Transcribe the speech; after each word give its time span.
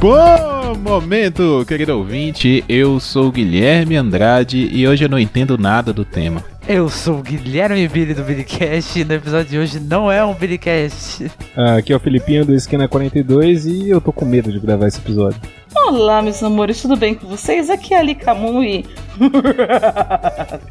Bom 0.00 0.76
momento, 0.76 1.64
querido 1.66 1.98
ouvinte. 1.98 2.64
Eu 2.68 3.00
sou 3.00 3.26
o 3.26 3.32
Guilherme 3.32 3.96
Andrade 3.96 4.68
e 4.72 4.86
hoje 4.86 5.04
eu 5.04 5.08
não 5.08 5.18
entendo 5.18 5.58
nada 5.58 5.92
do 5.92 6.04
tema. 6.04 6.44
Eu 6.68 6.88
sou 6.88 7.18
o 7.18 7.22
Guilherme 7.22 7.88
Billy 7.88 8.14
do 8.14 8.22
Billycast 8.22 9.00
e 9.00 9.04
no 9.04 9.14
episódio 9.14 9.50
de 9.50 9.58
hoje 9.58 9.80
não 9.80 10.10
é 10.10 10.24
um 10.24 10.34
Billycast. 10.34 11.28
Ah, 11.56 11.78
aqui 11.78 11.92
é 11.92 11.96
o 11.96 12.00
Filipinho 12.00 12.46
do 12.46 12.54
Esquina 12.54 12.86
42 12.86 13.66
e 13.66 13.90
eu 13.90 14.00
tô 14.00 14.12
com 14.12 14.24
medo 14.24 14.52
de 14.52 14.60
gravar 14.60 14.86
esse 14.86 14.98
episódio. 14.98 15.40
Olá, 15.74 16.22
meus 16.22 16.40
amores, 16.44 16.80
tudo 16.80 16.96
bem 16.96 17.16
com 17.16 17.26
vocês? 17.26 17.68
Aqui 17.68 17.92
é 17.92 17.98
a 17.98 18.02
Lika 18.02 18.36
e... 18.62 18.84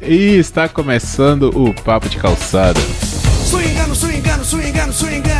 e 0.00 0.38
está 0.38 0.70
começando 0.70 1.50
o 1.54 1.74
Papo 1.82 2.08
de 2.08 2.16
Calçada. 2.16 2.80
Swingando, 3.44 3.94
swingando, 3.94 4.44
swingando. 4.44 4.92
Swingando, 4.92 5.37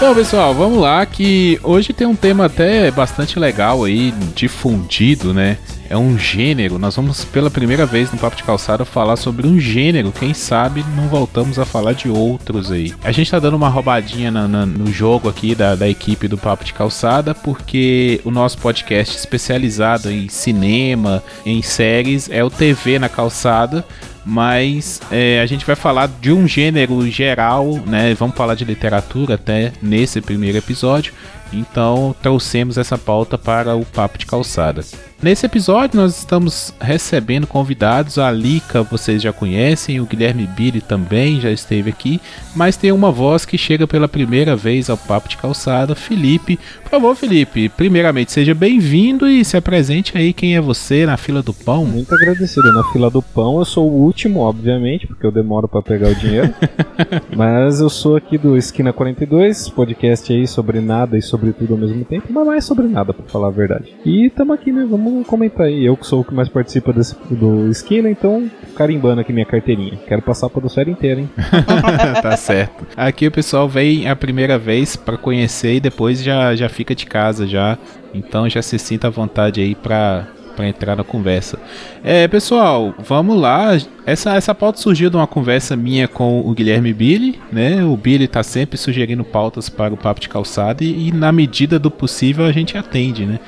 Bom, 0.00 0.14
pessoal, 0.14 0.54
vamos 0.54 0.78
lá 0.78 1.04
que 1.04 1.58
hoje 1.62 1.92
tem 1.92 2.06
um 2.06 2.14
tema 2.14 2.44
até 2.44 2.88
bastante 2.90 3.36
legal 3.36 3.82
aí, 3.82 4.12
difundido, 4.34 5.34
né? 5.34 5.58
é 5.88 5.96
um 5.96 6.18
gênero. 6.18 6.78
Nós 6.78 6.96
vamos 6.96 7.24
pela 7.24 7.50
primeira 7.50 7.86
vez 7.86 8.12
no 8.12 8.18
Papo 8.18 8.36
de 8.36 8.44
Calçada 8.44 8.84
falar 8.84 9.16
sobre 9.16 9.46
um 9.46 9.58
gênero. 9.58 10.12
Quem 10.12 10.34
sabe 10.34 10.84
não 10.94 11.08
voltamos 11.08 11.58
a 11.58 11.64
falar 11.64 11.94
de 11.94 12.08
outros 12.08 12.70
aí. 12.70 12.94
A 13.02 13.10
gente 13.10 13.30
tá 13.30 13.38
dando 13.38 13.56
uma 13.56 13.68
roubadinha 13.68 14.30
na, 14.30 14.46
na, 14.46 14.66
no 14.66 14.92
jogo 14.92 15.28
aqui 15.28 15.54
da, 15.54 15.74
da 15.74 15.88
equipe 15.88 16.28
do 16.28 16.36
Papo 16.36 16.64
de 16.64 16.74
Calçada, 16.74 17.34
porque 17.34 18.20
o 18.24 18.30
nosso 18.30 18.58
podcast 18.58 19.16
especializado 19.16 20.10
em 20.10 20.28
cinema, 20.28 21.22
em 21.44 21.62
séries, 21.62 22.28
é 22.30 22.44
o 22.44 22.50
TV 22.50 22.98
na 22.98 23.08
Calçada 23.08 23.84
mas 24.28 25.00
é, 25.10 25.40
a 25.40 25.46
gente 25.46 25.64
vai 25.64 25.74
falar 25.74 26.06
de 26.20 26.30
um 26.30 26.46
gênero 26.46 27.10
geral, 27.10 27.80
né? 27.86 28.12
Vamos 28.12 28.36
falar 28.36 28.54
de 28.54 28.62
literatura 28.62 29.36
até 29.36 29.72
nesse 29.80 30.20
primeiro 30.20 30.58
episódio. 30.58 31.14
Então 31.52 32.14
trouxemos 32.22 32.78
essa 32.78 32.98
pauta 32.98 33.38
para 33.38 33.74
o 33.74 33.84
Papo 33.84 34.18
de 34.18 34.26
Calçada. 34.26 34.82
Nesse 35.20 35.46
episódio 35.46 36.00
nós 36.00 36.16
estamos 36.16 36.72
recebendo 36.80 37.44
convidados, 37.44 38.18
a 38.18 38.30
Lica 38.30 38.84
vocês 38.84 39.20
já 39.20 39.32
conhecem, 39.32 40.00
o 40.00 40.06
Guilherme 40.06 40.46
Billy 40.46 40.80
também 40.80 41.40
já 41.40 41.50
esteve 41.50 41.90
aqui, 41.90 42.20
mas 42.54 42.76
tem 42.76 42.92
uma 42.92 43.10
voz 43.10 43.44
que 43.44 43.58
chega 43.58 43.84
pela 43.84 44.06
primeira 44.06 44.54
vez 44.54 44.88
ao 44.88 44.96
Papo 44.96 45.28
de 45.28 45.36
Calçada, 45.36 45.96
Felipe. 45.96 46.56
Por 46.84 46.90
favor, 46.90 47.16
Felipe, 47.16 47.68
primeiramente 47.68 48.30
seja 48.30 48.54
bem-vindo 48.54 49.26
e 49.26 49.44
se 49.44 49.56
apresente 49.56 50.16
aí 50.16 50.32
quem 50.32 50.54
é 50.54 50.60
você 50.60 51.04
na 51.04 51.16
fila 51.16 51.42
do 51.42 51.52
pão. 51.52 51.84
Muito 51.84 52.14
agradecido. 52.14 52.72
Na 52.72 52.84
fila 52.92 53.10
do 53.10 53.20
pão 53.20 53.58
eu 53.58 53.64
sou 53.64 53.90
o 53.90 54.00
último, 54.00 54.40
obviamente, 54.40 55.06
porque 55.06 55.26
eu 55.26 55.32
demoro 55.32 55.66
para 55.66 55.82
pegar 55.82 56.10
o 56.10 56.14
dinheiro. 56.14 56.54
mas 57.36 57.80
eu 57.80 57.90
sou 57.90 58.14
aqui 58.14 58.38
do 58.38 58.56
Esquina 58.56 58.92
42, 58.92 59.68
podcast 59.70 60.32
aí 60.32 60.46
sobre 60.46 60.80
nada 60.80 61.18
e 61.18 61.22
sobre 61.22 61.37
tudo 61.52 61.74
ao 61.74 61.80
mesmo 61.80 62.04
tempo, 62.04 62.26
mas 62.30 62.46
mais 62.46 62.64
sobre 62.64 62.86
nada, 62.86 63.12
para 63.12 63.26
falar 63.26 63.48
a 63.48 63.50
verdade. 63.50 63.94
E 64.04 64.26
estamos 64.26 64.54
aqui, 64.54 64.72
né? 64.72 64.86
Vamos 64.88 65.26
comentar 65.26 65.66
aí. 65.66 65.84
Eu 65.84 65.96
que 65.96 66.06
sou 66.06 66.20
o 66.20 66.24
que 66.24 66.34
mais 66.34 66.48
participa 66.48 66.92
desse, 66.92 67.16
do 67.30 67.68
Esquina, 67.68 68.10
então 68.10 68.50
carimbando 68.76 69.20
aqui 69.20 69.32
minha 69.32 69.46
carteirinha. 69.46 69.98
Quero 70.06 70.22
passar 70.22 70.46
a 70.46 70.50
podosfera 70.50 70.90
inteira, 70.90 71.20
hein? 71.20 71.30
tá 72.22 72.36
certo. 72.36 72.86
Aqui 72.96 73.26
o 73.26 73.32
pessoal 73.32 73.68
vem 73.68 74.08
a 74.08 74.16
primeira 74.16 74.58
vez 74.58 74.96
para 74.96 75.16
conhecer 75.16 75.74
e 75.74 75.80
depois 75.80 76.22
já, 76.22 76.54
já 76.54 76.68
fica 76.68 76.94
de 76.94 77.06
casa 77.06 77.46
já. 77.46 77.78
Então 78.14 78.48
já 78.48 78.62
se 78.62 78.78
sinta 78.78 79.08
à 79.08 79.10
vontade 79.10 79.60
aí 79.60 79.74
para 79.74 80.26
para 80.58 80.66
entrar 80.66 80.96
na 80.96 81.04
conversa. 81.04 81.56
É, 82.02 82.26
pessoal, 82.26 82.92
vamos 82.98 83.40
lá. 83.40 83.78
Essa, 84.04 84.34
essa 84.34 84.52
pauta 84.52 84.80
surgiu 84.80 85.08
de 85.08 85.14
uma 85.14 85.26
conversa 85.28 85.76
minha 85.76 86.08
com 86.08 86.40
o 86.40 86.52
Guilherme 86.52 86.92
Billy, 86.92 87.38
né? 87.52 87.84
O 87.84 87.96
Billy 87.96 88.26
tá 88.26 88.42
sempre 88.42 88.76
sugerindo 88.76 89.22
pautas 89.22 89.68
para 89.68 89.94
o 89.94 89.96
Papo 89.96 90.20
de 90.20 90.28
Calçada 90.28 90.82
e, 90.82 91.08
e 91.08 91.12
na 91.12 91.30
medida 91.30 91.78
do 91.78 91.92
possível 91.92 92.44
a 92.44 92.50
gente 92.50 92.76
atende, 92.76 93.24
né? 93.24 93.38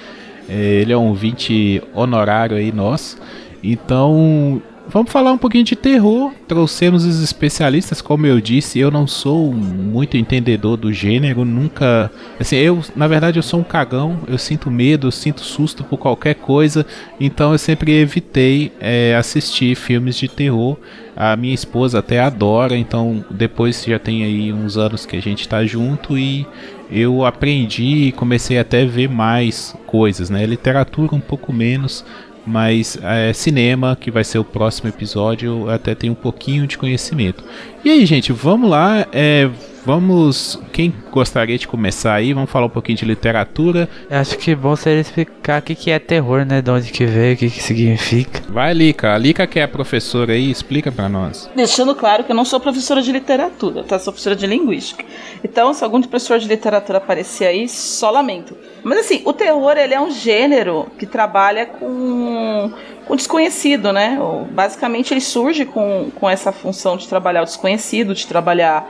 É, 0.49 0.55
ele 0.55 0.93
é 0.93 0.97
um 0.97 1.09
ouvinte 1.09 1.83
honorário 1.93 2.57
aí 2.57 2.71
nosso. 2.71 3.19
Então, 3.61 4.63
vamos 4.91 5.11
falar 5.11 5.33
um 5.33 5.39
pouquinho 5.39 5.65
de 5.65 5.77
terror. 5.77 6.33
Trouxemos 6.47 7.05
os 7.05 7.23
especialistas, 7.23 8.03
como 8.03 8.27
eu 8.27 8.41
disse, 8.41 8.79
eu 8.79 8.91
não 8.91 9.07
sou 9.07 9.53
muito 9.53 10.17
entendedor 10.17 10.77
do 10.77 10.93
gênero, 10.93 11.45
nunca, 11.45 12.11
assim, 12.39 12.57
eu, 12.57 12.83
na 12.95 13.07
verdade, 13.07 13.39
eu 13.39 13.43
sou 13.43 13.61
um 13.61 13.65
cagão, 13.65 14.19
eu 14.29 14.37
sinto 14.37 14.71
medo, 14.71 15.07
eu 15.07 15.13
sinto 15.13 15.41
susto 15.41 15.85
por 15.85 15.99
qualquer 15.99 16.35
coisa, 16.35 16.85
então 17.19 17.53
eu 17.53 17.59
sempre 17.59 17.93
evitei 17.93 18.73
é, 18.81 19.15
assistir 19.17 19.75
filmes 19.75 20.17
de 20.17 20.29
terror. 20.29 20.77
A 21.17 21.37
minha 21.37 21.55
esposa 21.55 21.99
até 21.99 22.19
adora, 22.21 22.77
então 22.77 23.25
depois 23.31 23.85
já 23.85 23.99
tem 23.99 24.25
aí 24.25 24.53
uns 24.53 24.79
anos 24.79 25.05
que 25.05 25.17
a 25.17 25.21
gente 25.21 25.47
tá 25.47 25.65
junto 25.67 26.17
e 26.17 26.47
eu 26.91 27.25
aprendi 27.25 28.07
e 28.07 28.13
comecei 28.13 28.59
até 28.59 28.83
a 28.83 28.87
ver 28.87 29.09
mais 29.09 29.77
coisas, 29.87 30.31
né? 30.31 30.45
Literatura 30.45 31.15
um 31.15 31.21
pouco 31.21 31.53
menos, 31.53 32.05
mas 32.47 32.99
é, 33.03 33.33
cinema, 33.33 33.97
que 33.99 34.11
vai 34.11 34.25
ser 34.25 34.39
o 34.39 34.45
próximo 34.45 34.89
episódio, 34.89 35.63
eu 35.67 35.71
até 35.71 35.95
tenho 35.95 36.13
um 36.13 36.17
pouquinho 36.17 36.67
de 36.67 36.79
conhecimento. 36.79 37.45
E 37.85 37.91
aí, 37.91 38.05
gente, 38.07 38.33
vamos 38.33 38.71
lá. 38.71 39.07
É, 39.13 39.49
Vamos. 39.85 40.59
Quem 40.73 40.93
gostaria 41.11 41.59
de 41.59 41.67
começar 41.67 42.15
aí? 42.15 42.33
Vamos 42.33 42.51
falar 42.51 42.67
um 42.67 42.71
pouquinho 42.71 42.99
de 42.99 43.05
literatura. 43.05 43.89
Acho 44.11 44.37
que 44.37 44.51
é 44.51 44.55
bom 44.55 44.77
seria 44.77 45.01
explicar 45.01 45.61
o 45.61 45.63
que, 45.63 45.75
que 45.75 45.91
é 45.91 45.99
terror, 45.99 46.45
né? 46.45 46.61
De 46.61 46.71
onde 46.71 46.93
que 46.93 47.07
veio, 47.07 47.35
o 47.35 47.37
que, 47.37 47.51
que 47.51 47.63
significa. 47.63 48.43
Vai, 48.49 48.75
Lica. 48.75 49.15
A 49.15 49.19
Lica 49.19 49.47
que 49.47 49.59
é 49.59 49.63
a 49.63 49.69
professora 49.69 50.33
aí, 50.33 50.51
explica 50.51 50.93
para 50.93 51.09
nós. 51.09 51.51
Deixando 51.55 51.95
claro 51.95 52.25
que 52.25 52.33
eu 52.33 52.37
não 52.37 52.45
sou 52.45 52.61
professora 52.61 53.03
de 53.03 53.11
literatura, 53.11 53.83
tá? 53.83 53.99
Sou 53.99 54.13
professora 54.13 54.37
de 54.37 54.47
linguística. 54.47 55.05
Então, 55.43 55.73
se 55.73 55.83
algum 55.83 56.01
professor 56.01 56.39
de 56.39 56.47
literatura 56.47 56.99
aparecer 56.99 57.47
aí, 57.47 57.69
só 57.69 58.11
lamento. 58.11 58.57
Mas 58.83 58.99
assim, 58.99 59.23
o 59.25 59.33
terror 59.33 59.77
ele 59.77 59.95
é 59.95 60.01
um 60.01 60.11
gênero 60.11 60.87
que 60.99 61.07
trabalha 61.07 61.67
com 61.67 62.71
o 63.09 63.17
desconhecido, 63.17 63.93
né? 63.93 64.19
Basicamente 64.53 65.13
ele 65.13 65.21
surge 65.21 65.65
com, 65.65 66.11
com 66.15 66.29
essa 66.29 66.53
função 66.53 66.97
de 66.97 67.09
trabalhar 67.09 67.43
o 67.43 67.45
desconhecido, 67.45 68.15
de 68.15 68.27
trabalhar 68.27 68.89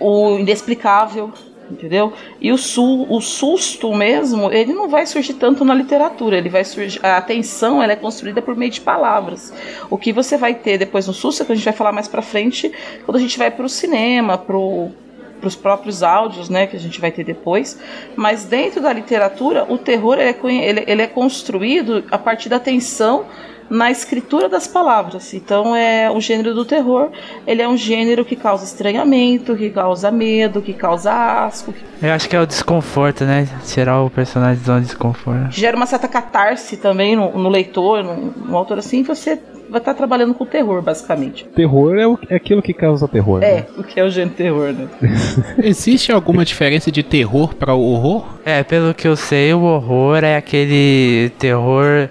o 0.00 0.38
inexplicável, 0.38 1.32
entendeu? 1.70 2.12
E 2.40 2.50
o, 2.50 2.58
su 2.58 3.06
o 3.08 3.20
susto 3.20 3.94
mesmo, 3.94 4.50
ele 4.52 4.72
não 4.72 4.88
vai 4.88 5.06
surgir 5.06 5.34
tanto 5.34 5.64
na 5.64 5.74
literatura, 5.74 6.36
ele 6.36 6.48
vai 6.48 6.64
surgir, 6.64 6.98
a 7.04 7.16
atenção 7.16 7.82
ela 7.82 7.92
é 7.92 7.96
construída 7.96 8.42
por 8.42 8.56
meio 8.56 8.70
de 8.70 8.80
palavras. 8.80 9.52
O 9.88 9.96
que 9.96 10.12
você 10.12 10.36
vai 10.36 10.54
ter 10.54 10.78
depois 10.78 11.06
no 11.06 11.12
susto, 11.12 11.42
é 11.42 11.46
que 11.46 11.52
a 11.52 11.54
gente 11.54 11.64
vai 11.64 11.74
falar 11.74 11.92
mais 11.92 12.08
para 12.08 12.22
frente, 12.22 12.72
quando 13.04 13.16
a 13.16 13.20
gente 13.20 13.38
vai 13.38 13.50
para 13.50 13.64
o 13.64 13.68
cinema, 13.68 14.36
para 14.36 14.56
os 14.56 15.54
próprios 15.54 16.02
áudios, 16.02 16.48
né, 16.48 16.66
que 16.66 16.76
a 16.76 16.80
gente 16.80 17.00
vai 17.00 17.12
ter 17.12 17.24
depois, 17.24 17.78
mas 18.16 18.44
dentro 18.44 18.80
da 18.80 18.92
literatura, 18.92 19.64
o 19.68 19.78
terror 19.78 20.18
ele 20.18 20.30
é, 20.30 20.68
ele, 20.68 20.84
ele 20.86 21.02
é 21.02 21.06
construído 21.06 22.04
a 22.10 22.18
partir 22.18 22.48
da 22.48 22.58
tensão 22.58 23.26
na 23.70 23.90
escritura 23.90 24.48
das 24.48 24.66
palavras. 24.66 25.32
Então 25.32 25.74
é 25.74 26.10
o 26.10 26.20
gênero 26.20 26.52
do 26.52 26.64
terror, 26.64 27.10
ele 27.46 27.62
é 27.62 27.68
um 27.68 27.76
gênero 27.76 28.24
que 28.24 28.34
causa 28.34 28.64
estranhamento, 28.64 29.56
que 29.56 29.70
causa 29.70 30.10
medo, 30.10 30.60
que 30.60 30.74
causa 30.74 31.12
asco. 31.44 31.72
Eu 32.02 32.12
acho 32.12 32.28
que 32.28 32.34
é 32.34 32.40
o 32.40 32.46
desconforto, 32.46 33.24
né? 33.24 33.46
Tirar 33.64 34.02
o 34.02 34.10
personagem 34.10 34.62
do 34.62 34.80
desconforto. 34.80 35.52
Gera 35.52 35.76
uma 35.76 35.86
certa 35.86 36.08
catarse 36.08 36.76
também 36.76 37.14
no, 37.14 37.38
no 37.38 37.48
leitor, 37.48 38.02
no, 38.02 38.16
no 38.16 38.56
autor 38.56 38.78
assim, 38.78 39.02
você 39.02 39.38
vai 39.70 39.80
estar 39.80 39.94
trabalhando 39.94 40.34
com 40.34 40.44
terror, 40.44 40.82
basicamente. 40.82 41.44
Terror 41.54 41.96
é, 41.96 42.06
o, 42.06 42.18
é 42.28 42.34
aquilo 42.34 42.60
que 42.60 42.74
causa 42.74 43.06
terror. 43.06 43.42
É, 43.42 43.54
né? 43.54 43.66
o 43.78 43.84
que 43.84 44.00
é 44.00 44.04
o 44.04 44.10
gênero 44.10 44.34
terror, 44.34 44.72
né? 44.72 44.88
Existe 45.62 46.10
alguma 46.10 46.44
diferença 46.44 46.90
de 46.90 47.04
terror 47.04 47.54
para 47.54 47.74
o 47.74 47.80
horror? 47.80 48.26
É, 48.44 48.64
pelo 48.64 48.92
que 48.92 49.06
eu 49.06 49.14
sei, 49.14 49.54
o 49.54 49.62
horror 49.62 50.24
é 50.24 50.36
aquele 50.36 51.30
terror 51.38 52.08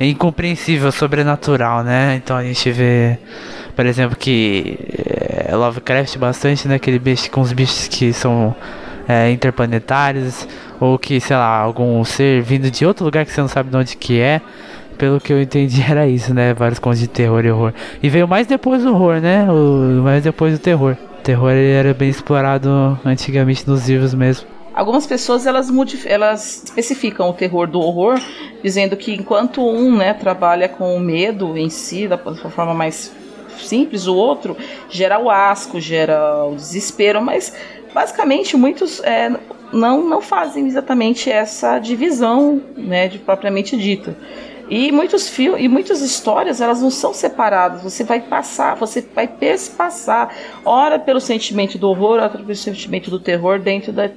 é 0.00 0.06
incompreensível, 0.06 0.92
sobrenatural, 0.92 1.82
né? 1.82 2.16
Então 2.16 2.36
a 2.36 2.44
gente 2.44 2.70
vê, 2.70 3.18
por 3.74 3.84
exemplo, 3.84 4.16
que 4.16 4.78
é, 5.48 5.54
Lovecraft 5.54 6.16
bastante, 6.18 6.68
né? 6.68 6.76
Aquele 6.76 6.98
bicho 6.98 7.30
com 7.30 7.40
os 7.40 7.52
bichos 7.52 7.88
que 7.88 8.12
são 8.12 8.54
é, 9.08 9.30
interplanetários, 9.30 10.46
ou 10.78 10.98
que, 10.98 11.18
sei 11.20 11.36
lá, 11.36 11.58
algum 11.58 12.04
ser 12.04 12.42
vindo 12.42 12.70
de 12.70 12.86
outro 12.86 13.04
lugar 13.04 13.24
que 13.24 13.32
você 13.32 13.40
não 13.40 13.48
sabe 13.48 13.70
de 13.70 13.76
onde 13.76 13.96
que 13.96 14.20
é. 14.20 14.40
Pelo 14.96 15.20
que 15.20 15.32
eu 15.32 15.40
entendi 15.40 15.82
era 15.88 16.06
isso, 16.06 16.32
né? 16.34 16.54
Vários 16.54 16.78
contos 16.78 17.00
de 17.00 17.08
terror 17.08 17.44
e 17.44 17.50
horror. 17.50 17.72
E 18.02 18.08
veio 18.08 18.28
mais 18.28 18.46
depois 18.46 18.82
do 18.82 18.92
horror, 18.94 19.20
né? 19.20 19.50
O, 19.50 20.02
mais 20.02 20.22
depois 20.22 20.52
do 20.52 20.58
terror. 20.58 20.96
O 21.18 21.22
terror 21.22 21.50
era 21.50 21.92
bem 21.94 22.08
explorado 22.08 22.98
antigamente 23.04 23.68
nos 23.68 23.88
livros 23.88 24.14
mesmo. 24.14 24.57
Algumas 24.78 25.08
pessoas 25.08 25.44
elas, 25.44 25.68
elas 26.06 26.62
especificam 26.62 27.28
o 27.28 27.32
terror 27.32 27.66
do 27.66 27.80
horror, 27.80 28.16
dizendo 28.62 28.96
que 28.96 29.12
enquanto 29.12 29.60
um 29.60 29.96
né, 29.96 30.14
trabalha 30.14 30.68
com 30.68 30.94
o 30.94 31.00
medo 31.00 31.58
em 31.58 31.68
si, 31.68 32.06
da, 32.06 32.16
forma 32.16 32.72
mais 32.72 33.10
simples, 33.58 34.06
o 34.06 34.14
outro 34.14 34.56
gera 34.88 35.18
o 35.18 35.28
asco, 35.28 35.80
gera 35.80 36.44
o 36.44 36.54
desespero, 36.54 37.20
mas 37.20 37.52
basicamente 37.92 38.56
muitos 38.56 39.02
é, 39.02 39.36
não, 39.72 40.08
não 40.08 40.20
fazem 40.20 40.64
exatamente 40.68 41.28
essa 41.28 41.80
divisão, 41.80 42.62
né, 42.76 43.08
de 43.08 43.18
propriamente 43.18 43.76
dita. 43.76 44.16
E 44.70 44.92
muitos 44.92 45.28
filmes 45.28 45.64
e 45.64 45.66
muitas 45.66 46.02
histórias, 46.02 46.60
elas 46.60 46.80
não 46.80 46.90
são 46.90 47.12
separadas. 47.12 47.82
Você 47.82 48.04
vai 48.04 48.20
passar, 48.20 48.76
você 48.76 49.04
vai 49.12 49.26
perspassar, 49.26 50.30
ora 50.64 51.00
pelo 51.00 51.20
sentimento 51.20 51.76
do 51.78 51.88
horror, 51.88 52.20
ora 52.20 52.28
pelo 52.28 52.54
sentimento 52.54 53.10
do 53.10 53.18
terror 53.18 53.58
dentro 53.58 53.92
da 53.92 54.08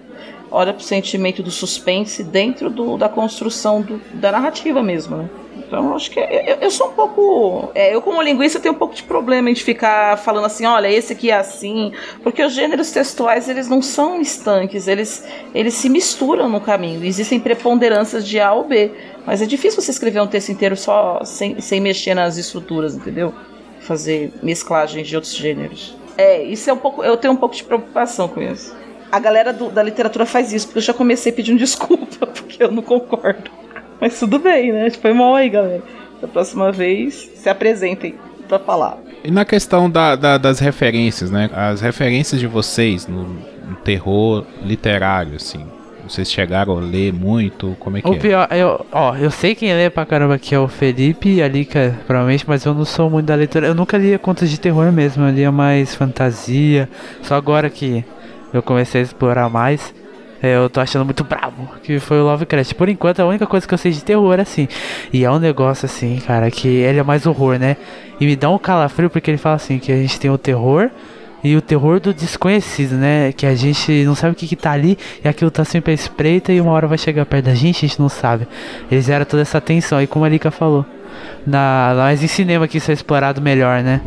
ora 0.51 0.73
pelo 0.73 0.83
sentimento 0.83 1.41
do 1.41 1.49
suspense 1.49 2.23
dentro 2.23 2.69
do, 2.69 2.97
da 2.97 3.07
construção 3.07 3.81
do, 3.81 4.01
da 4.13 4.31
narrativa 4.31 4.83
mesmo, 4.83 5.17
né? 5.17 5.29
Então, 5.71 5.95
acho 5.95 6.11
que 6.11 6.19
eu, 6.19 6.57
eu 6.59 6.69
sou 6.69 6.89
um 6.89 6.91
pouco. 6.91 7.71
É, 7.73 7.95
eu, 7.95 8.01
como 8.01 8.21
linguista, 8.21 8.59
tenho 8.59 8.73
um 8.73 8.77
pouco 8.77 8.93
de 8.93 9.03
problema 9.03 9.49
em 9.49 9.55
ficar 9.55 10.17
falando 10.17 10.43
assim: 10.43 10.65
olha, 10.65 10.91
esse 10.91 11.13
aqui 11.13 11.31
é 11.31 11.37
assim. 11.37 11.93
Porque 12.21 12.43
os 12.43 12.51
gêneros 12.51 12.91
textuais, 12.91 13.47
eles 13.47 13.69
não 13.69 13.81
são 13.81 14.19
estanques, 14.19 14.89
eles, 14.89 15.25
eles 15.55 15.73
se 15.75 15.87
misturam 15.87 16.49
no 16.49 16.59
caminho. 16.59 17.05
Existem 17.05 17.39
preponderâncias 17.39 18.27
de 18.27 18.37
A 18.37 18.51
ou 18.51 18.65
B. 18.65 18.91
Mas 19.25 19.41
é 19.41 19.45
difícil 19.45 19.81
você 19.81 19.91
escrever 19.91 20.19
um 20.19 20.27
texto 20.27 20.49
inteiro 20.49 20.75
só 20.75 21.23
sem, 21.23 21.61
sem 21.61 21.79
mexer 21.79 22.15
nas 22.15 22.35
estruturas, 22.37 22.93
entendeu? 22.93 23.33
Fazer 23.79 24.33
mesclagens 24.43 25.07
de 25.07 25.15
outros 25.15 25.33
gêneros. 25.33 25.95
É, 26.17 26.43
isso 26.43 26.69
é 26.69 26.73
um 26.73 26.77
pouco. 26.77 27.01
Eu 27.01 27.15
tenho 27.15 27.33
um 27.33 27.37
pouco 27.37 27.55
de 27.55 27.63
preocupação 27.63 28.27
com 28.27 28.41
isso. 28.41 28.75
A 29.11 29.19
galera 29.19 29.51
do, 29.51 29.69
da 29.69 29.83
literatura 29.83 30.25
faz 30.25 30.53
isso, 30.53 30.67
porque 30.67 30.79
eu 30.79 30.83
já 30.83 30.93
comecei 30.93 31.31
pedindo 31.31 31.57
desculpa, 31.59 32.25
porque 32.27 32.63
eu 32.63 32.71
não 32.71 32.81
concordo. 32.81 33.51
Mas 33.99 34.17
tudo 34.19 34.39
bem, 34.39 34.71
né? 34.71 34.89
Foi 34.91 35.13
mal 35.13 35.35
aí, 35.35 35.49
galera. 35.49 35.83
Da 36.21 36.27
próxima 36.27 36.71
vez, 36.71 37.29
se 37.35 37.49
apresentem 37.49 38.15
pra 38.47 38.57
falar. 38.59 38.97
E 39.23 39.29
na 39.29 39.43
questão 39.45 39.89
da, 39.89 40.15
da- 40.15 40.37
das 40.37 40.59
referências, 40.59 41.29
né? 41.29 41.49
As 41.53 41.81
referências 41.81 42.39
de 42.39 42.47
vocês 42.47 43.07
no, 43.07 43.23
no 43.23 43.75
terror 43.83 44.45
literário, 44.63 45.35
assim. 45.35 45.65
Vocês 46.07 46.31
chegaram 46.31 46.77
a 46.77 46.81
ler 46.81 47.13
muito? 47.13 47.75
Como 47.79 47.97
é 47.97 48.01
que 48.01 48.09
O 48.09 48.13
é? 48.13 48.17
pior, 48.17 48.47
eu, 48.51 48.85
ó, 48.91 49.15
eu 49.15 49.29
sei 49.31 49.53
quem 49.55 49.71
lê 49.73 49.89
pra 49.89 50.05
caramba 50.05 50.35
aqui 50.35 50.53
é 50.53 50.59
o 50.59 50.67
Felipe 50.67 51.29
e 51.35 51.41
a 51.43 51.47
Lika, 51.47 51.95
provavelmente, 52.07 52.43
mas 52.47 52.65
eu 52.65 52.73
não 52.73 52.83
sou 52.85 53.09
muito 53.09 53.27
da 53.27 53.35
leitura. 53.35 53.67
Eu 53.67 53.75
nunca 53.75 53.97
lia 53.97 54.17
contos 54.19 54.49
de 54.49 54.59
terror 54.59 54.91
mesmo, 54.91 55.23
eu 55.25 55.31
lia 55.31 55.51
mais 55.51 55.93
fantasia. 55.95 56.89
Só 57.21 57.35
agora 57.35 57.69
que 57.69 58.03
eu 58.53 58.61
comecei 58.61 59.01
a 59.01 59.03
explorar 59.03 59.49
mais, 59.49 59.93
é, 60.41 60.55
eu 60.55 60.69
tô 60.69 60.79
achando 60.79 61.05
muito 61.05 61.23
brabo, 61.23 61.69
que 61.83 61.99
foi 61.99 62.19
o 62.19 62.23
Lovecraft. 62.23 62.73
Por 62.73 62.89
enquanto, 62.89 63.19
a 63.19 63.25
única 63.25 63.45
coisa 63.45 63.67
que 63.67 63.73
eu 63.73 63.77
sei 63.77 63.91
de 63.91 64.03
terror, 64.03 64.39
assim. 64.39 64.67
E 65.13 65.23
é 65.23 65.29
um 65.29 65.37
negócio 65.37 65.85
assim, 65.85 66.19
cara, 66.25 66.49
que 66.49 66.67
ele 66.67 66.99
é 66.99 67.03
mais 67.03 67.27
horror, 67.27 67.59
né? 67.59 67.77
E 68.19 68.25
me 68.25 68.35
dá 68.35 68.49
um 68.49 68.57
calafrio 68.57 69.09
porque 69.09 69.29
ele 69.29 69.37
fala 69.37 69.55
assim, 69.55 69.77
que 69.77 69.91
a 69.91 69.95
gente 69.95 70.19
tem 70.19 70.31
o 70.31 70.37
terror 70.37 70.89
e 71.43 71.55
o 71.55 71.61
terror 71.61 71.99
do 71.99 72.11
desconhecido, 72.11 72.95
né? 72.95 73.31
Que 73.31 73.45
a 73.45 73.53
gente 73.53 74.03
não 74.03 74.15
sabe 74.15 74.33
o 74.33 74.35
que, 74.35 74.47
que 74.47 74.55
tá 74.55 74.71
ali 74.71 74.97
e 75.23 75.27
aquilo 75.27 75.51
tá 75.51 75.63
sempre 75.63 75.91
à 75.91 75.93
espreita 75.93 76.51
e 76.51 76.59
uma 76.59 76.71
hora 76.71 76.87
vai 76.87 76.97
chegar 76.97 77.25
perto 77.25 77.45
da 77.45 77.53
gente, 77.53 77.85
a 77.85 77.87
gente 77.87 77.99
não 77.99 78.09
sabe. 78.09 78.47
Eles 78.91 79.05
geram 79.05 79.25
toda 79.25 79.43
essa 79.43 79.61
tensão, 79.61 80.01
e 80.01 80.07
como 80.07 80.25
a 80.25 80.29
Lika 80.29 80.49
falou. 80.49 80.85
Na, 81.45 81.93
mas 81.95 82.23
em 82.23 82.27
cinema 82.27 82.67
que 82.67 82.77
isso 82.77 82.91
é 82.91 82.93
explorado 82.93 83.41
melhor, 83.41 83.81
né? 83.81 84.01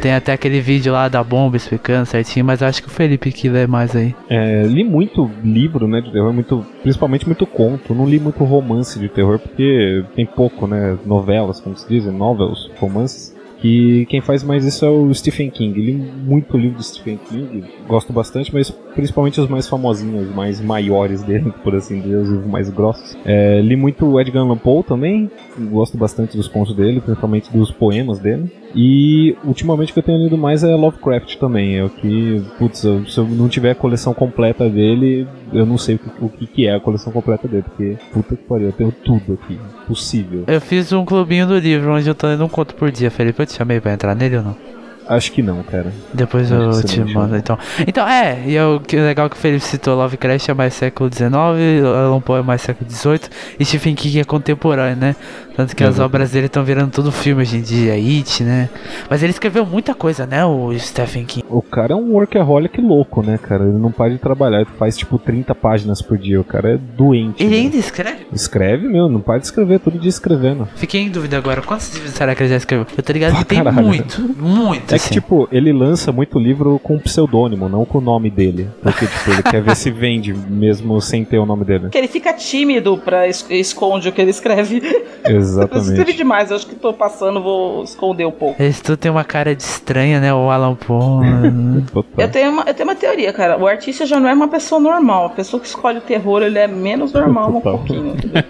Tem 0.00 0.14
até 0.14 0.32
aquele 0.32 0.60
vídeo 0.60 0.92
lá 0.92 1.08
da 1.08 1.22
bomba 1.22 1.56
explicando 1.56 2.06
certinho, 2.06 2.44
mas 2.44 2.62
acho 2.62 2.82
que 2.82 2.88
o 2.88 2.90
Felipe 2.90 3.30
que 3.30 3.48
lê 3.48 3.66
mais 3.66 3.94
aí. 3.94 4.14
É, 4.28 4.62
li 4.62 4.84
muito 4.84 5.30
livro, 5.44 5.86
né, 5.86 6.00
de 6.00 6.10
terror, 6.10 6.32
muito, 6.32 6.64
principalmente 6.82 7.26
muito 7.26 7.46
conto. 7.46 7.94
Não 7.94 8.06
li 8.06 8.18
muito 8.18 8.42
romance 8.44 8.98
de 8.98 9.08
terror 9.08 9.38
porque 9.38 10.04
tem 10.14 10.24
pouco, 10.24 10.66
né, 10.66 10.96
novelas, 11.04 11.60
como 11.60 11.76
se 11.76 11.88
dizem, 11.88 12.12
novels, 12.12 12.70
romances. 12.78 13.36
Que 13.60 14.06
quem 14.06 14.20
faz 14.20 14.44
mais 14.44 14.64
isso 14.64 14.84
é 14.84 14.88
o 14.88 15.12
Stephen 15.12 15.50
King. 15.50 15.80
Li 15.80 15.92
muito 15.92 16.56
livro 16.56 16.76
do 16.76 16.82
Stephen 16.82 17.18
King, 17.28 17.64
gosto 17.88 18.12
bastante, 18.12 18.54
mas 18.54 18.72
principalmente 18.98 19.40
os 19.40 19.48
mais 19.48 19.68
famosinhos, 19.68 20.28
os 20.28 20.34
mais 20.34 20.60
maiores 20.60 21.22
dele, 21.22 21.54
por 21.62 21.72
assim 21.72 22.00
dizer, 22.00 22.16
os 22.16 22.44
mais 22.44 22.68
grossos. 22.68 23.16
É, 23.24 23.60
li 23.60 23.76
muito 23.76 24.18
Edgar 24.18 24.42
Allan 24.42 24.56
Poe 24.58 24.82
também, 24.82 25.30
gosto 25.70 25.96
bastante 25.96 26.36
dos 26.36 26.48
contos 26.48 26.74
dele, 26.74 27.00
principalmente 27.00 27.48
dos 27.56 27.70
poemas 27.70 28.18
dele. 28.18 28.50
E 28.74 29.36
ultimamente 29.44 29.90
o 29.90 29.92
que 29.92 30.00
eu 30.00 30.02
tenho 30.02 30.18
lido 30.18 30.36
mais 30.36 30.64
é 30.64 30.74
Lovecraft 30.74 31.36
também. 31.36 31.76
É 31.76 31.84
o 31.84 31.88
que, 31.88 32.42
putz, 32.58 32.80
se 32.80 33.18
eu 33.18 33.24
não 33.24 33.48
tiver 33.48 33.70
a 33.70 33.74
coleção 33.76 34.12
completa 34.12 34.68
dele, 34.68 35.28
eu 35.52 35.64
não 35.64 35.78
sei 35.78 35.94
o 35.94 35.98
que, 36.00 36.24
o 36.24 36.48
que 36.48 36.66
é 36.66 36.74
a 36.74 36.80
coleção 36.80 37.12
completa 37.12 37.46
dele, 37.46 37.62
porque 37.62 37.96
puta 38.12 38.34
que 38.34 38.42
pariu, 38.42 38.66
eu 38.66 38.72
tenho 38.72 38.90
tudo 38.90 39.38
aqui, 39.40 39.56
possível. 39.86 40.42
Eu 40.48 40.60
fiz 40.60 40.92
um 40.92 41.04
clubinho 41.04 41.46
do 41.46 41.56
livro 41.56 41.94
onde 41.94 42.08
eu 42.08 42.16
tô 42.16 42.26
lendo 42.26 42.44
um 42.44 42.48
conto 42.48 42.74
por 42.74 42.90
dia, 42.90 43.12
Felipe. 43.12 43.40
Eu 43.40 43.46
te 43.46 43.52
chamei 43.52 43.80
pra 43.80 43.92
entrar 43.92 44.16
nele 44.16 44.38
ou 44.38 44.42
não? 44.42 44.77
Acho 45.08 45.32
que 45.32 45.42
não, 45.42 45.62
cara. 45.62 45.92
Depois 46.12 46.50
eu 46.50 46.66
você 46.72 46.82
te 46.86 47.00
mando, 47.00 47.36
então. 47.36 47.58
Então, 47.86 48.06
é, 48.06 48.42
e 48.46 48.60
o 48.60 48.78
que 48.80 48.96
legal 48.96 49.28
que 49.30 49.36
o 49.36 49.38
Felipe 49.38 49.64
citou, 49.64 49.96
Lovecraft 49.96 50.48
é 50.48 50.54
mais 50.54 50.74
século 50.74 51.10
XIX, 51.12 51.30
Alan 51.32 52.20
Poe 52.20 52.40
é 52.40 52.42
mais 52.42 52.60
século 52.60 52.90
XVIII, 52.90 53.20
e 53.58 53.64
Stephen 53.64 53.94
King 53.94 54.20
é 54.20 54.24
contemporâneo, 54.24 54.96
né? 54.96 55.16
Tanto 55.56 55.74
que 55.74 55.82
as 55.82 55.94
Exatamente. 55.94 56.06
obras 56.14 56.30
dele 56.30 56.46
estão 56.46 56.62
virando 56.62 56.92
tudo 56.92 57.10
filme 57.10 57.42
hoje 57.42 57.56
em 57.56 57.62
dia, 57.62 57.94
It, 57.94 58.44
né? 58.44 58.68
Mas 59.10 59.22
ele 59.24 59.32
escreveu 59.32 59.66
muita 59.66 59.92
coisa, 59.92 60.24
né, 60.24 60.44
o 60.44 60.72
Stephen 60.78 61.24
King. 61.24 61.44
O 61.50 61.60
cara 61.60 61.94
é 61.94 61.96
um 61.96 62.12
workaholic 62.12 62.80
louco, 62.80 63.22
né, 63.22 63.38
cara? 63.42 63.64
Ele 63.64 63.76
não 63.76 63.90
para 63.90 64.10
de 64.10 64.18
trabalhar, 64.18 64.58
ele 64.60 64.68
faz 64.78 64.96
tipo 64.96 65.18
30 65.18 65.52
páginas 65.56 66.00
por 66.00 66.16
dia. 66.16 66.40
O 66.40 66.44
cara 66.44 66.74
é 66.74 66.76
doente. 66.76 67.42
Ele 67.42 67.56
né? 67.56 67.62
ainda 67.62 67.76
escreve? 67.76 68.26
Escreve, 68.32 68.86
meu, 68.86 69.08
não 69.08 69.20
para 69.20 69.38
de 69.38 69.46
escrever, 69.46 69.80
todo 69.80 69.98
dia 69.98 70.08
escrevendo. 70.08 70.68
Fiquei 70.76 71.00
em 71.00 71.08
dúvida 71.10 71.36
agora, 71.38 71.60
quantos 71.60 71.92
livros 71.92 72.12
será 72.12 72.34
que 72.36 72.42
ele 72.44 72.50
já 72.50 72.56
escreveu? 72.56 72.86
Eu 72.96 73.02
tô 73.02 73.12
ligado 73.12 73.34
Ah, 73.34 73.38
que 73.38 73.44
tem 73.46 73.58
caralho. 73.64 73.84
muito, 73.84 74.20
muito, 74.38 74.94
É 74.94 74.97
assim. 74.98 75.08
que, 75.08 75.14
tipo, 75.20 75.48
ele 75.50 75.72
lança 75.72 76.12
muito 76.12 76.38
livro 76.38 76.78
com 76.82 76.98
pseudônimo, 76.98 77.68
não 77.68 77.84
com 77.84 77.98
o 77.98 78.00
nome 78.00 78.30
dele. 78.30 78.68
Porque, 78.82 79.06
tipo, 79.06 79.30
ele 79.30 79.42
quer 79.42 79.62
ver 79.62 79.74
se 79.76 79.90
vende, 79.90 80.32
mesmo 80.34 81.00
sem 81.00 81.24
ter 81.24 81.38
o 81.38 81.46
nome 81.46 81.64
dele. 81.64 81.80
Porque 81.84 81.98
ele 81.98 82.08
fica 82.08 82.32
tímido 82.32 82.98
pra 82.98 83.26
es 83.26 83.44
esconde 83.50 84.08
o 84.08 84.12
que 84.12 84.20
ele 84.20 84.30
escreve. 84.30 84.78
Eu 85.24 85.38
escrevi 85.38 85.38
Exatamente. 85.38 86.12
demais, 86.16 86.50
eu 86.50 86.56
acho 86.56 86.66
que 86.66 86.74
tô 86.74 86.92
passando, 86.92 87.42
vou 87.42 87.82
esconder 87.82 88.24
um 88.24 88.30
pouco. 88.30 88.60
Eles 88.62 88.80
tudo 88.80 88.96
tem 88.96 89.10
uma 89.10 89.24
cara 89.24 89.54
de 89.54 89.62
estranha, 89.62 90.20
né, 90.20 90.32
o 90.32 90.48
Alan 90.50 90.74
Poe. 90.74 91.26
Eu 92.16 92.30
tenho, 92.30 92.50
uma, 92.50 92.62
eu 92.66 92.74
tenho 92.74 92.88
uma 92.88 92.94
teoria, 92.94 93.32
cara. 93.32 93.56
O 93.58 93.66
artista 93.66 94.04
já 94.06 94.18
não 94.18 94.28
é 94.28 94.32
uma 94.32 94.48
pessoa 94.48 94.80
normal. 94.80 95.26
A 95.26 95.30
pessoa 95.30 95.60
que 95.60 95.66
escolhe 95.66 95.98
o 95.98 96.00
terror, 96.00 96.42
ele 96.42 96.58
é 96.58 96.66
menos 96.66 97.12
normal 97.12 97.50
um 97.50 97.52
Total. 97.60 97.78
pouquinho. 97.78 98.14
entendeu? 98.16 98.42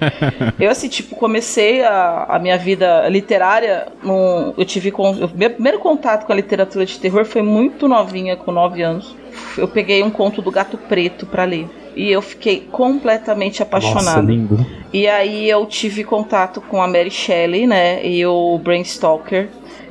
Eu, 0.59 0.71
assim, 0.71 0.89
tipo, 0.89 1.17
comecei 1.17 1.83
a, 1.83 2.27
a 2.29 2.39
minha 2.39 2.57
vida 2.59 3.09
literária. 3.09 3.87
num- 4.03 4.53
eu 4.57 4.65
tive. 4.65 4.91
Con, 4.91 5.13
o 5.13 5.31
meu 5.35 5.51
primeiro 5.51 5.79
contato 5.79 6.27
com 6.27 6.33
a 6.33 6.37
literatura 6.39 6.87
de 6.87 6.99
terror 6.99 7.25
foi 7.25 7.43
muito 7.43 7.87
novinha, 7.87 8.37
com 8.37 8.51
9 8.51 8.83
anos. 8.83 9.15
Eu 9.57 9.69
peguei 9.69 10.03
um 10.03 10.11
conto 10.11 10.41
do 10.41 10.51
Gato 10.51 10.79
Preto 10.79 11.27
pra 11.27 11.45
ler. 11.45 11.69
E 11.95 12.11
eu 12.11 12.23
fiquei 12.23 12.61
completamente 12.71 13.61
Nossa, 13.61 13.65
apaixonada. 13.65 14.21
lindo. 14.21 14.65
E 14.93 15.07
aí 15.07 15.51
eu 15.51 15.67
tive 15.67 16.05
contato 16.05 16.61
com 16.61 16.81
a 16.81 16.87
Mary 16.87 17.11
Shelley, 17.11 17.67
né? 17.67 18.07
E 18.07 18.25
o 18.25 18.59
Bram 18.59 18.85
Stoker. 18.85 19.49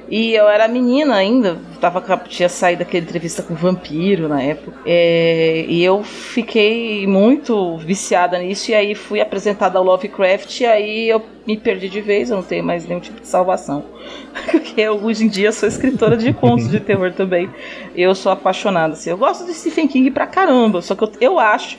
E 0.10 0.34
eu 0.34 0.48
era 0.48 0.68
menina 0.68 1.16
ainda, 1.16 1.58
tava, 1.82 2.02
tinha 2.28 2.48
saído 2.48 2.80
daquela 2.80 3.04
entrevista 3.04 3.44
com 3.44 3.54
o 3.54 3.58
vampiro 3.58 4.30
na 4.30 4.42
época. 4.42 4.78
É, 4.86 5.66
e 5.68 5.84
eu 5.84 6.04
fiquei 6.04 7.06
muito 7.06 7.78
viciada 7.78 8.40
nisso. 8.40 8.72
E 8.72 8.74
aí 8.74 8.96
fui 8.96 9.20
apresentada 9.20 9.78
ao 9.78 9.84
Lovecraft. 9.84 10.62
E 10.62 10.66
aí 10.66 11.10
eu 11.10 11.22
me 11.46 11.58
perdi 11.58 11.90
de 11.90 12.02
vez, 12.02 12.30
eu 12.30 12.38
não 12.38 12.44
tenho 12.44 12.64
mais 12.64 12.88
nenhum 12.88 13.02
tipo 13.02 13.20
de 13.20 13.28
salvação. 13.28 13.84
Porque 14.50 14.80
eu, 14.80 14.96
hoje 15.04 15.26
em 15.26 15.28
dia 15.28 15.52
sou 15.52 15.68
escritora 15.68 16.16
de 16.16 16.32
contos 16.32 16.70
de 16.70 16.80
terror 16.80 17.12
também. 17.12 17.50
Eu 17.96 18.16
sou 18.16 18.32
apaixonada. 18.32 18.94
Assim. 18.94 19.10
Eu 19.10 19.18
gosto 19.18 19.46
de 19.46 19.54
Stephen 19.54 19.88
King 19.88 20.10
pra 20.12 20.26
caramba. 20.26 20.82
Só 20.82 20.96
que 20.96 21.04
eu, 21.04 21.12
eu 21.20 21.40
acho 21.40 21.78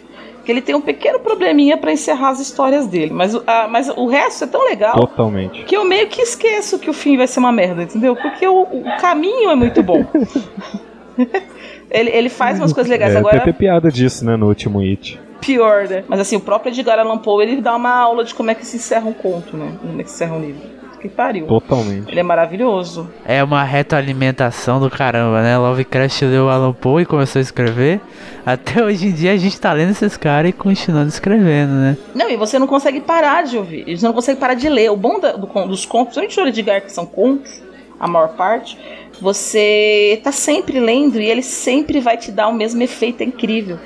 que 0.49 0.53
ele 0.53 0.63
tem 0.63 0.75
um 0.75 0.81
pequeno 0.81 1.19
probleminha 1.21 1.77
pra 1.77 1.93
encerrar 1.93 2.31
as 2.31 2.41
histórias 2.41 2.87
dele. 2.87 3.13
Mas, 3.13 3.35
o- 3.35 3.45
mas 3.69 3.91
o 3.91 4.07
resto 4.07 4.45
é 4.45 4.47
tão 4.47 4.65
legal 4.67 4.95
Totalmente. 4.95 5.63
que 5.65 5.77
eu 5.77 5.85
meio 5.85 6.07
que 6.09 6.23
esqueço 6.23 6.79
que 6.79 6.89
o 6.89 6.95
fim 6.95 7.19
vai 7.19 7.27
ser 7.27 7.39
uma 7.39 7.53
merda, 7.53 7.83
entendeu? 7.83 8.17
Porque 8.17 8.47
o, 8.49 8.63
o 8.63 8.83
caminho 8.99 9.51
é 9.51 9.55
muito 9.55 9.83
bom. 9.83 10.07
ele, 11.91 12.11
ele 12.11 12.29
faz 12.31 12.59
umas 12.59 12.73
coisas 12.73 12.91
legais. 12.91 13.15
É, 13.15 13.19
Agora, 13.19 13.37
até 13.37 13.45
ter 13.45 13.53
piada 13.59 13.91
disso, 13.93 14.25
né, 14.25 14.37
no 14.37 14.47
último 14.49 14.81
It. 14.81 15.21
pior, 15.41 15.87
né? 15.87 16.03
Mas 16.09 16.21
assim, 16.21 16.37
o 16.37 16.41
próprio 16.41 16.71
Edgar 16.73 16.99
Allan 16.99 17.19
Poe, 17.19 17.45
ele 17.45 17.61
dá 17.61 17.77
uma 17.77 17.95
aula 17.95 18.25
de 18.25 18.35
como 18.35 18.51
é 18.51 18.55
que 18.55 18.65
se 18.65 18.77
encerra 18.77 19.07
um 19.07 19.13
conto, 19.13 19.55
né? 19.55 19.73
Como 19.81 20.01
é 20.01 20.03
que 20.03 20.09
se 20.11 20.17
encerra 20.17 20.35
um 20.37 20.41
livro. 20.41 20.63
Que 21.01 21.09
pariu. 21.09 21.47
Totalmente. 21.47 22.11
Ele 22.11 22.19
é 22.21 22.23
maravilhoso. 22.23 23.09
É 23.25 23.43
uma 23.45 23.63
retroalimentação 23.63 24.81
do 24.81 24.91
caramba, 24.91 25.43
né? 25.43 25.57
Lovecraft 25.57 26.23
leu 26.23 26.49
Alan 26.51 26.73
Poe 26.73 27.03
e 27.03 27.07
começou 27.07 27.39
a 27.39 27.43
escrever. 27.43 28.01
Até 28.45 28.83
hoje 28.83 29.07
em 29.07 29.13
dia 29.13 29.33
a 29.33 29.37
gente 29.37 29.61
tá 29.61 29.73
lendo 29.73 29.91
esses 29.91 30.17
caras 30.17 30.51
e 30.51 30.53
continuando 30.53 31.09
escrevendo, 31.09 31.71
né? 31.73 31.97
Não, 32.15 32.29
e 32.29 32.37
você 32.37 32.59
não 32.59 32.67
consegue 32.67 33.01
parar 33.01 33.43
de 33.45 33.57
ouvir. 33.57 33.85
Você 33.97 34.05
não 34.07 34.13
consegue 34.13 34.41
parar 34.41 34.55
de 34.55 34.69
ler. 34.69 34.91
O 34.91 34.97
bom 34.97 35.21
da- 35.21 35.33
do 35.33 35.47
dos 35.67 35.85
contos, 35.87 36.15
principalmente 36.17 36.41
o 36.41 36.61
Edgar, 36.61 36.83
que 36.83 36.91
são 36.93 37.07
contos, 37.07 37.63
a 38.01 38.07
maior 38.09 38.29
parte, 38.37 38.77
você 39.21 40.21
tá 40.23 40.33
sempre 40.33 40.81
lendo 40.81 41.21
e 41.21 41.27
ele 41.29 41.43
sempre 41.43 42.01
vai 42.01 42.17
te 42.17 42.31
dar 42.33 42.49
o 42.49 42.53
mesmo 42.55 42.83
efeito 42.83 43.23
é 43.23 43.25
incrível. 43.27 43.79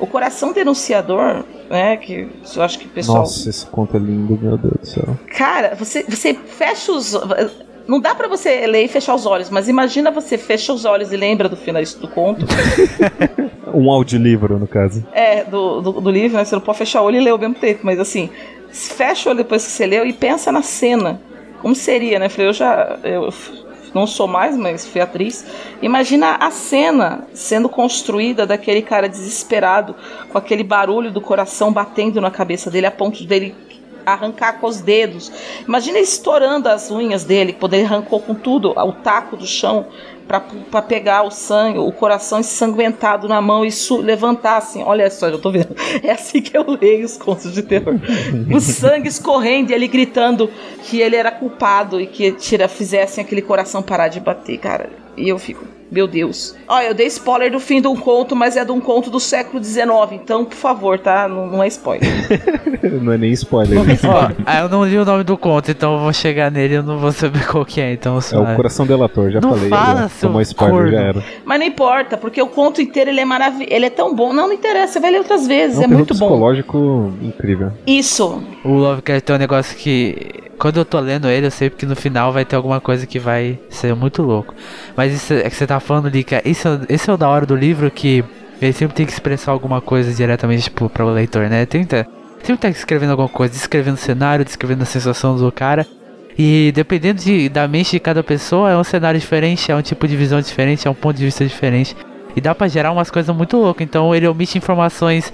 O 0.00 0.06
Coração 0.06 0.52
Denunciador, 0.52 1.44
né, 1.68 1.96
que 1.98 2.28
eu 2.56 2.62
acho 2.62 2.78
que 2.78 2.86
o 2.86 2.90
pessoal... 2.90 3.18
Nossa, 3.18 3.48
esse 3.48 3.66
conto 3.66 3.96
é 3.96 4.00
lindo, 4.00 4.38
meu 4.40 4.56
Deus 4.56 4.74
do 4.80 4.86
céu. 4.86 5.18
Cara, 5.36 5.74
você, 5.74 6.02
você 6.02 6.34
fecha 6.34 6.90
os... 6.90 7.12
Não 7.86 8.00
dá 8.00 8.14
pra 8.14 8.28
você 8.28 8.66
ler 8.66 8.84
e 8.84 8.88
fechar 8.88 9.14
os 9.14 9.26
olhos, 9.26 9.50
mas 9.50 9.68
imagina 9.68 10.10
você 10.10 10.38
fecha 10.38 10.72
os 10.72 10.84
olhos 10.84 11.12
e 11.12 11.16
lembra 11.16 11.48
do 11.48 11.56
final 11.56 11.82
do 12.00 12.08
conto. 12.08 12.46
Um 13.72 13.90
audiolivro, 13.90 14.58
no 14.58 14.66
caso. 14.66 15.04
É, 15.12 15.44
do, 15.44 15.80
do, 15.80 15.92
do 16.00 16.10
livro, 16.10 16.36
né? 16.36 16.44
Você 16.44 16.54
não 16.54 16.62
pode 16.62 16.78
fechar 16.78 17.02
o 17.02 17.04
olho 17.04 17.16
e 17.16 17.20
ler 17.20 17.30
ao 17.30 17.38
mesmo 17.38 17.54
tempo, 17.54 17.80
mas 17.82 17.98
assim, 18.00 18.28
fecha 18.70 19.28
o 19.28 19.32
olho 19.32 19.38
depois 19.38 19.64
que 19.64 19.70
você 19.70 19.86
leu 19.86 20.04
e 20.04 20.12
pensa 20.12 20.50
na 20.50 20.62
cena. 20.62 21.20
Como 21.60 21.74
seria, 21.74 22.18
né? 22.18 22.28
Eu 22.38 22.52
já. 22.52 22.98
Eu 23.04 23.32
não 23.94 24.06
sou 24.06 24.26
mais, 24.26 24.56
mas 24.56 24.86
fui 24.86 25.00
atriz. 25.00 25.44
Imagina 25.82 26.36
a 26.36 26.50
cena 26.50 27.26
sendo 27.34 27.68
construída 27.68 28.46
daquele 28.46 28.82
cara 28.82 29.08
desesperado, 29.08 29.94
com 30.28 30.38
aquele 30.38 30.62
barulho 30.62 31.10
do 31.10 31.20
coração 31.20 31.72
batendo 31.72 32.20
na 32.20 32.30
cabeça 32.30 32.70
dele, 32.70 32.86
a 32.86 32.90
ponto 32.90 33.24
dele 33.24 33.54
arrancar 34.04 34.54
com 34.54 34.66
os 34.66 34.80
dedos. 34.80 35.30
Imagina 35.66 35.98
estourando 35.98 36.68
as 36.68 36.90
unhas 36.90 37.24
dele, 37.24 37.52
quando 37.52 37.74
ele 37.74 37.84
arrancou 37.84 38.20
com 38.20 38.34
tudo, 38.34 38.70
o 38.70 38.92
taco 38.92 39.36
do 39.36 39.46
chão, 39.46 39.86
para 40.70 40.80
pegar 40.80 41.24
o 41.24 41.30
sangue, 41.30 41.78
o 41.78 41.90
coração 41.90 42.38
ensanguentado 42.38 43.26
na 43.26 43.42
mão 43.42 43.64
e 43.66 43.70
levantar 44.00 44.58
assim. 44.58 44.80
Olha 44.84 45.10
só, 45.10 45.28
eu 45.28 45.40
tô 45.40 45.50
vendo. 45.50 45.74
É 46.02 46.12
assim 46.12 46.40
que 46.40 46.56
eu 46.56 46.64
leio 46.80 47.04
os 47.04 47.16
contos 47.16 47.52
de 47.52 47.62
terror. 47.62 47.94
o 48.54 48.60
sangue 48.60 49.08
escorrendo 49.08 49.72
e 49.72 49.74
ele 49.74 49.88
gritando 49.88 50.48
que 50.84 51.00
ele 51.00 51.16
era 51.16 51.30
culpado 51.30 52.00
e 52.00 52.06
que 52.06 52.30
tira, 52.32 52.68
fizessem 52.68 53.24
aquele 53.24 53.42
coração 53.42 53.82
parar 53.82 54.08
de 54.08 54.20
bater, 54.20 54.56
cara. 54.58 54.88
E 55.20 55.28
eu 55.28 55.38
fico, 55.38 55.64
meu 55.90 56.06
Deus. 56.06 56.54
Olha, 56.68 56.86
eu 56.86 56.94
dei 56.94 57.06
spoiler 57.08 57.50
do 57.52 57.60
fim 57.60 57.80
de 57.80 57.88
um 57.88 57.96
conto, 57.96 58.34
mas 58.34 58.56
é 58.56 58.64
de 58.64 58.72
um 58.72 58.80
conto 58.80 59.10
do 59.10 59.20
século 59.20 59.62
XIX, 59.62 59.84
então, 60.12 60.44
por 60.44 60.54
favor, 60.56 60.98
tá? 60.98 61.28
Não, 61.28 61.46
não 61.46 61.62
é 61.62 61.68
spoiler. 61.68 62.08
Não 63.02 63.12
é 63.12 63.18
nem 63.18 63.30
spoiler. 63.32 63.78
Ó, 64.08 64.30
ah, 64.46 64.60
eu 64.60 64.68
não 64.70 64.84
li 64.86 64.96
o 64.98 65.04
nome 65.04 65.22
do 65.22 65.36
conto, 65.36 65.70
então 65.70 65.94
eu 65.94 66.00
vou 66.00 66.12
chegar 66.14 66.50
nele 66.50 66.74
e 66.74 66.76
eu 66.78 66.82
não 66.82 66.98
vou 66.98 67.12
saber 67.12 67.46
qual 67.46 67.62
que 67.64 67.78
é, 67.78 67.92
então 67.92 68.18
É 68.32 68.38
o 68.38 68.56
Coração 68.56 68.86
Delator, 68.86 69.30
já 69.30 69.38
Não 69.40 69.50
falei. 69.50 69.68
fala, 69.68 70.00
já 70.02 70.08
seu 70.08 70.28
Tomou 70.30 70.40
spoiler, 70.40 70.74
corno. 70.76 70.90
já 70.92 71.00
era. 71.02 71.24
Mas 71.44 71.60
não 71.60 71.66
importa, 71.66 72.16
porque 72.16 72.40
o 72.40 72.46
conto 72.46 72.80
inteiro 72.80 73.10
ele 73.10 73.20
é 73.20 73.24
maravilhoso. 73.26 73.70
Ele 73.70 73.84
é 73.84 73.90
tão 73.90 74.14
bom. 74.14 74.32
Não, 74.32 74.46
não 74.46 74.54
interessa, 74.54 74.94
você 74.94 75.00
vai 75.00 75.10
ler 75.10 75.18
outras 75.18 75.46
vezes. 75.46 75.76
É 75.76 75.80
um 75.82 75.84
É, 75.84 75.86
muito 75.88 76.14
bom. 76.14 76.26
psicológico 76.26 77.12
incrível. 77.20 77.70
Isso. 77.86 78.42
O 78.64 78.72
Lovecraft 78.72 79.24
tem 79.24 79.36
um 79.36 79.38
negócio 79.38 79.76
que. 79.76 80.16
Quando 80.58 80.76
eu 80.78 80.84
tô 80.84 81.00
lendo 81.00 81.26
ele, 81.28 81.46
eu 81.46 81.50
sei 81.50 81.70
que 81.70 81.86
no 81.86 81.96
final 81.96 82.32
vai 82.32 82.44
ter 82.44 82.54
alguma 82.56 82.80
coisa 82.80 83.06
que 83.06 83.18
vai 83.18 83.58
ser 83.70 83.94
muito 83.94 84.22
louco. 84.22 84.54
Mas 84.96 85.09
isso 85.14 85.32
é 85.34 85.48
que 85.48 85.56
você 85.56 85.66
tá 85.66 85.78
falando, 85.80 86.08
Lica. 86.08 86.42
Esse, 86.44 86.66
é- 86.68 86.80
esse 86.88 87.08
é 87.08 87.12
o 87.12 87.16
da 87.16 87.28
hora 87.28 87.46
do 87.46 87.54
livro 87.56 87.90
que 87.90 88.24
ele 88.60 88.72
sempre 88.72 88.94
tem 88.94 89.06
que 89.06 89.12
expressar 89.12 89.52
alguma 89.52 89.80
coisa 89.80 90.12
diretamente 90.12 90.64
tipo, 90.64 90.88
para 90.88 91.04
o 91.04 91.10
leitor, 91.10 91.48
né? 91.48 91.64
Tenta. 91.66 92.06
Sempre 92.42 92.62
tá 92.62 92.68
escrevendo 92.68 93.10
alguma 93.10 93.28
coisa, 93.28 93.52
descrevendo 93.52 93.94
o 93.94 93.98
cenário, 93.98 94.44
descrevendo 94.44 94.82
a 94.82 94.86
sensação 94.86 95.36
do 95.36 95.52
cara. 95.52 95.86
E 96.38 96.72
dependendo 96.74 97.20
de, 97.22 97.48
da 97.48 97.68
mente 97.68 97.90
de 97.92 98.00
cada 98.00 98.22
pessoa, 98.22 98.70
é 98.70 98.76
um 98.76 98.84
cenário 98.84 99.20
diferente, 99.20 99.70
é 99.70 99.76
um 99.76 99.82
tipo 99.82 100.08
de 100.08 100.16
visão 100.16 100.40
diferente, 100.40 100.88
é 100.88 100.90
um 100.90 100.94
ponto 100.94 101.16
de 101.16 101.24
vista 101.24 101.44
diferente. 101.44 101.94
E 102.34 102.40
dá 102.40 102.54
pra 102.54 102.66
gerar 102.68 102.92
umas 102.92 103.10
coisas 103.10 103.34
muito 103.34 103.56
loucas. 103.58 103.86
Então 103.86 104.14
ele 104.14 104.26
omite 104.26 104.56
informações 104.56 105.32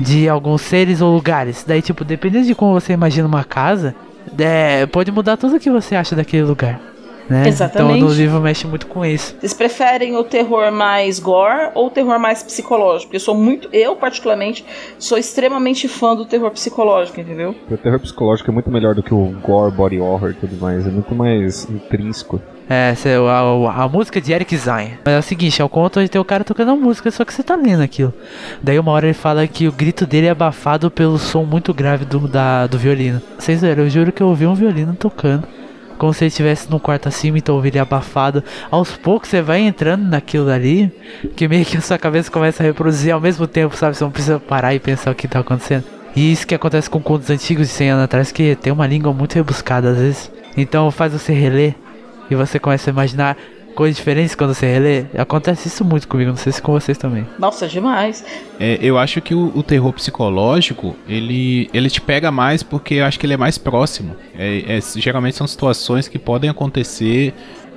de 0.00 0.28
alguns 0.28 0.62
seres 0.62 1.00
ou 1.00 1.12
lugares. 1.14 1.64
Daí, 1.66 1.82
tipo, 1.82 2.04
dependendo 2.04 2.46
de 2.46 2.54
como 2.54 2.72
você 2.72 2.92
imagina 2.92 3.26
uma 3.26 3.44
casa, 3.44 3.94
é, 4.38 4.86
pode 4.86 5.10
mudar 5.10 5.36
tudo 5.36 5.56
o 5.56 5.60
que 5.60 5.70
você 5.70 5.96
acha 5.96 6.14
daquele 6.16 6.44
lugar. 6.44 6.80
Né? 7.28 7.46
Exatamente. 7.46 7.96
Então 7.98 8.08
no 8.08 8.14
livro 8.14 8.40
mexe 8.40 8.66
muito 8.66 8.86
com 8.86 9.04
isso. 9.04 9.36
Vocês 9.38 9.52
preferem 9.52 10.16
o 10.16 10.24
terror 10.24 10.72
mais 10.72 11.18
gore 11.18 11.70
ou 11.74 11.88
o 11.88 11.90
terror 11.90 12.18
mais 12.18 12.42
psicológico? 12.42 13.14
Eu 13.14 13.20
sou 13.20 13.34
muito, 13.34 13.68
eu 13.72 13.94
particularmente, 13.96 14.64
sou 14.98 15.18
extremamente 15.18 15.86
fã 15.88 16.16
do 16.16 16.24
terror 16.24 16.50
psicológico, 16.50 17.20
entendeu? 17.20 17.54
O 17.70 17.76
terror 17.76 18.00
psicológico 18.00 18.50
é 18.50 18.54
muito 18.54 18.70
melhor 18.70 18.94
do 18.94 19.02
que 19.02 19.12
o 19.12 19.26
gore, 19.42 19.70
body 19.74 20.00
horror 20.00 20.30
e 20.30 20.34
tudo 20.34 20.56
mais. 20.56 20.86
É 20.86 20.90
muito 20.90 21.14
mais 21.14 21.68
intrínseco. 21.68 22.40
É, 22.70 22.94
a, 23.28 23.40
a- 23.40 23.84
a 23.84 23.88
música 23.88 24.20
de 24.20 24.32
Eric 24.32 24.54
Zayn. 24.56 24.90
Mas 25.04 25.14
é 25.14 25.18
o 25.18 25.22
seguinte, 25.22 25.60
é 25.60 25.64
o 25.64 25.68
conto 25.70 26.00
onde 26.00 26.08
tem 26.10 26.20
o 26.20 26.24
cara 26.24 26.44
tocando 26.44 26.70
a 26.70 26.76
música, 26.76 27.10
só 27.10 27.24
que 27.24 27.32
você 27.32 27.42
tá 27.42 27.56
lendo 27.56 27.82
aquilo. 27.82 28.12
Daí 28.62 28.78
uma 28.78 28.92
hora 28.92 29.06
ele 29.06 29.14
fala 29.14 29.46
que 29.46 29.66
o 29.66 29.72
grito 29.72 30.06
dele 30.06 30.26
é 30.26 30.30
abafado 30.30 30.90
pelo 30.90 31.18
som 31.18 31.44
muito 31.44 31.72
grave 31.72 32.04
do, 32.04 32.28
da, 32.28 32.66
do 32.66 32.76
violino. 32.78 33.22
Vocês 33.38 33.60
viram, 33.62 33.84
eu 33.84 33.90
juro 33.90 34.12
que 34.12 34.22
eu 34.22 34.28
ouvi 34.28 34.46
um 34.46 34.54
violino 34.54 34.94
tocando. 34.94 35.46
Como 35.98 36.14
se 36.14 36.26
estivesse 36.26 36.70
no 36.70 36.78
quarto 36.78 37.08
acima, 37.08 37.38
então 37.38 37.54
eu 37.54 37.56
ouvi 37.56 37.68
ele 37.68 37.78
abafado. 37.78 38.42
Aos 38.70 38.96
poucos 38.96 39.28
você 39.28 39.42
vai 39.42 39.60
entrando 39.60 40.04
naquilo 40.04 40.46
dali, 40.46 40.92
que 41.36 41.48
meio 41.48 41.64
que 41.64 41.76
a 41.76 41.80
sua 41.80 41.98
cabeça 41.98 42.30
começa 42.30 42.62
a 42.62 42.66
reproduzir 42.66 43.12
ao 43.12 43.20
mesmo 43.20 43.46
tempo, 43.46 43.76
sabe? 43.76 43.96
Você 43.96 44.04
não 44.04 44.10
precisa 44.10 44.38
parar 44.38 44.74
e 44.74 44.78
pensar 44.78 45.10
o 45.10 45.14
que 45.14 45.26
tá 45.26 45.40
acontecendo. 45.40 45.84
E 46.14 46.32
isso 46.32 46.46
que 46.46 46.54
acontece 46.54 46.88
com 46.88 47.00
contos 47.00 47.28
antigos 47.30 47.66
de 47.66 47.72
100 47.74 47.90
anos 47.90 48.04
atrás, 48.04 48.32
que 48.32 48.56
tem 48.56 48.72
uma 48.72 48.86
língua 48.86 49.12
muito 49.12 49.34
rebuscada 49.34 49.90
às 49.90 49.98
vezes. 49.98 50.32
Então 50.56 50.90
faz 50.90 51.12
você 51.12 51.32
reler 51.32 51.74
e 52.30 52.34
você 52.34 52.58
começa 52.58 52.90
a 52.90 52.92
imaginar 52.92 53.36
coisas 53.74 53.96
diferentes 53.96 54.34
quando 54.34 54.54
você 54.54 54.66
relê. 54.66 55.04
Acontece 55.16 55.68
isso 55.68 55.84
muito 55.84 56.08
comigo, 56.08 56.30
não 56.30 56.36
sei 56.36 56.52
se 56.52 56.60
com 56.60 56.72
vocês 56.72 56.98
também. 56.98 57.26
Nossa, 57.38 57.66
demais. 57.68 58.24
É, 58.58 58.78
eu 58.82 58.98
acho 58.98 59.20
que 59.20 59.34
o, 59.34 59.52
o 59.54 59.62
terror 59.62 59.92
psicológico, 59.92 60.96
ele, 61.08 61.70
ele 61.72 61.88
te 61.88 62.00
pega 62.00 62.30
mais 62.30 62.62
porque 62.62 62.94
eu 62.94 63.04
acho 63.04 63.18
que 63.18 63.26
ele 63.26 63.34
é 63.34 63.36
mais 63.36 63.56
próximo. 63.58 64.16
É, 64.36 64.76
é, 64.76 64.80
geralmente 64.96 65.36
são 65.36 65.46
situações 65.46 66.08
que 66.08 66.18
podem 66.18 66.50
acontecer 66.50 67.32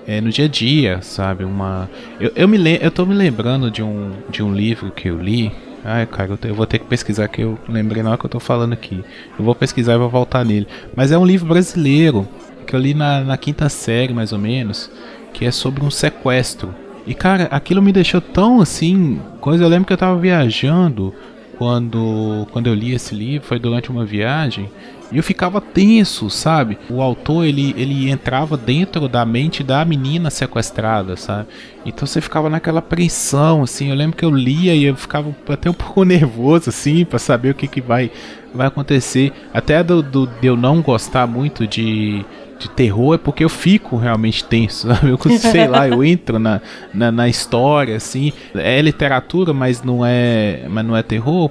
é, 0.07 0.19
no 0.19 0.29
dia 0.29 0.45
a 0.45 0.47
dia, 0.47 0.99
sabe? 1.01 1.43
Uma, 1.43 1.89
eu, 2.19 2.31
eu, 2.35 2.47
me 2.47 2.57
eu 2.81 2.91
tô 2.91 3.05
me 3.05 3.13
lembrando 3.13 3.69
de 3.69 3.83
um, 3.83 4.11
de 4.29 4.41
um 4.43 4.53
livro 4.53 4.91
que 4.91 5.07
eu 5.09 5.17
li. 5.21 5.51
Ai, 5.83 6.05
cara, 6.05 6.31
eu, 6.31 6.37
te- 6.37 6.47
eu 6.47 6.55
vou 6.55 6.65
ter 6.67 6.79
que 6.79 6.85
pesquisar 6.85 7.27
que 7.27 7.41
eu 7.41 7.57
lembrei 7.67 8.03
na 8.03 8.09
hora 8.09 8.17
que 8.17 8.25
eu 8.25 8.29
tô 8.29 8.39
falando 8.39 8.73
aqui. 8.73 9.03
Eu 9.37 9.43
vou 9.45 9.55
pesquisar 9.55 9.93
e 9.95 9.97
vou 9.97 10.09
voltar 10.09 10.43
nele. 10.45 10.67
Mas 10.95 11.11
é 11.11 11.17
um 11.17 11.25
livro 11.25 11.47
brasileiro 11.47 12.27
que 12.67 12.75
eu 12.75 12.79
li 12.79 12.93
na, 12.93 13.21
na 13.21 13.37
quinta 13.37 13.67
série, 13.67 14.13
mais 14.13 14.31
ou 14.31 14.37
menos, 14.39 14.89
que 15.33 15.45
é 15.45 15.51
sobre 15.51 15.83
um 15.83 15.91
sequestro. 15.91 16.73
E 17.05 17.13
cara, 17.13 17.45
aquilo 17.45 17.81
me 17.81 17.91
deixou 17.91 18.21
tão 18.21 18.61
assim. 18.61 19.19
Coisa, 19.39 19.63
eu 19.63 19.69
lembro 19.69 19.85
que 19.87 19.93
eu 19.93 19.97
tava 19.97 20.19
viajando 20.19 21.13
quando, 21.57 22.47
quando 22.51 22.67
eu 22.67 22.73
li 22.73 22.93
esse 22.93 23.13
livro, 23.13 23.47
foi 23.47 23.59
durante 23.59 23.91
uma 23.91 24.03
viagem, 24.03 24.67
e 25.11 25.17
eu 25.17 25.23
ficava 25.23 25.59
tenso, 25.59 26.29
sabe? 26.29 26.77
O 26.89 27.01
autor 27.01 27.45
ele, 27.45 27.75
ele 27.77 28.09
entrava 28.09 28.55
dentro 28.55 29.09
da 29.09 29.25
mente 29.25 29.61
da 29.61 29.83
menina 29.83 30.29
sequestrada, 30.29 31.17
sabe? 31.17 31.49
Então 31.85 32.07
você 32.07 32.21
ficava 32.21 32.49
naquela 32.49 32.79
apreensão, 32.79 33.61
assim. 33.61 33.89
Eu 33.89 33.95
lembro 33.95 34.15
que 34.15 34.23
eu 34.23 34.31
lia 34.31 34.73
e 34.73 34.85
eu 34.85 34.95
ficava 34.95 35.35
até 35.49 35.69
um 35.69 35.73
pouco 35.75 36.05
nervoso, 36.05 36.69
assim, 36.69 37.03
para 37.03 37.19
saber 37.19 37.49
o 37.49 37.55
que, 37.55 37.67
que 37.67 37.81
vai, 37.81 38.09
vai 38.55 38.67
acontecer. 38.67 39.33
Até 39.53 39.83
do, 39.83 40.01
do, 40.01 40.27
de 40.27 40.47
eu 40.47 40.55
não 40.55 40.81
gostar 40.81 41.27
muito 41.27 41.67
de, 41.67 42.25
de 42.61 42.69
terror 42.69 43.15
é 43.15 43.17
porque 43.17 43.43
eu 43.43 43.49
fico 43.49 43.97
realmente 43.97 44.43
tenso, 44.43 44.87
sabe? 44.93 45.09
Eu, 45.09 45.17
sei 45.39 45.67
lá, 45.67 45.87
eu 45.87 46.03
entro 46.03 46.37
na, 46.37 46.61
na, 46.93 47.11
na 47.11 47.27
história, 47.27 47.95
assim. 47.95 48.31
É 48.53 48.81
literatura, 48.81 49.53
mas 49.53 49.81
não 49.83 50.05
é, 50.05 50.65
mas 50.69 50.85
não 50.85 50.95
é 50.95 51.01
terror. 51.01 51.49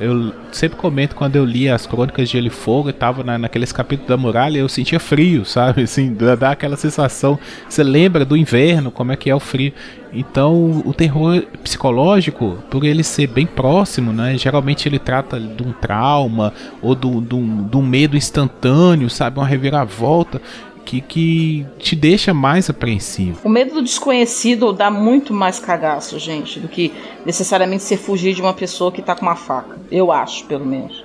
Eu 0.00 0.32
sempre 0.52 0.78
comento 0.78 1.14
quando 1.14 1.36
eu 1.36 1.44
li 1.44 1.68
as 1.68 1.86
crônicas 1.86 2.28
de 2.28 2.32
Gelo 2.34 2.46
e 2.46 2.50
Fogo, 2.50 2.88
eu 2.90 2.92
tava 2.92 3.22
na, 3.24 3.36
naqueles 3.38 3.72
capítulos 3.72 4.08
da 4.08 4.16
muralha, 4.16 4.58
eu 4.58 4.68
sentia 4.68 5.00
frio, 5.00 5.44
sabe? 5.44 5.82
Assim, 5.82 6.14
dá 6.14 6.52
aquela 6.52 6.76
sensação. 6.76 7.38
Você 7.68 7.82
lembra 7.82 8.24
do 8.24 8.36
inverno, 8.36 8.90
como 8.90 9.12
é 9.12 9.16
que 9.16 9.28
é 9.28 9.34
o 9.34 9.40
frio. 9.40 9.72
Então, 10.12 10.82
o 10.84 10.92
terror 10.94 11.42
psicológico, 11.62 12.58
por 12.70 12.84
ele 12.84 13.02
ser 13.02 13.26
bem 13.26 13.46
próximo, 13.46 14.12
né? 14.12 14.36
Geralmente 14.38 14.88
ele 14.88 14.98
trata 14.98 15.38
de 15.38 15.62
um 15.62 15.72
trauma 15.72 16.52
ou 16.82 16.94
do- 16.94 17.20
de 17.20 17.34
um 17.34 17.64
de 17.68 17.76
um 17.76 17.82
medo 17.82 18.16
instantâneo, 18.16 19.10
sabe? 19.10 19.38
Uma 19.38 19.46
reviravolta 19.46 20.40
que, 20.84 21.00
que 21.00 21.66
te 21.78 21.96
deixa 21.96 22.32
mais 22.32 22.70
apreensivo. 22.70 23.40
O 23.44 23.48
medo 23.48 23.74
do 23.74 23.82
desconhecido 23.82 24.72
dá 24.72 24.90
muito 24.90 25.34
mais 25.34 25.58
cagaço, 25.58 26.18
gente, 26.18 26.60
do 26.60 26.68
que 26.68 26.92
necessariamente 27.24 27.82
você 27.82 27.96
fugir 27.96 28.34
de 28.34 28.40
uma 28.40 28.54
pessoa 28.54 28.92
que 28.92 29.02
tá 29.02 29.14
com 29.14 29.22
uma 29.26 29.34
faca. 29.36 29.76
Eu 29.90 30.12
acho, 30.12 30.44
pelo 30.44 30.64
menos. 30.64 31.04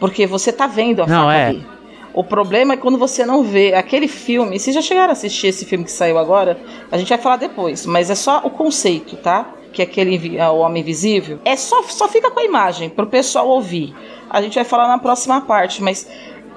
Porque 0.00 0.26
você 0.26 0.52
tá 0.52 0.66
vendo 0.66 1.02
a 1.02 1.06
Não, 1.06 1.24
faca 1.26 1.36
é. 1.36 1.46
ali. 1.48 1.66
O 2.12 2.24
problema 2.24 2.74
é 2.74 2.76
quando 2.76 2.98
você 2.98 3.24
não 3.24 3.42
vê 3.42 3.74
aquele 3.74 4.08
filme. 4.08 4.58
Vocês 4.58 4.74
já 4.74 4.82
chegaram 4.82 5.10
a 5.10 5.12
assistir 5.12 5.48
esse 5.48 5.64
filme 5.64 5.84
que 5.84 5.92
saiu 5.92 6.18
agora? 6.18 6.58
A 6.90 6.98
gente 6.98 7.08
vai 7.08 7.18
falar 7.18 7.36
depois, 7.36 7.86
mas 7.86 8.10
é 8.10 8.14
só 8.14 8.40
o 8.44 8.50
conceito, 8.50 9.16
tá? 9.16 9.54
Que 9.72 9.82
é 9.82 9.84
aquele 9.84 10.40
ah, 10.40 10.50
o 10.50 10.58
Homem 10.58 10.82
Invisível. 10.82 11.38
É 11.44 11.54
só, 11.56 11.82
só 11.84 12.08
fica 12.08 12.30
com 12.30 12.40
a 12.40 12.44
imagem 12.44 12.90
pro 12.90 13.06
pessoal 13.06 13.48
ouvir. 13.48 13.94
A 14.28 14.42
gente 14.42 14.54
vai 14.54 14.64
falar 14.64 14.88
na 14.88 14.98
próxima 14.98 15.40
parte, 15.40 15.82
mas 15.82 16.08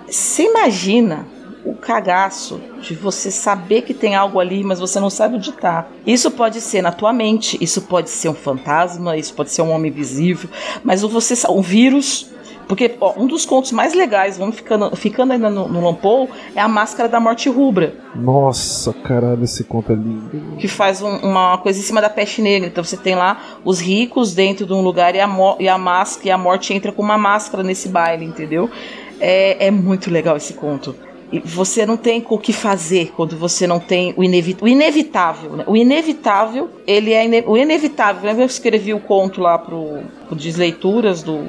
você 0.08 0.44
imagina 0.44 1.28
o 1.66 1.74
cagaço 1.74 2.60
de 2.82 2.94
você 2.94 3.32
saber 3.32 3.84
que 3.84 3.94
tem 3.94 4.16
algo 4.16 4.40
ali, 4.40 4.64
mas 4.64 4.80
você 4.80 5.00
não 5.00 5.10
sabe 5.10 5.36
onde 5.36 5.52
tá. 5.54 5.88
Isso 6.06 6.30
pode 6.32 6.60
ser 6.60 6.82
na 6.82 6.92
tua 6.92 7.14
mente, 7.14 7.58
isso 7.62 7.84
pode 7.84 8.10
ser 8.10 8.30
um 8.30 8.34
fantasma, 8.34 9.16
isso 9.16 9.34
pode 9.34 9.52
ser 9.52 9.62
um 9.62 9.72
homem 9.72 9.92
visível, 9.92 10.50
mas 10.84 11.02
você 11.02 11.36
um 11.50 11.62
vírus. 11.62 12.33
Porque 12.68 12.96
ó, 13.00 13.14
um 13.18 13.28
dos 13.28 13.46
contos 13.46 13.72
mais 13.72 13.94
legais, 13.94 14.38
vamos 14.38 14.56
ficando, 14.56 14.96
ficando 14.96 15.34
ainda 15.34 15.50
no, 15.50 15.68
no 15.68 15.84
Lampou, 15.84 16.30
é 16.56 16.62
a 16.62 16.68
Máscara 16.68 17.10
da 17.10 17.20
Morte 17.20 17.50
Rubra, 17.50 17.96
Nossa, 18.16 18.94
caralho, 18.94 19.44
esse 19.44 19.64
conto 19.64 19.92
é 19.92 19.96
lindo. 19.96 20.58
que 20.58 20.68
faz 20.68 21.02
um- 21.02 21.18
uma 21.18 21.58
coisa 21.58 21.80
em 21.80 21.84
cima 21.84 22.02
da 22.02 22.10
peste 22.10 22.42
negra. 22.42 22.68
Então 22.68 22.84
você 22.84 22.98
tem 22.98 23.16
lá 23.16 23.60
os 23.66 23.80
ricos 23.80 24.34
dentro 24.34 24.66
de 24.66 24.74
um 24.74 24.82
lugar 24.82 25.14
e 25.16 25.20
a, 25.20 25.30
e 25.60 25.68
a 25.68 25.78
máscara 25.78 26.28
e 26.28 26.32
a 26.32 26.38
morte 26.38 26.74
entra 26.74 26.92
com 26.92 27.02
uma 27.02 27.18
máscara 27.18 27.64
nesse 27.64 27.90
baile, 27.90 28.24
entendeu? 28.26 28.70
É, 29.20 29.68
é 29.68 29.72
muito 29.72 30.10
legal 30.12 30.38
esse 30.38 30.54
conto. 30.54 30.96
E 31.32 31.40
você 31.40 31.84
não 31.86 31.98
tem 31.98 32.24
o 32.30 32.38
que 32.38 32.54
fazer 32.54 33.12
quando 33.16 33.36
você 33.36 33.66
não 33.66 33.80
tem 33.80 34.14
o, 34.16 34.24
inevi 34.24 34.56
o 34.62 34.68
inevitável. 34.68 35.52
Né? 35.54 35.64
O 35.66 35.76
inevitável, 35.76 36.70
ele 36.86 37.12
é 37.12 37.26
ine 37.26 37.44
o 37.48 37.58
inevitável. 37.58 38.22
Lembra 38.22 38.36
que 38.36 38.42
eu 38.44 38.46
escrevi 38.46 38.94
o 38.94 39.00
conto 39.00 39.42
lá 39.42 39.58
pro, 39.58 40.02
pro 40.28 40.36
Desleituras 40.36 41.24
do, 41.24 41.48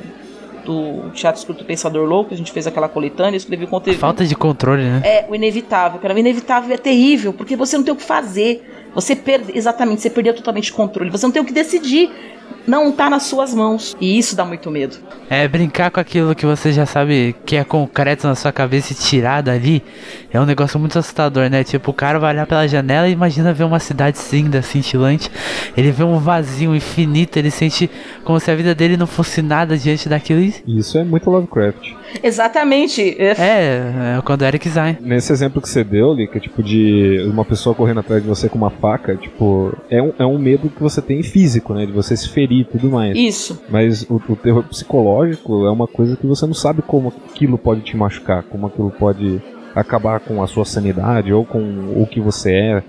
do 0.65 1.11
Teatro 1.11 1.41
Escrito 1.41 1.65
Pensador 1.65 2.07
Louco, 2.09 2.33
a 2.33 2.37
gente 2.37 2.51
fez 2.51 2.67
aquela 2.67 2.89
coletânea, 2.89 3.37
escrevi 3.37 3.65
o 3.65 3.69
conto. 3.69 3.93
Falta 3.95 4.25
de 4.25 4.35
controle, 4.35 4.83
né? 4.83 5.03
É, 5.05 5.27
o 5.29 5.35
inevitável. 5.35 6.01
Cara, 6.01 6.15
o 6.15 6.19
inevitável 6.19 6.75
é 6.75 6.79
terrível, 6.79 7.33
porque 7.33 7.57
você 7.57 7.77
não 7.77 7.85
tem 7.85 7.93
o 7.93 7.97
que 7.97 8.03
fazer. 8.03 8.91
Você 8.95 9.17
perde, 9.17 9.57
exatamente, 9.57 10.03
você 10.03 10.11
perdeu 10.11 10.35
totalmente 10.35 10.71
o 10.71 10.75
controle. 10.75 11.11
Você 11.11 11.27
não 11.27 11.33
tem 11.33 11.43
o 11.43 11.45
que 11.45 11.53
decidir 11.53 12.11
não 12.67 12.91
tá 12.91 13.11
nas 13.11 13.25
suas 13.25 13.55
mãos. 13.55 13.97
E 14.01 14.19
isso 14.19 14.35
dá 14.35 14.45
muito 14.45 14.71
medo. 14.71 14.97
É, 15.29 15.47
brincar 15.47 15.91
com 15.91 16.01
aquilo 16.01 16.35
que 16.35 16.47
você 16.47 16.73
já 16.73 16.87
sabe 16.87 17.35
que 17.45 17.57
é 17.57 17.65
concreto 17.65 18.27
na 18.27 18.35
sua 18.35 18.53
cabeça 18.53 18.93
e 18.93 18.97
tirar 18.97 19.43
dali 19.43 19.83
é 20.33 20.41
um 20.41 20.45
negócio 20.45 20.81
muito 20.81 20.99
assustador, 20.99 21.49
né? 21.49 21.63
Tipo, 21.63 21.93
o 21.93 21.95
cara 21.95 22.19
vai 22.19 22.35
olhar 22.35 22.47
pela 22.47 22.67
janela 22.67 23.09
e 23.09 23.13
imagina 23.13 23.53
ver 23.53 23.65
uma 23.65 23.79
cidade 23.79 24.19
cinda, 24.19 24.63
cintilante. 24.63 25.31
Ele 25.77 25.93
vê 25.93 26.03
um 26.03 26.19
vazio 26.19 26.75
infinito, 26.75 27.37
ele 27.39 27.51
sente 27.51 27.89
como 28.25 28.41
se 28.41 28.51
a 28.51 28.55
vida 28.55 28.75
dele 28.75 28.97
não 28.97 29.07
fosse 29.07 29.41
nada 29.41 29.79
diante 29.79 30.09
daquilo. 30.09 30.53
Isso 30.67 30.99
é 30.99 31.05
muito 31.05 31.31
Lovecraft. 31.31 31.93
Exatamente. 32.23 33.01
É, 33.19 33.35
é 33.39 34.23
quando 34.25 34.45
Eric 34.45 34.69
Zayn. 34.69 34.97
Nesse 35.01 35.33
exemplo 35.33 35.63
que 35.63 35.69
você 35.69 35.85
deu, 35.85 36.13
Lika, 36.13 36.41
tipo, 36.41 36.63
de 36.63 37.25
uma 37.31 37.45
pessoa 37.45 37.75
correndo 37.75 38.01
atrás 38.01 38.23
de 38.23 38.29
você 38.29 38.49
com 38.49 38.59
uma 38.59 38.71
faca, 38.71 39.15
tipo, 39.15 39.77
é 39.89 40.03
um, 40.03 40.13
é 40.19 40.27
um 40.27 40.39
medo 40.39 40.69
que 40.69 40.83
você 40.83 41.01
tem 41.01 41.23
físico, 41.23 41.75
né? 41.75 41.87
De 41.87 41.93
você 41.93 42.17
se 42.17 42.29
ferir 42.35 42.61
e 42.63 42.65
tudo 42.65 42.91
mais. 42.91 43.17
Isso. 43.17 43.63
Mas 43.69 44.03
o, 44.03 44.21
o 44.29 44.37
terror 44.37 44.65
psicológico 44.65 45.65
é 45.65 45.71
uma 45.71 45.87
coisa 45.87 46.17
que 46.17 46.27
você 46.27 46.45
não 46.47 46.55
sabe 46.55 46.83
como 46.83 47.13
aquilo 47.31 47.57
pode 47.57 47.83
te 47.83 47.97
machucar, 47.97 48.43
como 48.43 48.67
aquilo 48.67 48.91
pode 48.91 49.41
acabar 49.75 50.21
com 50.21 50.43
a 50.43 50.47
sua 50.47 50.65
sanidade 50.65 51.33
ou 51.33 51.45
com 51.45 51.61
o 51.97 52.07
que 52.07 52.21
você 52.21 52.53
é. 52.53 52.83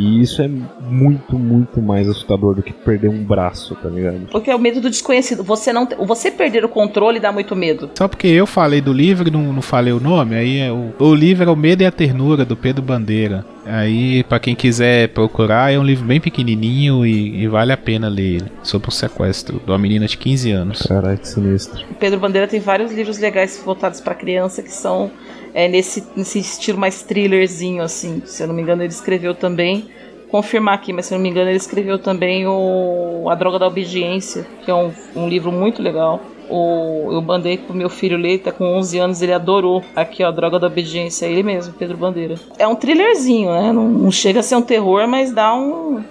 E 0.00 0.22
isso 0.22 0.40
é 0.40 0.48
muito, 0.48 1.38
muito 1.38 1.82
mais 1.82 2.08
assustador 2.08 2.54
do 2.54 2.62
que 2.62 2.72
perder 2.72 3.08
um 3.08 3.22
braço, 3.22 3.74
tá 3.74 3.90
ligado? 3.90 4.28
Porque 4.30 4.50
é 4.50 4.56
o 4.56 4.58
medo 4.58 4.80
do 4.80 4.88
desconhecido. 4.88 5.42
Você 5.44 5.74
não, 5.74 5.86
você 6.06 6.30
perder 6.30 6.64
o 6.64 6.68
controle 6.70 7.20
dá 7.20 7.30
muito 7.30 7.54
medo. 7.54 7.90
Só 7.94 8.08
porque 8.08 8.26
eu 8.26 8.46
falei 8.46 8.80
do 8.80 8.94
livro 8.94 9.28
e 9.28 9.30
não, 9.30 9.52
não 9.52 9.62
falei 9.62 9.92
o 9.92 10.00
nome, 10.00 10.36
aí 10.36 10.58
é 10.58 10.72
o, 10.72 10.94
o 10.98 11.14
livro 11.14 11.44
é 11.44 11.52
O 11.52 11.56
Medo 11.56 11.82
e 11.82 11.86
a 11.86 11.92
Ternura, 11.92 12.46
do 12.46 12.56
Pedro 12.56 12.82
Bandeira. 12.82 13.44
Aí, 13.66 14.24
para 14.24 14.40
quem 14.40 14.54
quiser 14.54 15.08
procurar, 15.10 15.70
é 15.70 15.78
um 15.78 15.84
livro 15.84 16.06
bem 16.06 16.18
pequenininho 16.18 17.04
e, 17.04 17.42
e 17.42 17.46
vale 17.46 17.72
a 17.72 17.76
pena 17.76 18.08
ler 18.08 18.36
ele. 18.36 18.52
Sobre 18.62 18.88
o 18.88 18.92
sequestro 18.92 19.60
de 19.64 19.70
uma 19.70 19.78
menina 19.78 20.06
de 20.06 20.16
15 20.16 20.50
anos. 20.50 20.82
Caralho, 20.82 21.18
que 21.18 21.28
sinistro. 21.28 21.84
O 21.90 21.94
Pedro 21.94 22.18
Bandeira 22.18 22.48
tem 22.48 22.60
vários 22.60 22.92
livros 22.92 23.18
legais 23.18 23.60
voltados 23.62 24.00
para 24.00 24.14
criança 24.14 24.62
que 24.62 24.72
são 24.72 25.10
é, 25.54 25.68
nesse, 25.68 26.04
nesse 26.16 26.38
estilo 26.38 26.78
mais 26.78 27.02
thrillerzinho, 27.02 27.82
assim. 27.82 28.22
Se 28.24 28.42
eu 28.42 28.46
não 28.46 28.54
me 28.54 28.62
engano, 28.62 28.82
ele 28.82 28.92
escreveu 28.92 29.34
também. 29.34 29.88
Confirmar 30.30 30.74
aqui, 30.76 30.92
mas 30.92 31.06
se 31.06 31.14
eu 31.14 31.18
não 31.18 31.22
me 31.24 31.28
engano, 31.28 31.50
ele 31.50 31.56
escreveu 31.56 31.98
também 31.98 32.46
o 32.46 33.28
A 33.28 33.34
Droga 33.34 33.58
da 33.58 33.66
Obediência, 33.66 34.46
que 34.64 34.70
é 34.70 34.74
um, 34.74 34.92
um 35.16 35.28
livro 35.28 35.50
muito 35.50 35.82
legal. 35.82 36.20
O, 36.48 37.08
eu 37.12 37.20
mandei 37.20 37.58
pro 37.58 37.74
meu 37.74 37.88
filho 37.88 38.16
ler, 38.16 38.38
tá 38.38 38.52
com 38.52 38.64
11 38.64 38.98
anos, 38.98 39.22
ele 39.22 39.32
adorou. 39.32 39.82
Aqui, 39.94 40.22
ó, 40.22 40.28
A 40.28 40.30
Droga 40.30 40.58
da 40.58 40.68
Obediência, 40.68 41.26
é 41.26 41.32
ele 41.32 41.42
mesmo, 41.42 41.74
Pedro 41.74 41.96
Bandeira. 41.96 42.36
É 42.58 42.66
um 42.66 42.76
thrillerzinho, 42.76 43.50
né? 43.50 43.72
Não, 43.72 43.88
não 43.88 44.10
chega 44.12 44.38
a 44.38 44.42
ser 44.42 44.54
um 44.54 44.62
terror, 44.62 45.08
mas 45.08 45.32
dá 45.32 45.52
um. 45.52 46.02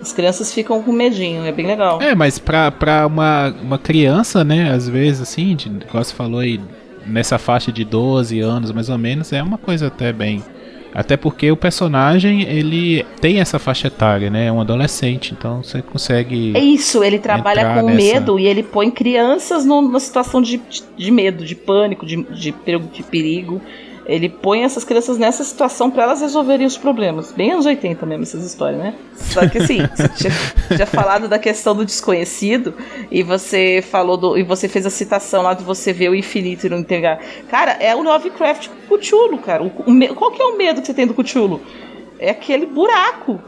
As 0.00 0.12
crianças 0.12 0.52
ficam 0.52 0.82
com 0.82 0.92
medinho, 0.92 1.44
é 1.46 1.50
bem 1.50 1.66
legal. 1.66 2.00
É, 2.00 2.14
mas 2.14 2.38
pra, 2.38 2.70
pra 2.70 3.06
uma, 3.06 3.54
uma 3.62 3.78
criança, 3.78 4.44
né, 4.44 4.70
às 4.70 4.86
vezes, 4.86 5.22
assim, 5.22 5.56
de, 5.56 5.68
igual 5.68 6.04
você 6.04 6.14
falou 6.14 6.40
aí, 6.40 6.60
nessa 7.06 7.38
faixa 7.38 7.72
de 7.72 7.84
12 7.84 8.40
anos 8.40 8.72
mais 8.72 8.88
ou 8.88 8.98
menos, 8.98 9.32
é 9.32 9.42
uma 9.42 9.58
coisa 9.58 9.88
até 9.88 10.12
bem. 10.12 10.42
Até 10.94 11.16
porque 11.16 11.50
o 11.50 11.56
personagem, 11.56 12.42
ele 12.42 13.04
tem 13.20 13.40
essa 13.40 13.58
faixa 13.58 13.88
etária, 13.88 14.30
né? 14.30 14.46
É 14.46 14.52
um 14.52 14.60
adolescente, 14.60 15.34
então 15.36 15.60
você 15.60 15.82
consegue. 15.82 16.56
É 16.56 16.60
isso, 16.60 17.02
ele 17.02 17.18
trabalha 17.18 17.74
com 17.74 17.86
nessa... 17.86 17.96
medo 17.96 18.38
e 18.38 18.46
ele 18.46 18.62
põe 18.62 18.92
crianças 18.92 19.64
numa 19.64 19.98
situação 19.98 20.40
de, 20.40 20.62
de 20.96 21.10
medo, 21.10 21.44
de 21.44 21.56
pânico, 21.56 22.06
de, 22.06 22.22
de, 22.22 22.54
de 22.92 23.02
perigo. 23.02 23.60
Ele 24.06 24.28
põe 24.28 24.62
essas 24.62 24.84
crianças 24.84 25.18
nessa 25.18 25.42
situação 25.44 25.90
para 25.90 26.04
elas 26.04 26.20
resolverem 26.20 26.66
os 26.66 26.76
problemas. 26.76 27.32
Bem 27.32 27.52
anos 27.52 27.66
80 27.66 28.04
mesmo, 28.04 28.22
essas 28.22 28.44
histórias, 28.44 28.80
né? 28.80 28.94
Só 29.14 29.48
que 29.48 29.58
assim, 29.58 29.78
você 29.94 30.08
tinha, 30.08 30.32
tinha, 30.68 30.86
falado 30.86 31.28
da 31.28 31.38
questão 31.38 31.74
do 31.74 31.84
desconhecido 31.84 32.74
e 33.10 33.22
você 33.22 33.82
falou 33.90 34.16
do. 34.16 34.36
E 34.36 34.42
você 34.42 34.68
fez 34.68 34.84
a 34.86 34.90
citação 34.90 35.42
lá 35.42 35.54
de 35.54 35.64
você 35.64 35.92
ver 35.92 36.10
o 36.10 36.14
infinito 36.14 36.66
e 36.66 36.70
não 36.70 36.78
entregar. 36.78 37.18
Cara, 37.48 37.72
é 37.72 37.94
o 37.94 38.02
Lovecraft 38.02 38.68
com 38.88 38.94
o 38.94 38.98
Cthulhu, 38.98 39.38
cara. 39.38 39.62
O, 39.62 39.66
o, 39.66 40.14
qual 40.14 40.30
que 40.30 40.42
é 40.42 40.44
o 40.44 40.56
medo 40.56 40.80
que 40.80 40.86
você 40.86 40.94
tem 40.94 41.06
do 41.06 41.14
Cthulhu? 41.14 41.60
É 42.18 42.30
aquele 42.30 42.66
buraco. 42.66 43.40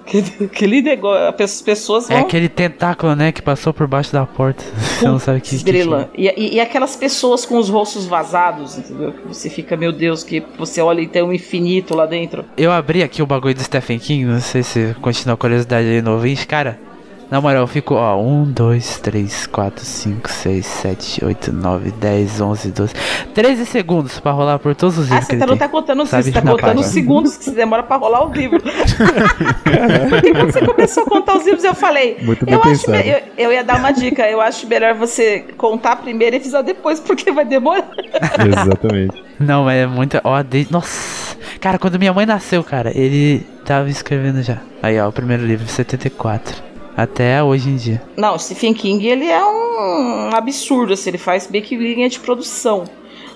Aquele 0.43 0.83
negócio. 0.83 1.45
As 1.45 1.63
pessoas 1.63 2.11
é 2.11 2.15
vão... 2.15 2.23
É 2.23 2.27
aquele 2.27 2.49
tentáculo, 2.49 3.15
né? 3.15 3.33
Que 3.33 3.43
passou 3.43 3.73
por 3.73 3.87
baixo 3.87 4.13
da 4.13 4.27
porta. 4.27 4.65
Você 4.77 5.05
não 5.07 5.19
sabe 5.19 5.39
o 5.39 5.41
que, 5.41 5.59
que 5.59 5.71
e, 6.15 6.29
e, 6.37 6.55
e, 6.55 6.61
aquelas 6.61 6.97
pessoas 6.97 7.45
com 7.45 7.59
os 7.59 7.69
rostos 7.69 8.07
vazados, 8.07 8.79
entendeu? 8.79 9.13
Que 9.13 9.29
você 9.29 9.51
fica, 9.51 9.77
meu 9.77 9.93
Deus, 9.93 10.25
que 10.25 10.43
você 10.59 10.81
olha 10.81 11.01
e 11.01 11.07
tem 11.07 11.23
um 11.23 11.33
infinito 11.33 11.95
lá 11.95 12.07
dentro. 12.07 12.45
Eu 12.57 12.73
abri 12.73 13.03
aqui 13.03 13.23
o 13.23 13.27
bagulho 13.27 13.55
do 13.55 13.63
Stephen 13.63 13.99
King, 13.99 14.25
não 14.25 14.41
sei 14.41 14.63
se 14.63 14.97
continua 15.01 15.35
a 15.35 15.37
curiosidade 15.37 15.87
aí 15.87 16.01
no 16.01 16.13
ouvinte. 16.13 16.47
Cara, 16.47 16.79
na 17.29 17.41
moral, 17.41 17.63
eu 17.63 17.67
fico, 17.67 17.95
ó, 17.95 18.17
1, 18.21 18.53
2, 18.53 18.99
3, 19.01 19.47
4, 19.49 19.85
5, 19.85 20.31
6, 20.31 20.67
7, 20.67 21.25
8, 21.25 21.53
9, 21.53 21.91
10, 21.91 22.41
11, 22.41 22.71
12. 22.71 22.95
13 23.35 23.67
segundos 23.67 24.21
pra 24.21 24.31
rolar 24.31 24.61
por 24.61 24.77
todos 24.77 24.97
os 24.97 25.09
livros. 25.09 25.29
Ah, 25.29 25.37
você 25.37 25.47
não 25.47 25.57
tá 25.57 25.69
contando, 25.69 26.07
sabe, 26.07 26.23
você 26.23 26.33
tá 26.33 26.41
contando 26.41 26.81
os 26.81 26.87
segundos 26.87 27.37
que 27.37 27.45
você 27.45 27.51
demora 27.51 27.83
pra 27.83 27.97
rolar 27.97 28.29
o 28.29 28.33
livro. 28.33 28.61
Porque 30.09 30.33
quando 30.33 30.53
você 30.53 30.65
começou 30.65 31.03
a 31.03 31.07
contar 31.07 31.37
os 31.37 31.45
livros, 31.45 31.65
eu 31.65 31.75
falei. 31.75 32.19
Muito 32.23 32.45
bem 32.45 32.55
eu, 32.55 32.63
acho, 32.63 32.91
eu, 32.93 33.23
eu, 33.37 33.53
ia 33.53 33.65
dar 33.65 33.79
uma 33.79 33.91
dica. 33.91 34.29
Eu 34.29 34.41
acho 34.41 34.67
melhor 34.69 34.95
você 34.95 35.45
contar 35.57 35.97
primeiro 35.97 36.37
e 36.37 36.41
fizer 36.41 36.63
depois, 36.63 37.01
porque 37.01 37.33
vai 37.33 37.45
demorar. 37.45 37.91
Exatamente. 38.39 39.25
Não, 39.41 39.69
é 39.69 39.85
muito. 39.85 40.21
Ó, 40.23 40.41
de... 40.43 40.69
Nossa. 40.71 41.37
Cara, 41.61 41.77
quando 41.79 41.99
minha 41.99 42.13
mãe 42.13 42.25
nasceu, 42.25 42.63
cara, 42.63 42.93
ele 42.95 43.41
tava 43.65 43.91
escrevendo 43.91 44.43
já. 44.43 44.59
Aí, 44.81 45.01
ó, 45.01 45.09
o 45.09 45.13
primeiro 45.13 45.45
livro, 45.45 45.67
74. 45.67 46.66
Até 46.97 47.43
hoje 47.43 47.69
em 47.69 47.77
dia. 47.77 48.03
Não, 48.17 48.39
Stephen 48.39 48.73
King 48.73 49.07
ele 49.07 49.27
é 49.27 49.45
um 49.45 50.31
absurdo, 50.35 50.95
assim, 50.95 51.11
ele 51.11 51.19
faz 51.19 51.47
bem 51.47 51.61
que 51.61 51.77
linha 51.77 52.09
de 52.09 52.19
produção. 52.19 52.85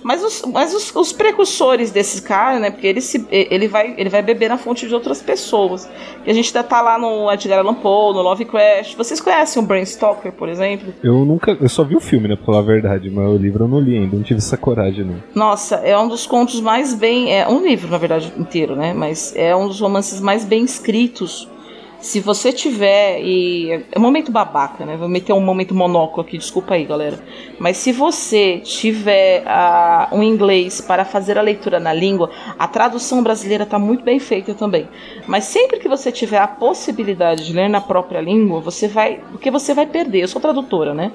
Mas 0.02 0.22
os, 0.24 0.42
mas 0.50 0.74
os, 0.74 0.94
os 0.94 1.12
precursores 1.12 1.90
desse 1.90 2.22
cara, 2.22 2.58
né? 2.58 2.70
Porque 2.70 2.86
ele, 2.86 3.00
se, 3.00 3.26
ele, 3.30 3.68
vai, 3.68 3.94
ele 3.98 4.08
vai 4.08 4.22
beber 4.22 4.48
na 4.48 4.56
fonte 4.56 4.88
de 4.88 4.94
outras 4.94 5.20
pessoas. 5.20 5.88
E 6.24 6.30
a 6.30 6.34
gente 6.34 6.56
ainda 6.56 6.66
tá 6.66 6.80
lá 6.80 6.98
no 6.98 7.30
Edgar 7.30 7.58
Allan 7.58 7.74
Poe, 7.74 8.14
no 8.14 8.22
Lovecraft. 8.22 8.96
Vocês 8.96 9.20
conhecem 9.20 9.62
o 9.62 9.66
Brain 9.66 9.82
Stalker, 9.82 10.32
por 10.32 10.48
exemplo? 10.48 10.94
Eu 11.02 11.24
nunca. 11.26 11.56
Eu 11.60 11.68
só 11.68 11.84
vi 11.84 11.96
o 11.96 12.00
filme, 12.00 12.28
né? 12.28 12.36
Pra 12.36 12.46
falar 12.46 12.58
a 12.60 12.62
verdade, 12.62 13.10
mas 13.10 13.28
o 13.28 13.36
livro 13.36 13.64
eu 13.64 13.68
não 13.68 13.78
li 13.78 13.96
ainda, 13.96 14.16
não 14.16 14.22
tive 14.22 14.38
essa 14.38 14.56
coragem, 14.56 15.04
não. 15.04 15.16
Nossa, 15.34 15.76
é 15.76 15.96
um 15.98 16.08
dos 16.08 16.26
contos 16.26 16.60
mais 16.60 16.94
bem. 16.94 17.34
É 17.34 17.46
um 17.46 17.62
livro, 17.62 17.90
na 17.90 17.98
verdade, 17.98 18.32
inteiro, 18.38 18.74
né? 18.74 18.94
Mas 18.94 19.34
é 19.36 19.54
um 19.54 19.68
dos 19.68 19.80
romances 19.80 20.18
mais 20.18 20.46
bem 20.46 20.64
escritos 20.64 21.46
se 22.00 22.20
você 22.20 22.52
tiver 22.52 23.20
e 23.22 23.84
é 23.92 23.98
um 23.98 24.00
momento 24.00 24.32
babaca, 24.32 24.84
né? 24.86 24.96
Vou 24.96 25.08
meter 25.08 25.32
um 25.32 25.40
momento 25.40 25.74
monóculo 25.74 26.22
aqui, 26.22 26.38
desculpa 26.38 26.74
aí, 26.74 26.84
galera. 26.84 27.18
Mas 27.58 27.76
se 27.76 27.92
você 27.92 28.58
tiver 28.58 29.44
uh, 29.44 30.14
um 30.14 30.22
inglês 30.22 30.80
para 30.80 31.04
fazer 31.04 31.38
a 31.38 31.42
leitura 31.42 31.78
na 31.78 31.92
língua, 31.92 32.30
a 32.58 32.66
tradução 32.66 33.22
brasileira 33.22 33.64
está 33.64 33.78
muito 33.78 34.02
bem 34.02 34.18
feita 34.18 34.54
também. 34.54 34.88
Mas 35.26 35.44
sempre 35.44 35.78
que 35.78 35.88
você 35.88 36.10
tiver 36.10 36.38
a 36.38 36.48
possibilidade 36.48 37.44
de 37.44 37.52
ler 37.52 37.68
na 37.68 37.80
própria 37.80 38.20
língua, 38.20 38.60
você 38.60 38.88
vai, 38.88 39.20
porque 39.30 39.50
você 39.50 39.74
vai 39.74 39.86
perder. 39.86 40.22
Eu 40.22 40.28
sou 40.28 40.40
tradutora, 40.40 40.94
né? 40.94 41.12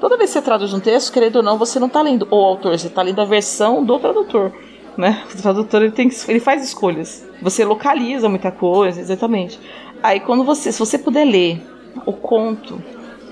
Toda 0.00 0.18
vez 0.18 0.30
que 0.30 0.34
você 0.34 0.42
traduz 0.42 0.74
um 0.74 0.80
texto, 0.80 1.12
querendo 1.12 1.36
ou 1.36 1.42
não, 1.42 1.56
você 1.56 1.78
não 1.78 1.86
está 1.86 2.02
lendo 2.02 2.28
o 2.30 2.34
autor, 2.36 2.78
você 2.78 2.88
está 2.88 3.00
lendo 3.00 3.20
a 3.20 3.24
versão 3.24 3.82
do 3.82 3.98
tradutor. 3.98 4.52
Né? 4.96 5.22
O 5.32 5.42
tradutor 5.42 5.82
ele, 5.82 5.92
tem, 5.92 6.10
ele 6.28 6.40
faz 6.40 6.64
escolhas. 6.64 7.26
Você 7.42 7.64
localiza 7.64 8.28
muita 8.28 8.50
coisa, 8.50 9.00
exatamente. 9.00 9.58
Aí 10.02 10.20
quando 10.20 10.44
você, 10.44 10.72
se 10.72 10.78
você 10.78 10.98
puder 10.98 11.24
ler 11.24 11.62
o 12.04 12.12
conto 12.12 12.82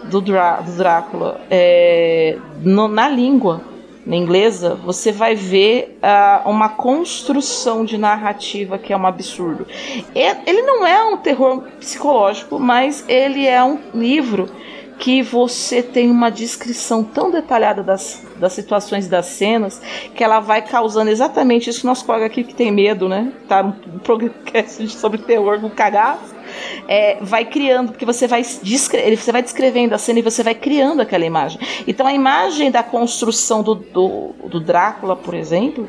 do, 0.05 0.21
Drá, 0.21 0.61
do 0.61 0.73
Drácula 0.73 1.41
é, 1.51 2.39
no, 2.63 2.89
na 2.89 3.09
língua 3.09 3.61
na 4.07 4.17
inglesa, 4.17 4.75
você 4.75 5.11
vai 5.11 5.35
ver 5.35 5.99
uh, 6.03 6.49
uma 6.49 6.69
construção 6.69 7.85
de 7.85 7.97
narrativa 7.97 8.77
que 8.77 8.93
é 8.93 8.97
um 8.97 9.07
absurdo. 9.07 9.67
Ele 10.15 10.63
não 10.63 10.87
é 10.87 11.03
um 11.05 11.17
terror 11.17 11.63
psicológico, 11.79 12.59
mas 12.59 13.05
ele 13.09 13.47
é 13.47 13.63
um 13.65 13.79
livro 13.95 14.51
que 14.99 15.23
você 15.23 15.83
tem 15.83 16.11
uma 16.11 16.31
descrição 16.31 17.03
tão 17.03 17.31
detalhada 17.31 17.83
das, 17.83 18.25
das 18.39 18.53
situações 18.53 19.09
das 19.09 19.27
cenas 19.27 19.81
que 20.15 20.23
ela 20.23 20.41
vai 20.41 20.63
causando 20.63 21.11
exatamente 21.11 21.71
isso. 21.71 21.87
Nosso 21.87 22.05
colega 22.05 22.27
aqui 22.27 22.45
que 22.45 22.55
tem 22.55 22.71
medo, 22.71 23.09
né? 23.09 23.33
Tá 23.49 23.63
um 23.63 23.99
podcast 23.99 24.89
sobre 24.91 25.19
terror 25.19 25.61
com 25.61 25.71
cagaço 25.71 26.35
é, 26.87 27.19
vai 27.21 27.45
criando, 27.45 27.93
porque 27.93 28.05
você 28.05 28.27
vai, 28.27 28.43
você 28.45 29.33
vai 29.33 29.43
descrevendo 29.43 29.95
a 29.95 29.99
cena 29.99 30.19
e 30.19 30.23
você 30.23 30.43
vai 30.43 30.55
criando 30.55 31.01
aquela 31.01 31.25
imagem. 31.25 31.61
Então 31.87 32.07
a 32.07 32.13
imagem 32.13 32.71
da 32.71 32.83
construção 32.83 33.63
do, 33.63 33.75
do, 33.75 34.35
do 34.49 34.61
Drácula, 34.61 35.17
por 35.17 35.35
exemplo, 35.35 35.89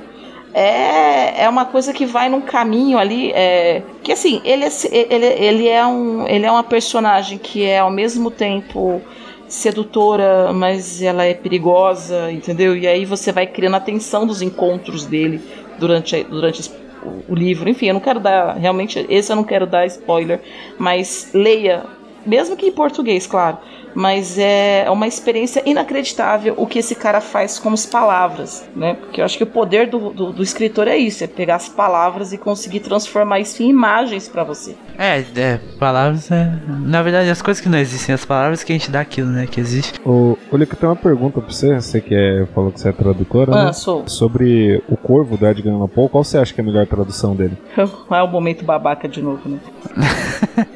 é, 0.58 1.44
é 1.44 1.50
uma 1.50 1.66
coisa 1.66 1.92
que 1.92 2.06
vai 2.06 2.30
num 2.30 2.40
caminho 2.40 2.98
ali. 2.98 3.34
É, 3.34 3.84
que 4.02 4.14
assim, 4.14 4.42
ele 4.46 4.64
é, 4.64 4.70
ele, 4.90 5.26
ele, 5.26 5.68
é 5.68 5.86
um, 5.86 6.26
ele 6.26 6.46
é 6.46 6.52
uma 6.52 6.64
personagem 6.64 7.38
que 7.38 7.66
é 7.66 7.80
ao 7.80 7.92
mesmo 7.92 8.32
tempo 8.32 9.02
sedutora, 9.50 10.54
mas 10.54 11.02
ela 11.02 11.26
é 11.26 11.34
perigosa, 11.34 12.32
entendeu? 12.32 12.76
E 12.76 12.88
aí 12.88 13.04
você 13.04 13.34
vai 13.34 13.46
criando 13.46 13.76
a 13.76 13.82
tensão 13.82 14.26
dos 14.26 14.42
encontros 14.42 15.06
dele 15.06 15.42
durante, 15.78 16.24
durante 16.24 16.72
o, 17.04 17.34
o 17.34 17.36
livro. 17.36 17.70
Enfim, 17.70 17.88
eu 17.88 17.94
não 17.94 18.02
quero 18.02 18.22
dar. 18.22 18.56
Realmente, 18.56 19.06
esse 19.10 19.30
eu 19.30 19.36
não 19.36 19.44
quero 19.44 19.68
dar 19.68 19.86
spoiler, 19.88 20.40
mas 20.80 21.32
leia, 21.34 21.84
mesmo 22.26 22.56
que 22.56 22.68
em 22.68 22.72
português, 22.72 23.28
claro 23.28 23.58
mas 23.96 24.38
é 24.38 24.86
uma 24.92 25.08
experiência 25.08 25.64
inacreditável 25.66 26.54
o 26.58 26.68
que 26.68 26.80
esse 26.80 26.94
cara 26.94 27.22
faz 27.22 27.58
com 27.58 27.70
as 27.70 27.86
palavras, 27.86 28.68
né? 28.76 28.96
Porque 28.96 29.22
eu 29.22 29.26
acho 29.26 29.38
que 29.38 29.44
o 29.44 29.48
poder 29.48 29.90
do, 29.90 30.10
do, 30.12 30.34
do 30.34 30.44
escritor 30.44 30.88
é 30.88 30.98
isso, 30.98 31.24
é 31.24 31.28
pegar 31.28 31.56
as 31.56 31.70
palavras 31.70 32.34
e 32.34 32.38
conseguir 32.38 32.82
transformar 32.82 33.40
isso 33.40 33.64
em 33.64 33.70
imagens 33.70 34.28
para 34.28 34.44
você. 34.44 34.76
É, 34.98 35.24
é, 35.36 35.60
palavras 35.80 36.30
é... 36.32 36.52
Na 36.68 37.02
verdade, 37.02 37.30
as 37.30 37.42
coisas 37.42 37.62
que 37.62 37.70
não 37.70 37.78
existem, 37.78 38.14
as 38.14 38.26
palavras 38.26 38.64
que 38.64 38.72
a 38.72 38.76
gente 38.76 38.92
dá 38.92 39.00
aquilo, 39.02 39.30
né, 39.30 39.48
que 39.48 39.60
existe. 39.60 40.00
Ô, 40.06 40.38
olha, 40.52 40.66
que 40.66 40.76
tem 40.76 40.88
uma 40.88 40.96
pergunta 40.96 41.42
pra 41.42 41.52
você, 41.52 41.76
você 41.76 42.02
que 42.02 42.14
é, 42.14 42.46
falou 42.54 42.72
que 42.72 42.80
você 42.80 42.90
é 42.90 42.92
tradutora, 42.92 43.54
Ah, 43.56 43.66
né? 43.66 43.74
sou. 43.74 44.08
Sobre 44.08 44.84
o 44.90 44.98
Corvo 44.98 45.38
do 45.38 45.48
Edgar 45.48 45.74
Allan 45.74 45.88
Poe, 45.88 46.10
qual 46.10 46.24
você 46.24 46.38
acha 46.38 46.54
que 46.54 46.60
é 46.60 46.64
a 46.64 46.68
melhor 46.68 46.86
tradução 46.86 47.36
dele? 47.36 47.58
É 48.16 48.22
o 48.24 48.28
momento 48.28 48.64
babaca 48.64 49.08
de 49.08 49.22
novo, 49.22 49.50
né? 49.50 49.60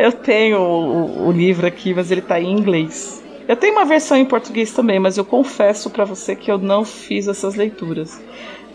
eu 0.04 0.12
tenho 0.12 0.58
o, 0.58 1.28
o 1.28 1.32
livro 1.32 1.66
aqui, 1.66 1.92
mas 1.94 2.10
ele 2.10 2.22
tá 2.22 2.40
em 2.40 2.50
inglês. 2.50 3.22
Eu 3.46 3.56
tenho 3.56 3.72
uma 3.72 3.84
versão 3.84 4.16
em 4.16 4.24
português 4.24 4.72
também, 4.72 4.98
mas 4.98 5.18
eu 5.18 5.24
confesso 5.24 5.90
pra 5.90 6.04
você 6.04 6.36
que 6.36 6.50
eu 6.50 6.58
não 6.58 6.84
fiz 6.84 7.26
essas 7.28 7.54
leituras. 7.54 8.20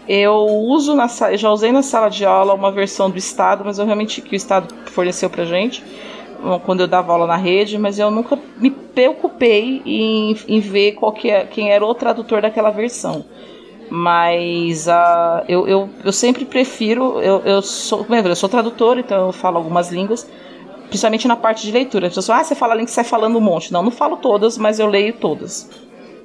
Eu 0.08 0.36
uso 0.46 0.94
na 0.94 1.08
já 1.08 1.50
usei 1.50 1.72
na 1.72 1.82
sala 1.82 2.10
de 2.10 2.26
aula 2.26 2.54
uma 2.54 2.72
versão 2.72 3.10
do 3.10 3.18
Estado, 3.18 3.64
mas 3.66 3.80
eu 3.80 3.86
realmente 3.86 4.22
que 4.22 4.36
o 4.36 4.38
Estado 4.38 4.74
forneceu 4.86 5.30
pra 5.30 5.46
gente 5.46 5.84
quando 6.64 6.82
eu 6.82 6.88
dava 6.88 7.12
aula 7.12 7.26
na 7.26 7.36
rede, 7.36 7.78
mas 7.78 7.98
eu 7.98 8.12
nunca 8.12 8.38
me 8.58 8.70
preocupei 8.70 9.82
em, 9.86 10.36
em 10.48 10.60
ver 10.60 10.94
qual 10.94 11.12
que 11.12 11.30
é, 11.30 11.46
quem 11.46 11.72
era 11.72 11.84
o 11.86 11.96
tradutor 11.96 12.42
daquela 12.42 12.70
versão. 12.70 13.26
Mas 13.90 14.88
ah, 14.88 15.44
eu, 15.48 15.68
eu, 15.68 15.90
eu 16.04 16.12
sempre 16.12 16.46
prefiro. 16.46 17.20
Eu, 17.22 17.40
eu 17.42 17.62
sou. 17.62 18.06
Lembra, 18.10 18.32
eu 18.32 18.36
sou 18.36 18.50
tradutor, 18.50 18.98
então 18.98 19.28
eu 19.28 19.32
falo 19.32 19.58
algumas 19.58 19.92
línguas, 19.92 20.28
principalmente 20.88 21.28
na 21.28 21.36
parte 21.36 21.66
de 21.66 21.72
leitura. 21.72 22.08
As 22.08 22.12
pessoas 22.12 22.28
falam, 22.28 22.42
ah, 22.42 22.44
você 22.44 22.56
fala 22.56 22.76
você 22.76 22.88
sai 22.88 23.04
falando 23.04 23.38
um 23.38 23.42
monte. 23.42 23.72
Não, 23.72 23.84
não 23.84 23.92
falo 23.92 24.18
todas, 24.18 24.58
mas 24.58 24.80
eu 24.80 24.88
leio 24.88 25.14
todas. 25.14 25.70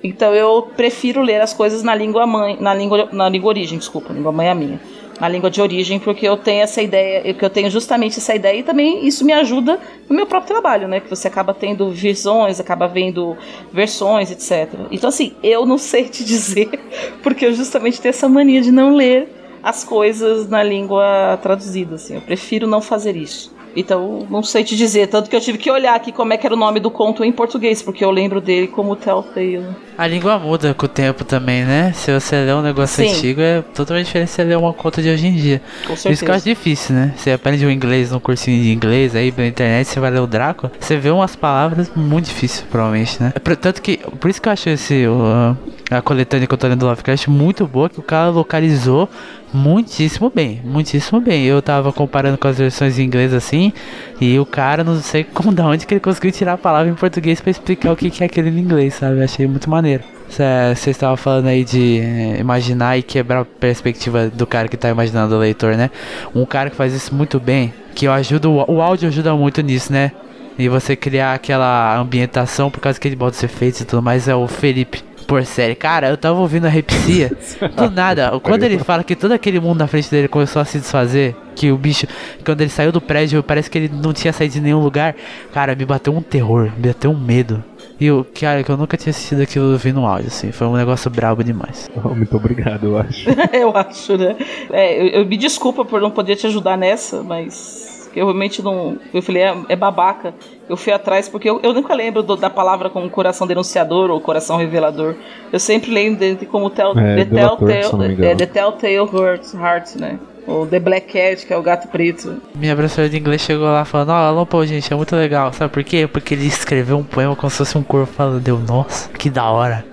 Então 0.03 0.35
eu 0.35 0.62
prefiro 0.77 1.23
ler 1.23 1.40
as 1.40 1.53
coisas 1.53 1.83
na 1.83 1.94
língua 1.94 2.27
mãe, 2.27 2.57
na 2.59 2.75
língua, 2.75 3.09
na 3.12 3.29
língua 3.29 3.49
origem, 3.49 3.79
desculpa, 3.79 4.12
língua 4.12 4.33
mãe 4.33 4.46
é 4.46 4.51
a 4.51 4.55
minha. 4.55 4.81
Na 5.20 5.29
língua 5.29 5.51
de 5.51 5.61
origem, 5.61 5.99
porque 5.99 6.27
eu 6.27 6.38
tenho 6.38 6.62
essa 6.62 6.81
ideia, 6.81 7.20
porque 7.20 7.44
eu 7.44 7.51
tenho 7.51 7.70
justamente 7.70 8.18
essa 8.18 8.35
ideia 8.35 8.59
e 8.59 8.62
também 8.62 9.07
isso 9.07 9.23
me 9.23 9.35
ajuda 9.35 9.79
no 10.09 10.16
meu 10.16 10.27
próprio 10.27 10.55
trabalho, 10.55 10.88
né? 10.88 10.99
Que 10.99 11.11
você 11.11 11.29
acaba 11.29 11.53
tendo 11.53 11.90
visões, 11.90 12.59
acaba 12.59 12.88
vendo 12.88 13.37
versões, 13.70 14.31
etc. 14.31 14.81
Então, 14.90 15.09
assim, 15.09 15.35
eu 15.42 15.66
não 15.66 15.77
sei 15.77 16.05
te 16.09 16.25
dizer, 16.25 16.70
porque 17.23 17.44
eu 17.44 17.53
justamente 17.53 18.01
tenho 18.01 18.11
essa 18.11 18.31
mania 18.31 18.62
de 18.62 18.73
não 18.73 18.94
ler 18.94 19.29
as 19.62 19.85
coisas 19.85 20.49
na 20.49 20.62
língua 20.62 21.38
traduzida, 21.42 21.96
assim. 21.96 22.14
Eu 22.14 22.23
prefiro 22.23 22.66
não 22.66 22.81
fazer 22.81 23.14
isso. 23.14 23.55
Então, 23.76 24.26
não 24.30 24.42
sei 24.42 24.64
te 24.64 24.76
dizer, 24.76 25.06
tanto 25.09 25.30
que 25.30 25.37
eu 25.37 25.40
tive 25.40 25.59
que 25.59 25.70
olhar 25.70 25.94
aqui 25.94 26.11
como 26.12 26.33
é 26.33 26.37
que 26.37 26.46
era 26.46 26.54
o 26.54 26.59
nome 26.59 26.80
do 26.80 26.90
conto 26.90 27.24
em 27.24 27.30
português, 27.33 27.80
porque 27.83 28.04
eu 28.04 28.11
lembro 28.11 28.40
dele 28.40 28.66
como 28.66 28.96
Telltale. 28.96 29.64
A 29.96 30.06
língua 30.06 30.38
muda 30.38 30.72
com 30.74 30.87
o 30.87 30.88
tempo 30.88 31.24
também, 31.24 31.64
né? 31.64 31.92
Se 31.92 32.12
você 32.12 32.37
ler 32.44 32.54
um 32.54 32.62
negócio 32.62 33.04
Sim. 33.04 33.12
antigo, 33.12 33.40
é 33.40 33.62
totalmente 33.74 34.06
diferente 34.06 34.28
de 34.28 34.33
você 34.35 34.44
ler 34.44 34.56
uma 34.59 34.72
conta 34.72 35.02
de 35.02 35.09
hoje 35.11 35.26
em 35.26 35.35
dia. 35.35 35.61
Com 35.87 35.92
Isso 35.92 36.02
que 36.02 36.09
eu 36.09 36.16
certeza. 36.16 36.35
acho 36.37 36.44
difícil, 36.44 36.94
né? 36.96 37.14
Você 37.16 37.30
aprende 37.33 37.64
o 37.66 37.70
inglês 37.70 38.11
num 38.11 38.18
cursinho 38.20 38.62
de 38.62 38.72
inglês, 38.72 39.14
aí 39.14 39.30
pela 39.30 39.46
internet 39.46 39.87
você 39.87 40.00
vai 40.00 40.11
ler 40.11 40.20
o 40.20 40.26
Drácula, 40.26 40.72
você 40.80 40.96
vê 40.96 41.11
umas 41.11 41.37
palavras 41.37 41.90
muito 41.94 42.26
difíceis, 42.26 42.66
provavelmente, 42.70 43.22
né? 43.22 43.33
É 43.35 43.54
Tanto 43.56 43.83
que, 43.83 43.98
por 43.98 44.30
isso 44.30 44.40
que 44.40 44.48
eu 44.48 44.52
acho 44.52 44.68
esse, 44.70 45.06
o- 45.06 45.56
a 45.90 46.00
coletânea 46.00 46.46
que 46.46 46.54
eu 46.54 46.59
tô 46.59 46.66
lendo 46.66 46.78
do 46.80 46.87
Lovecraft 46.87 47.26
muito 47.28 47.66
boa, 47.66 47.90
que 47.90 47.98
o 48.00 48.02
cara 48.02 48.30
localizou 48.30 49.09
muitíssimo 49.53 50.31
bem, 50.35 50.61
muitíssimo 50.65 51.21
bem. 51.21 51.45
Eu 51.45 51.61
tava 51.61 51.93
comparando 51.93 52.39
com 52.39 52.49
as 52.49 52.59
versões 52.59 52.99
em 52.99 53.05
inglês 53.05 53.33
assim, 53.35 53.73
e 54.21 54.39
o 54.39 54.47
cara, 54.47 54.85
não 54.85 55.01
sei 55.01 55.25
como, 55.35 55.53
da 55.53 55.67
onde 55.67 55.87
que 55.87 55.95
ele 55.95 56.01
conseguiu 56.01 56.33
tirar 56.33 56.55
a 56.55 56.59
palavra 56.59 56.91
em 56.91 56.95
português 56.95 57.41
pra 57.41 57.51
explicar 57.51 57.93
o 57.93 57.97
que, 57.97 58.11
que 58.11 58.23
é 58.23 58.27
aquele 58.27 58.51
em 58.51 58.59
inglês, 58.59 58.95
sabe? 58.95 59.23
Achei 59.23 59.47
muito 59.47 59.69
maneiro. 59.69 60.03
Você 60.29 60.91
estava 60.91 61.17
falando 61.17 61.49
aí 61.49 61.65
de 61.65 61.99
eh, 61.99 62.37
imaginar 62.39 62.97
e 62.97 63.03
quebrar 63.03 63.41
a 63.41 63.45
perspectiva 63.45 64.29
do 64.29 64.47
cara 64.47 64.69
que 64.69 64.77
tá 64.77 64.89
imaginando 64.89 65.35
o 65.35 65.39
leitor, 65.39 65.77
né? 65.77 65.91
Um 66.33 66.47
cara 66.47 66.71
que 66.71 66.77
faz 66.77 66.95
isso 66.95 67.13
muito 67.13 67.41
bem, 67.41 67.73
que 67.97 68.07
eu 68.07 68.13
ajudo, 68.13 68.53
o 68.53 68.81
áudio 68.81 69.09
ajuda 69.09 69.35
muito 69.35 69.61
nisso, 69.61 69.93
né? 69.93 70.13
E 70.57 70.69
você 70.69 70.95
criar 70.95 71.35
aquela 71.35 71.99
ambientação 71.99 72.71
por 72.71 72.81
causa 72.81 73.01
que 73.01 73.09
ele 73.09 73.17
bota 73.17 73.37
os 73.37 73.43
efeitos 73.43 73.81
e 73.81 73.85
tudo 73.85 74.03
mais, 74.03 74.29
é 74.29 74.35
o 74.35 74.47
Felipe. 74.47 75.10
Por 75.26 75.44
série, 75.44 75.74
cara, 75.74 76.09
eu 76.09 76.16
tava 76.16 76.38
ouvindo 76.40 76.66
a 76.66 76.68
Repsia, 76.68 77.30
do 77.76 77.90
nada, 77.92 78.38
quando 78.40 78.64
ele 78.64 78.78
fala 78.78 79.04
que 79.04 79.14
todo 79.14 79.33
aquele 79.33 79.61
mundo 79.61 79.78
na 79.78 79.87
frente 79.87 80.11
dele 80.11 80.28
começou 80.28 80.61
a 80.61 80.64
se 80.64 80.78
desfazer, 80.78 81.37
que 81.54 81.70
o 81.70 81.76
bicho, 81.76 82.06
quando 82.44 82.61
ele 82.61 82.70
saiu 82.70 82.90
do 82.90 83.00
prédio, 83.00 83.42
parece 83.42 83.70
que 83.70 83.78
ele 83.78 83.90
não 83.92 84.12
tinha 84.12 84.33
saído 84.33 84.54
de 84.54 84.61
nenhum 84.61 84.83
lugar, 84.83 85.14
cara, 85.52 85.74
me 85.74 85.85
bateu 85.85 86.12
um 86.12 86.22
terror, 86.22 86.70
me 86.76 86.88
bateu 86.88 87.11
um 87.11 87.18
medo. 87.18 87.62
E 88.00 88.06
eu, 88.06 88.26
cara, 88.40 88.64
que 88.64 88.70
eu 88.70 88.78
nunca 88.78 88.96
tinha 88.96 89.11
assistido 89.11 89.42
aquilo 89.42 89.72
ouvindo 89.72 90.00
áudio, 90.00 90.28
assim, 90.28 90.50
foi 90.52 90.66
um 90.66 90.74
negócio 90.74 91.11
brabo 91.11 91.44
demais. 91.44 91.90
Muito 92.02 92.35
obrigado, 92.35 92.87
eu 92.87 92.98
acho. 92.98 93.28
eu 93.52 93.76
acho, 93.76 94.16
né? 94.16 94.37
É, 94.72 95.00
eu, 95.00 95.20
eu 95.20 95.26
me 95.26 95.37
desculpa 95.37 95.85
por 95.85 96.00
não 96.00 96.11
poder 96.11 96.37
te 96.37 96.46
ajudar 96.46 96.78
nessa, 96.78 97.22
mas 97.22 97.89
eu 98.18 98.27
realmente 98.27 98.62
não. 98.62 98.96
Eu 99.14 99.23
falei, 99.23 99.42
é, 99.42 99.55
é 99.68 99.77
babaca. 99.77 100.35
Eu 100.68 100.77
fui 100.77 100.92
atrás 100.92 101.29
porque 101.29 101.49
eu, 101.51 101.61
eu 101.62 101.73
nunca 101.73 101.94
lembro 101.94 102.23
do- 102.23 102.37
da 102.37 102.49
palavra 102.51 102.88
como 102.90 103.09
coração 103.11 103.46
denunciador 103.46 104.11
ou 104.11 104.20
coração 104.20 104.57
revelador. 104.57 105.14
Eu 105.53 105.61
sempre 105.61 105.90
lembro 105.92 106.18
dele 106.20 106.46
como 106.46 106.70
tel, 106.70 106.92
É, 106.99 107.16
The 107.16 107.25
Telltale, 107.27 108.12
engano. 108.12 108.25
é, 108.25 108.35
The 108.35 108.46
Telltale 108.46 108.94
Heart, 108.96 109.55
Heart, 109.55 109.96
né? 109.96 110.18
Ou 110.46 110.66
The 110.66 110.81
Black 110.81 111.12
Cat, 111.12 111.46
que 111.46 111.53
é 111.53 111.57
o 111.57 111.62
gato 111.62 111.87
preto. 111.88 112.40
Minha 112.55 112.75
professora 112.75 113.09
de 113.09 113.18
inglês 113.18 113.40
chegou 113.42 113.66
lá 113.66 113.85
falando, 113.85 114.11
ó, 114.11 114.44
Paul, 114.44 114.66
gente, 114.66 114.92
é 114.92 114.96
muito 114.96 115.14
legal. 115.14 115.53
Sabe 115.53 115.73
por 115.73 115.85
quê? 115.85 116.09
Porque 116.11 116.35
ele 116.35 116.46
escreveu 116.46 116.96
um 116.99 117.05
poema 117.05 117.37
como 117.37 117.51
se 117.51 117.59
fosse 117.59 117.77
um 117.79 117.83
corpo 117.83 118.12
falando, 118.12 118.40
deu, 118.40 118.59
nossa, 118.59 119.09
que 119.11 119.29
da 119.31 119.44
hora. 119.51 119.85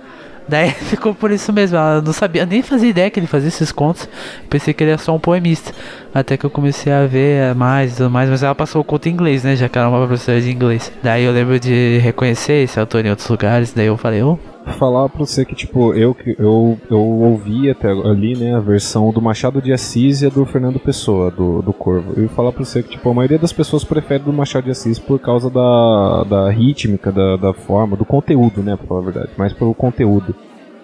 Daí 0.48 0.70
ficou 0.90 1.14
por 1.14 1.30
isso 1.30 1.52
mesmo, 1.52 1.76
ela 1.76 2.00
não 2.00 2.12
sabia, 2.12 2.46
nem 2.46 2.62
fazia 2.62 2.88
ideia 2.88 3.10
que 3.10 3.20
ele 3.20 3.26
fazia 3.26 3.48
esses 3.48 3.70
contos. 3.70 4.08
Pensei 4.48 4.72
que 4.72 4.82
ele 4.82 4.92
era 4.92 4.98
só 4.98 5.14
um 5.14 5.20
poemista. 5.20 5.72
Até 6.14 6.36
que 6.36 6.44
eu 6.44 6.50
comecei 6.50 6.92
a 6.92 7.06
ver 7.06 7.54
mais 7.54 7.92
e 7.92 7.96
tudo 7.96 8.10
mais, 8.10 8.30
mas 8.30 8.42
ela 8.42 8.54
passou 8.54 8.80
o 8.80 8.84
conto 8.84 9.08
em 9.08 9.12
inglês, 9.12 9.44
né? 9.44 9.54
Já 9.54 9.68
que 9.68 9.78
era 9.78 9.88
uma 9.88 10.06
professora 10.06 10.40
de 10.40 10.50
inglês. 10.50 10.90
Daí 11.02 11.24
eu 11.24 11.32
lembro 11.32 11.60
de 11.60 11.98
reconhecer 11.98 12.64
esse 12.64 12.80
autor 12.80 13.04
em 13.04 13.10
outros 13.10 13.28
lugares, 13.28 13.72
daí 13.72 13.86
eu 13.86 13.96
falei, 13.96 14.22
ô, 14.22 14.38
Falar 14.76 15.08
pra 15.08 15.18
você 15.18 15.44
que, 15.44 15.54
tipo, 15.54 15.92
eu, 15.94 16.16
eu, 16.38 16.78
eu 16.90 16.98
ouvi 16.98 17.70
até 17.70 17.90
ali, 17.90 18.36
né, 18.36 18.54
a 18.54 18.60
versão 18.60 19.10
do 19.10 19.20
Machado 19.20 19.60
de 19.60 19.72
Assis 19.72 20.22
e 20.22 20.26
a 20.26 20.28
do 20.28 20.44
Fernando 20.44 20.78
Pessoa, 20.78 21.30
do, 21.30 21.62
do 21.62 21.72
Corvo. 21.72 22.12
Eu 22.16 22.24
ia 22.24 22.28
falar 22.28 22.52
pra 22.52 22.64
você 22.64 22.82
que, 22.82 22.90
tipo, 22.90 23.08
a 23.08 23.14
maioria 23.14 23.38
das 23.38 23.52
pessoas 23.52 23.84
prefere 23.84 24.22
do 24.22 24.32
Machado 24.32 24.64
de 24.64 24.70
Assis 24.70 24.98
por 24.98 25.18
causa 25.18 25.50
da, 25.50 26.24
da 26.24 26.50
rítmica, 26.50 27.10
da, 27.10 27.36
da 27.36 27.52
forma, 27.52 27.96
do 27.96 28.04
conteúdo, 28.04 28.62
né, 28.62 28.76
pra 28.76 28.86
falar 28.86 29.00
a 29.00 29.04
verdade, 29.04 29.30
mais 29.36 29.52
pelo 29.52 29.74
conteúdo. 29.74 30.34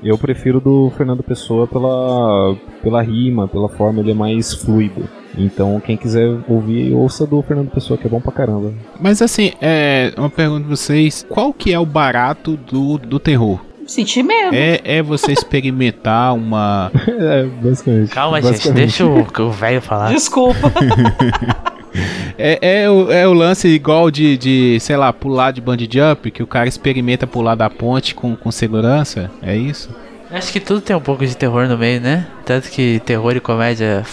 Eu 0.03 0.19
prefiro 0.19 0.61
do 0.61 0.91
Fernando 0.91 1.23
Pessoa 1.23 1.67
pela, 1.67 2.55
pela 2.83 3.01
rima, 3.01 3.49
pela 3.49 3.71
forma, 3.71 4.01
ele 4.01 4.11
é 4.11 4.15
mais 4.15 4.53
fluido. 4.53 5.09
Então, 5.37 5.81
quem 5.81 5.97
quiser 5.97 6.39
ouvir, 6.47 6.93
ouça 6.93 7.27
do 7.27 7.41
Fernando 7.43 7.71
Pessoa, 7.71 7.97
que 7.99 8.07
é 8.07 8.11
bom 8.11 8.21
pra 8.21 8.31
caramba. 8.31 8.73
Mas 9.01 9.23
assim, 9.23 9.53
é 9.63 10.13
uma 10.17 10.29
pergunta 10.29 10.67
pra 10.67 10.77
vocês: 10.77 11.25
qual 11.29 11.53
que 11.53 11.73
é 11.73 11.79
o 11.79 11.87
barato 11.87 12.57
do, 12.57 12.99
do 12.99 13.19
terror? 13.19 13.61
Senti 13.87 14.23
medo. 14.23 14.55
É, 14.55 14.81
é 14.85 15.03
você 15.03 15.33
experimentar 15.33 16.35
uma. 16.35 16.91
é, 17.07 17.45
basicamente. 17.45 18.11
calma 18.11 18.41
gente, 18.41 18.51
Basicamente. 18.53 18.79
deixa 18.79 19.07
o 19.07 19.51
velho 19.51 19.81
falar. 19.81 20.13
Desculpa. 20.13 20.73
É, 22.37 22.83
é, 22.83 22.91
o, 22.91 23.11
é 23.13 23.29
o 23.29 23.33
lance 23.33 23.69
igual 23.69 24.11
de, 24.11 24.37
de, 24.37 24.81
sei 24.81 24.97
lá, 24.97 25.13
pular 25.13 25.53
de 25.53 25.61
bungee 25.61 25.89
jump, 25.89 26.29
que 26.31 26.43
o 26.43 26.47
cara 26.47 26.69
experimenta 26.69 27.25
pular 27.25 27.55
da 27.55 27.71
ponte 27.71 28.15
com, 28.15 28.35
com 28.35 28.51
segurança? 28.51 29.31
É 29.41 29.57
isso? 29.57 29.89
Acho 30.31 30.53
que 30.53 30.59
tudo 30.59 30.81
tem 30.81 30.97
um 30.97 31.01
pouco 31.01 31.25
de 31.25 31.37
terror 31.37 31.69
no 31.69 31.79
meio, 31.79 32.01
né? 32.01 32.27
Tanto 32.45 32.69
que 32.69 33.01
terror 33.05 33.37
e 33.37 33.41
comédia 33.41 34.05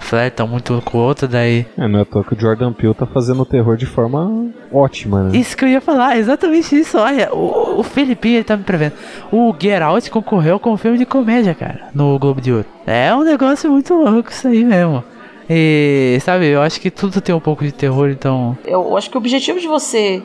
flertam 0.00 0.48
muito 0.48 0.82
com 0.84 0.98
o 0.98 1.00
outro, 1.00 1.28
daí. 1.28 1.66
É, 1.78 1.86
não 1.86 2.00
é 2.00 2.02
à 2.02 2.04
toa 2.04 2.24
que 2.24 2.34
o 2.34 2.40
Jordan 2.40 2.72
Peele 2.72 2.94
tá 2.94 3.06
fazendo 3.06 3.42
o 3.42 3.46
terror 3.46 3.76
de 3.76 3.86
forma 3.86 4.50
ótima, 4.72 5.24
né? 5.24 5.38
Isso 5.38 5.56
que 5.56 5.64
eu 5.64 5.68
ia 5.68 5.80
falar, 5.80 6.16
exatamente 6.16 6.78
isso. 6.78 6.98
Olha, 6.98 7.32
o, 7.32 7.80
o 7.80 7.82
Felipinho 7.82 8.36
ele 8.36 8.44
tá 8.44 8.56
me 8.56 8.64
prevendo. 8.64 8.94
O 9.30 9.54
Get 9.58 9.80
Out 9.82 10.10
concorreu 10.10 10.58
com 10.58 10.72
um 10.72 10.76
filme 10.76 10.98
de 10.98 11.06
comédia, 11.06 11.54
cara, 11.54 11.88
no 11.94 12.18
Globo 12.18 12.40
de 12.40 12.52
Ouro. 12.52 12.66
É 12.86 13.14
um 13.14 13.22
negócio 13.22 13.70
muito 13.70 13.94
louco 13.94 14.30
isso 14.30 14.48
aí 14.48 14.64
mesmo. 14.64 15.04
E, 15.48 16.18
sabe, 16.22 16.46
eu 16.46 16.62
acho 16.62 16.80
que 16.80 16.90
tudo 16.90 17.20
tem 17.20 17.34
um 17.34 17.40
pouco 17.40 17.64
de 17.64 17.72
terror, 17.72 18.08
então. 18.08 18.56
Eu 18.64 18.96
acho 18.96 19.10
que 19.10 19.16
o 19.16 19.18
objetivo 19.18 19.58
de 19.58 19.66
você 19.66 20.22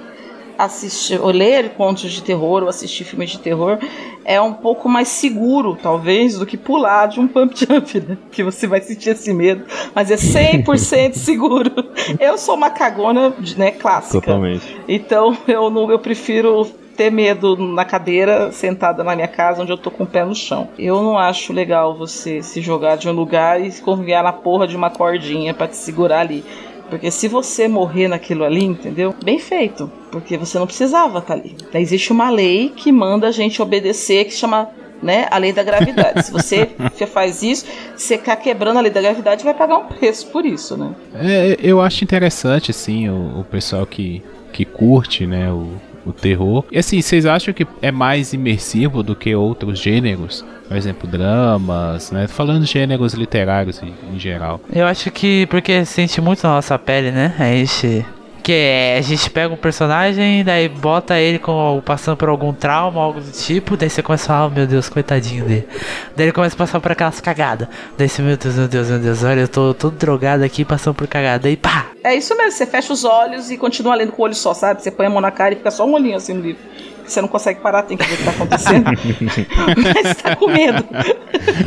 assistir 0.58 1.20
ou 1.22 1.30
ler 1.30 1.72
contos 1.72 2.12
de 2.12 2.22
terror 2.22 2.64
ou 2.64 2.70
assistir 2.70 3.04
filmes 3.04 3.32
de 3.32 3.40
terror 3.40 3.78
é 4.24 4.42
um 4.42 4.54
pouco 4.54 4.90
mais 4.90 5.08
seguro, 5.08 5.78
talvez, 5.82 6.40
do 6.40 6.46
que 6.46 6.58
pular 6.58 7.08
de 7.08 7.20
um 7.20 7.28
pump 7.28 7.56
jump, 7.56 8.00
né? 8.00 8.18
Que 8.32 8.44
você 8.44 8.66
vai 8.66 8.82
sentir 8.82 9.12
esse 9.12 9.34
medo, 9.34 9.66
mas 9.94 10.10
é 10.10 10.16
100% 10.16 11.14
seguro. 11.18 11.72
Eu 12.20 12.38
sou 12.38 12.56
uma 12.56 12.70
cagona, 12.70 13.34
né, 13.56 13.72
clássica. 13.72 14.22
Totalmente. 14.22 14.76
Então 14.88 15.38
eu 15.48 15.70
não, 15.70 15.92
eu 15.92 16.00
prefiro 16.00 16.66
ter 16.96 17.12
medo 17.12 17.56
na 17.58 17.86
cadeira, 17.86 18.52
sentada 18.52 19.04
na 19.04 19.16
minha 19.16 19.28
casa, 19.28 19.62
onde 19.62 19.72
eu 19.72 19.78
tô 19.78 19.92
com 19.92 20.04
o 20.04 20.08
pé 20.08 20.24
no 20.24 20.34
chão. 20.34 20.70
Eu 20.80 21.02
não 21.04 21.18
acho 21.18 21.54
legal 21.54 21.96
você 21.96 22.42
se 22.42 22.62
jogar 22.62 22.96
de 22.96 23.10
um 23.10 23.12
lugar 23.12 23.62
e 23.62 23.70
se 23.70 23.82
conviar 23.82 24.24
na 24.24 24.34
porra 24.34 24.68
de 24.68 24.76
uma 24.76 24.90
cordinha 24.90 25.54
para 25.54 25.68
te 25.68 25.76
segurar 25.76 26.22
ali. 26.22 26.44
Porque 26.90 27.10
se 27.12 27.28
você 27.28 27.68
morrer 27.68 28.08
naquilo 28.08 28.44
ali, 28.44 28.64
entendeu? 28.64 29.14
Bem 29.24 29.40
feito. 29.40 29.92
Porque 30.12 30.38
você 30.38 30.58
não 30.58 30.66
precisava 30.66 31.20
estar 31.20 31.34
ali. 31.34 31.56
Existe 31.74 32.12
uma 32.12 32.30
lei 32.30 32.72
que 32.76 32.92
manda 32.92 33.28
a 33.28 33.32
gente 33.32 33.62
obedecer, 33.62 34.26
que 34.26 34.34
chama 34.34 34.70
né, 35.02 35.28
a 35.30 35.38
lei 35.38 35.52
da 35.52 35.64
gravidade. 35.64 36.26
Se 36.26 36.32
você 36.32 36.70
faz 37.12 37.44
isso, 37.44 37.66
você 37.96 38.18
ficar 38.18 38.36
quebrando 38.38 38.78
a 38.78 38.82
lei 38.82 38.92
da 38.92 39.02
gravidade, 39.02 39.44
vai 39.44 39.54
pagar 39.54 39.78
um 39.78 39.86
preço 39.86 40.28
por 40.28 40.46
isso, 40.46 40.78
né? 40.78 40.94
É, 41.14 41.58
eu 41.62 41.82
acho 41.82 42.04
interessante, 42.04 42.72
assim, 42.72 43.10
o, 43.10 43.40
o 43.40 43.44
pessoal 43.44 43.86
que, 43.86 44.22
que 44.52 44.66
curte, 44.66 45.26
né, 45.26 45.52
o, 45.52 45.74
o 46.06 46.14
terror. 46.14 46.64
E 46.72 46.78
assim, 46.78 47.02
vocês 47.02 47.26
acham 47.26 47.54
que 47.54 47.68
é 47.82 47.92
mais 47.92 48.34
imersivo 48.34 49.04
do 49.04 49.16
que 49.16 49.36
outros 49.36 49.80
gêneros? 49.80 50.46
Por 50.68 50.76
exemplo, 50.76 51.08
dramas, 51.08 52.12
né? 52.12 52.28
Falando 52.28 52.66
de 52.66 52.72
gêneros 52.72 53.14
literários 53.14 53.82
em, 53.82 53.94
em 54.12 54.20
geral. 54.20 54.60
Eu 54.74 54.86
acho 54.88 55.12
que 55.12 55.46
porque 55.48 55.86
sente 55.86 56.20
muito 56.20 56.46
na 56.46 56.56
nossa 56.56 56.78
pele, 56.78 57.12
né? 57.12 57.34
A 57.40 57.44
gente. 57.44 58.06
Que 58.42 58.52
é, 58.52 58.98
a 59.00 59.02
gente 59.02 59.28
pega 59.32 59.52
um 59.52 59.58
personagem, 59.58 60.44
daí 60.44 60.70
bota 60.70 61.20
ele 61.20 61.40
com, 61.40 61.82
passando 61.84 62.16
por 62.16 62.30
algum 62.30 62.54
trauma, 62.54 63.02
algo 63.02 63.20
do 63.20 63.32
tipo, 63.32 63.76
daí 63.76 63.90
você 63.90 64.04
começa 64.04 64.26
a 64.26 64.28
falar, 64.28 64.46
oh, 64.46 64.50
meu 64.52 64.68
Deus, 64.68 64.88
coitadinho 64.88 65.44
dele. 65.46 65.68
Daí 66.16 66.28
ele 66.28 66.32
começa 66.32 66.54
a 66.54 66.58
passar 66.60 66.80
por 66.80 66.92
aquelas 66.92 67.20
cagadas. 67.20 67.68
Daí 67.98 68.08
você, 68.08 68.22
meu 68.22 68.38
Deus, 68.38 68.56
meu 68.56 68.68
Deus, 68.68 68.88
meu 68.88 69.00
Deus, 69.00 69.24
olha, 69.24 69.40
eu 69.40 69.48
tô 69.48 69.74
todo 69.74 69.98
drogado 69.98 70.44
aqui 70.44 70.64
passando 70.64 70.94
por 70.94 71.08
cagada. 71.08 71.40
Daí 71.40 71.58
pá! 71.58 71.88
É 72.04 72.14
isso 72.14 72.38
mesmo, 72.38 72.52
você 72.52 72.68
fecha 72.68 72.94
os 72.94 73.04
olhos 73.04 73.50
e 73.50 73.58
continua 73.58 73.96
lendo 73.96 74.12
com 74.12 74.22
o 74.22 74.26
olho 74.26 74.36
só, 74.36 74.54
sabe? 74.54 74.84
Você 74.84 74.92
põe 74.92 75.08
a 75.08 75.10
mão 75.10 75.22
na 75.22 75.32
cara 75.32 75.56
e 75.56 75.58
fica 75.58 75.72
só 75.72 75.84
um 75.84 75.94
olhinho 75.94 76.16
assim 76.16 76.36
no 76.36 76.42
livro. 76.42 76.62
Você 77.06 77.22
não 77.22 77.28
consegue 77.28 77.60
parar, 77.60 77.84
tem 77.84 77.98
que 77.98 78.06
ver 78.06 78.14
o 78.14 78.18
que 78.18 78.24
tá 78.24 78.32
acontecendo. 78.32 78.86
Mas 80.04 80.18
tá 80.18 80.36
com 80.36 80.48
medo. 80.48 80.84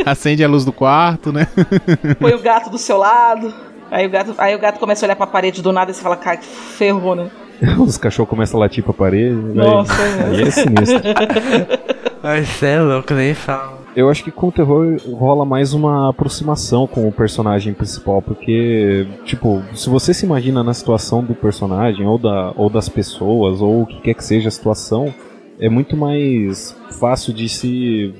Acende 0.05 0.45
a 0.45 0.49
luz 0.49 0.65
do 0.65 0.73
quarto, 0.73 1.33
né? 1.33 1.47
Põe 2.19 2.35
o 2.35 2.41
gato 2.41 2.71
do 2.71 2.79
seu 2.79 2.99
lado. 2.99 3.53
Aí 3.91 4.07
o 4.07 4.11
gato, 4.11 4.35
aí 4.37 4.55
o 4.55 4.59
gato 4.59 4.79
começa 4.79 5.05
a 5.05 5.07
olhar 5.07 5.17
pra 5.17 5.27
parede 5.27 5.63
do 5.63 5.73
nada 5.73 5.91
e 5.91 5.95
você 5.95 6.03
fala, 6.03 6.17
cara, 6.17 6.37
que 6.37 6.47
ferrou, 6.47 7.15
né? 7.15 7.31
Os 7.79 7.97
cachorros 7.97 8.31
começam 8.31 8.59
a 8.59 8.65
latir 8.65 8.85
pra 8.85 8.93
parede. 8.93 9.35
Nossa, 9.35 9.93
aí, 10.03 10.11
é. 10.11 10.25
aí 10.25 10.43
é 10.43 10.51
sinistro. 10.51 11.01
Ai, 12.23 12.45
cê 12.45 12.67
é 12.67 12.81
louco, 12.81 13.15
nem 13.15 13.35
fala. 13.35 13.78
Eu 13.99 14.09
acho 14.09 14.23
que 14.23 14.31
com 14.31 14.47
o 14.47 14.53
terror 14.53 14.97
rola 15.11 15.45
mais 15.45 15.73
uma 15.73 16.09
aproximação 16.09 16.87
com 16.87 17.09
o 17.09 17.11
personagem 17.11 17.75
principal, 17.75 18.23
porque, 18.23 19.05
tipo, 19.25 19.61
se 19.75 19.91
você 19.91 20.15
se 20.15 20.25
imagina 20.25 20.63
na 20.63 20.73
situação 20.73 21.21
do 21.25 21.35
personagem, 21.35 22.07
ou, 22.07 22.17
da, 22.17 22.53
ou 22.55 22.71
das 22.71 22.89
pessoas, 22.89 23.61
ou 23.61 23.83
o 23.83 23.87
que 23.87 24.01
quer 24.01 24.15
que 24.15 24.23
seja 24.23 24.47
a 24.47 24.53
situação, 24.53 25.13
é 25.59 25.69
muito 25.69 25.97
mais 25.97 26.77
fácil 27.01 27.35
de 27.35 27.49
se 27.49 28.15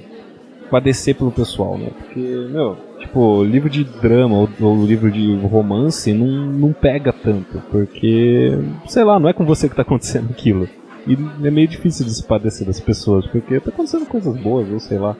padecer 0.69 1.15
pelo 1.15 1.31
pessoal, 1.31 1.79
né? 1.79 1.91
Porque, 1.97 2.19
meu, 2.19 2.77
tipo, 2.99 3.45
livro 3.45 3.71
de 3.71 3.85
drama 3.85 4.35
ou, 4.37 4.49
ou 4.61 4.85
livro 4.85 5.13
de 5.13 5.33
romance 5.47 6.13
não, 6.13 6.27
não 6.27 6.73
pega 6.73 7.13
tanto, 7.13 7.63
porque, 7.71 8.51
sei 8.89 9.05
lá, 9.05 9.21
não 9.21 9.29
é 9.29 9.33
com 9.33 9.47
você 9.47 9.69
que 9.69 9.77
tá 9.77 9.83
acontecendo 9.83 10.27
aquilo. 10.35 10.69
E 11.07 11.17
é 11.47 11.51
meio 11.53 11.69
difícil 11.69 12.05
de 12.05 12.13
se 12.13 12.25
padecer 12.25 12.67
das 12.67 12.81
pessoas, 12.81 13.29
porque 13.29 13.61
tá 13.61 13.71
acontecendo 13.71 14.07
coisas 14.07 14.37
boas, 14.37 14.69
ou 14.73 14.81
sei 14.81 14.99
lá. 14.99 15.17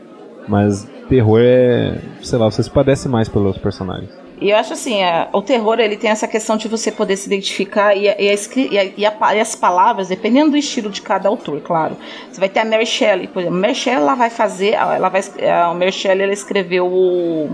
Mas 0.49 0.89
terror 1.09 1.41
é, 1.43 1.99
sei 2.23 2.39
lá, 2.39 2.51
você 2.51 2.63
se 2.63 2.71
padece 2.71 3.09
mais 3.09 3.29
pelos 3.29 3.57
personagens. 3.59 4.11
E 4.41 4.51
eu 4.51 4.57
acho 4.57 4.73
assim, 4.73 5.03
a- 5.03 5.29
o 5.33 5.43
terror 5.43 5.81
ele 5.81 5.97
tem 5.97 6.11
essa 6.11 6.29
questão 6.29 6.57
de 6.57 6.69
você 6.69 6.93
poder 6.93 7.17
se 7.17 7.27
identificar 7.27 7.97
e, 7.97 8.09
a- 8.09 8.15
e 8.21 8.29
a 8.29 8.35
e 8.57 8.79
a- 8.79 8.85
e 8.99 9.05
a 9.07 9.41
as 9.43 9.55
palavras, 9.57 10.07
dependendo 10.09 10.53
do 10.53 10.57
estilo 10.57 10.91
de 10.91 11.03
cada 11.03 11.29
autor, 11.29 11.61
claro. 11.61 11.97
Você 12.31 12.39
vai 12.39 12.49
ter 12.49 12.61
a 12.61 12.65
Mary 12.65 12.87
Shelley, 12.87 13.27
por 13.27 13.41
exemplo. 13.41 13.59
Mary 13.59 13.75
Shelley 13.75 14.01
ela 14.01 14.15
vai 14.15 14.31
fazer, 14.31 14.75
ela 14.75 15.09
vai, 15.09 15.23
a 15.51 15.75
Mary 15.75 15.91
Shelley 15.91 16.23
ela 16.23 16.33
escreveu 16.33 16.87
o 16.87 17.49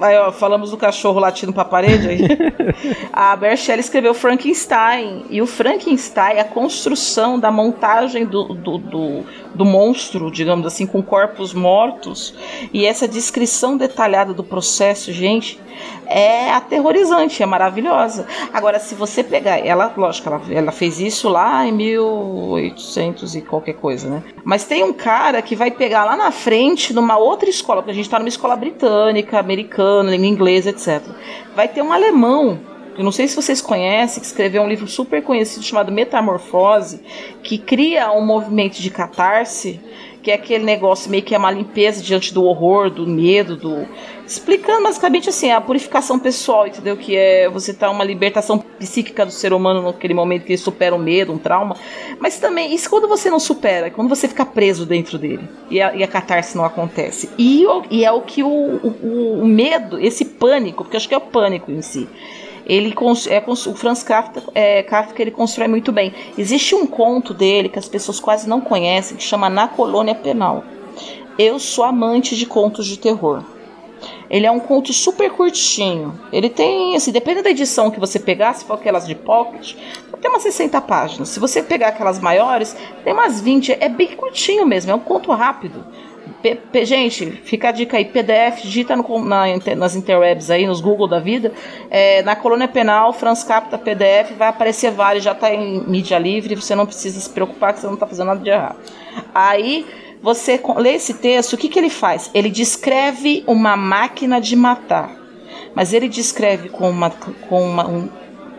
Aí, 0.00 0.16
ó, 0.16 0.32
falamos 0.32 0.70
do 0.70 0.78
cachorro 0.78 1.20
latindo 1.20 1.52
pra 1.52 1.64
parede 1.64 2.08
aí. 2.08 2.20
a 3.12 3.36
Mary 3.36 3.56
Shelley 3.56 3.80
escreveu 3.80 4.14
Frankenstein. 4.14 5.24
E 5.28 5.42
o 5.42 5.46
Frankenstein, 5.46 6.38
a 6.38 6.44
construção 6.44 7.38
da 7.38 7.50
montagem 7.50 8.24
do, 8.24 8.54
do, 8.54 8.78
do, 8.78 9.24
do 9.54 9.64
monstro, 9.64 10.30
digamos 10.30 10.66
assim, 10.66 10.86
com 10.86 11.02
corpos 11.02 11.52
mortos, 11.52 12.34
e 12.72 12.86
essa 12.86 13.06
descrição 13.06 13.76
detalhada 13.76 14.32
do 14.32 14.42
processo, 14.42 15.12
gente, 15.12 15.60
é 16.06 16.50
aterrorizante, 16.50 17.42
é 17.42 17.46
maravilhosa. 17.46 18.26
Agora, 18.52 18.78
se 18.78 18.94
você 18.94 19.22
pegar, 19.22 19.58
ela, 19.64 19.92
lógico, 19.96 20.28
ela, 20.28 20.42
ela 20.50 20.72
fez 20.72 20.98
isso 20.98 21.28
lá 21.28 21.66
em 21.66 21.72
1800 21.72 23.36
e 23.36 23.42
qualquer 23.42 23.74
coisa, 23.74 24.08
né? 24.08 24.22
Mas 24.44 24.64
tem 24.64 24.82
um 24.82 24.92
cara 24.92 25.40
que 25.40 25.54
vai 25.54 25.70
pegar 25.70 26.04
lá 26.04 26.16
na 26.16 26.32
frente, 26.32 26.92
numa 26.92 27.16
outra 27.16 27.48
escola, 27.48 27.80
porque 27.80 27.92
a 27.92 27.94
gente 27.94 28.10
tá 28.10 28.18
numa 28.18 28.28
escola 28.28 28.56
britânica, 28.56 29.38
americana, 29.38 29.89
língua 30.02 30.26
inglesa, 30.26 30.70
etc. 30.70 31.02
Vai 31.54 31.68
ter 31.68 31.82
um 31.82 31.92
alemão 31.92 32.58
eu 33.00 33.04
não 33.04 33.12
sei 33.12 33.26
se 33.26 33.34
vocês 33.34 33.62
conhecem, 33.62 34.20
que 34.20 34.26
escreveu 34.26 34.62
um 34.62 34.68
livro 34.68 34.86
super 34.86 35.22
conhecido 35.22 35.64
chamado 35.64 35.90
Metamorfose, 35.90 37.00
que 37.42 37.56
cria 37.56 38.12
um 38.12 38.24
movimento 38.24 38.78
de 38.78 38.90
catarse, 38.90 39.80
que 40.22 40.30
é 40.30 40.34
aquele 40.34 40.64
negócio 40.64 41.10
meio 41.10 41.22
que 41.22 41.34
é 41.34 41.38
uma 41.38 41.50
limpeza 41.50 42.02
diante 42.02 42.32
do 42.32 42.44
horror, 42.44 42.90
do 42.90 43.06
medo, 43.06 43.56
do. 43.56 43.86
Explicando 44.26 44.84
basicamente 44.84 45.28
assim, 45.28 45.50
a 45.50 45.60
purificação 45.60 46.18
pessoal, 46.18 46.66
entendeu? 46.66 46.96
Que 46.96 47.16
é 47.16 47.48
você 47.48 47.74
tá 47.74 47.90
uma 47.90 48.04
libertação 48.04 48.58
psíquica 48.58 49.26
do 49.26 49.32
ser 49.32 49.52
humano 49.52 49.82
naquele 49.82 50.14
momento 50.14 50.44
que 50.44 50.52
ele 50.52 50.58
supera 50.58 50.94
um 50.94 50.98
medo, 50.98 51.32
um 51.32 51.38
trauma. 51.38 51.76
Mas 52.20 52.38
também, 52.38 52.72
isso 52.72 52.88
quando 52.88 53.08
você 53.08 53.28
não 53.28 53.40
supera, 53.40 53.90
quando 53.90 54.08
você 54.08 54.28
fica 54.28 54.46
preso 54.46 54.86
dentro 54.86 55.18
dele 55.18 55.48
e 55.68 55.80
a, 55.80 55.94
e 55.96 56.04
a 56.04 56.06
catarse 56.06 56.56
não 56.56 56.64
acontece. 56.64 57.30
E, 57.36 57.64
e 57.90 58.04
é 58.04 58.12
o 58.12 58.20
que 58.20 58.42
o, 58.42 58.48
o, 58.48 59.40
o 59.42 59.46
medo, 59.46 59.98
esse 59.98 60.24
pânico, 60.24 60.84
porque 60.84 60.96
acho 60.96 61.08
que 61.08 61.14
é 61.14 61.18
o 61.18 61.22
pânico 61.22 61.72
em 61.72 61.82
si 61.82 62.08
ele 62.70 62.94
é, 63.28 63.42
o 63.48 63.74
Franz 63.74 64.04
Kafka, 64.04 64.44
é, 64.54 64.84
Kafka 64.84 65.20
ele 65.20 65.32
constrói 65.32 65.66
muito 65.66 65.90
bem. 65.90 66.14
Existe 66.38 66.72
um 66.72 66.86
conto 66.86 67.34
dele 67.34 67.68
que 67.68 67.80
as 67.80 67.88
pessoas 67.88 68.20
quase 68.20 68.48
não 68.48 68.60
conhecem 68.60 69.16
que 69.16 69.24
chama 69.24 69.50
Na 69.50 69.66
Colônia 69.66 70.14
Penal. 70.14 70.62
Eu 71.36 71.58
sou 71.58 71.82
amante 71.82 72.36
de 72.36 72.46
contos 72.46 72.86
de 72.86 72.96
terror. 72.96 73.42
Ele 74.30 74.46
é 74.46 74.50
um 74.52 74.60
conto 74.60 74.92
super 74.92 75.32
curtinho. 75.32 76.16
Ele 76.32 76.48
tem, 76.48 76.94
assim, 76.94 77.10
dependendo 77.10 77.42
da 77.42 77.50
edição 77.50 77.90
que 77.90 77.98
você 77.98 78.20
pegar, 78.20 78.54
se 78.54 78.64
for 78.64 78.74
aquelas 78.74 79.04
de 79.04 79.16
pocket, 79.16 79.74
tem 80.20 80.30
umas 80.30 80.42
60 80.44 80.80
páginas. 80.82 81.28
Se 81.30 81.40
você 81.40 81.64
pegar 81.64 81.88
aquelas 81.88 82.20
maiores, 82.20 82.76
tem 83.02 83.12
umas 83.12 83.40
20. 83.40 83.72
É 83.80 83.88
bem 83.88 84.14
curtinho 84.14 84.64
mesmo, 84.64 84.92
é 84.92 84.94
um 84.94 85.00
conto 85.00 85.32
rápido. 85.32 85.84
P- 86.42 86.54
P- 86.54 86.84
gente, 86.86 87.30
fica 87.44 87.68
a 87.68 87.72
dica 87.72 87.96
aí, 87.96 88.04
PDF, 88.04 88.62
digita 88.62 88.96
no 88.96 89.24
na 89.24 89.44
nas 89.76 89.94
interwebs 89.94 90.50
aí, 90.50 90.66
nos 90.66 90.80
Google 90.80 91.06
da 91.06 91.18
vida, 91.20 91.52
é, 91.90 92.22
na 92.22 92.34
colônia 92.34 92.66
penal, 92.68 93.12
Franz 93.12 93.44
Capta 93.44 93.76
PDF, 93.76 94.32
vai 94.38 94.48
aparecer 94.48 94.90
vários, 94.90 95.22
já 95.24 95.32
está 95.32 95.52
em 95.52 95.80
mídia 95.86 96.18
livre, 96.18 96.54
você 96.54 96.74
não 96.74 96.86
precisa 96.86 97.20
se 97.20 97.28
preocupar 97.30 97.72
que 97.74 97.80
você 97.80 97.86
não 97.86 97.94
está 97.94 98.06
fazendo 98.06 98.26
nada 98.28 98.40
de 98.40 98.50
errado. 98.50 98.76
Aí, 99.34 99.86
você 100.22 100.60
lê 100.76 100.94
esse 100.94 101.14
texto, 101.14 101.54
o 101.54 101.56
que, 101.58 101.68
que 101.68 101.78
ele 101.78 101.90
faz? 101.90 102.30
Ele 102.34 102.50
descreve 102.50 103.42
uma 103.46 103.76
máquina 103.76 104.40
de 104.40 104.56
matar, 104.56 105.16
mas 105.74 105.92
ele 105.92 106.08
descreve 106.08 106.68
com, 106.68 106.88
uma, 106.90 107.10
com 107.10 107.62
uma- 107.62 107.86
um- 107.88 108.08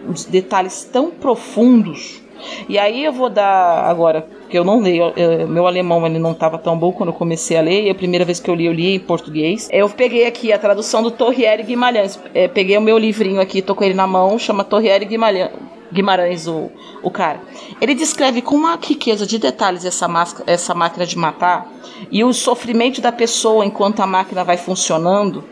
uns 0.07 0.25
detalhes 0.25 0.83
tão 0.83 1.11
profundos 1.11 2.20
e 2.67 2.77
aí 2.77 3.03
eu 3.03 3.11
vou 3.11 3.29
dar 3.29 3.85
agora, 3.89 4.25
que 4.49 4.57
eu 4.57 4.63
não 4.63 4.79
leio, 4.79 5.13
eu- 5.15 5.47
meu 5.47 5.67
alemão 5.67 6.05
ele 6.05 6.19
não 6.19 6.31
estava 6.31 6.57
tão 6.57 6.77
bom 6.77 6.91
quando 6.91 7.09
eu 7.09 7.13
comecei 7.13 7.57
a 7.57 7.61
ler, 7.61 7.83
e 7.83 7.89
a 7.89 7.95
primeira 7.95 8.25
vez 8.25 8.39
que 8.39 8.49
eu 8.49 8.55
li, 8.55 8.65
eu 8.65 8.73
li 8.73 8.95
em 8.95 8.99
português. 8.99 9.69
Eu 9.71 9.89
peguei 9.89 10.25
aqui 10.25 10.51
a 10.51 10.57
tradução 10.57 11.01
do 11.03 11.11
Torriere 11.11 11.63
Guimarães, 11.63 12.19
é, 12.33 12.47
peguei 12.47 12.77
o 12.77 12.81
meu 12.81 12.97
livrinho 12.97 13.41
aqui, 13.41 13.61
tô 13.61 13.75
com 13.75 13.83
ele 13.83 13.93
na 13.93 14.07
mão, 14.07 14.37
chama 14.39 14.63
Torriere 14.63 15.05
Guimarães. 15.05 15.49
Guimarães, 15.93 16.47
o, 16.47 16.71
o 17.03 17.11
cara. 17.11 17.41
Ele 17.81 17.93
descreve 17.93 18.41
com 18.41 18.55
uma 18.55 18.79
riqueza 18.81 19.25
de 19.27 19.37
detalhes 19.37 19.83
essa, 19.83 20.07
máscara, 20.07 20.49
essa 20.49 20.73
máquina 20.73 21.05
de 21.05 21.17
matar 21.17 21.69
e 22.09 22.23
o 22.23 22.31
sofrimento 22.31 23.01
da 23.01 23.11
pessoa 23.11 23.65
enquanto 23.65 23.99
a 23.99 24.07
máquina 24.07 24.41
vai 24.41 24.55
funcionando 24.55 25.43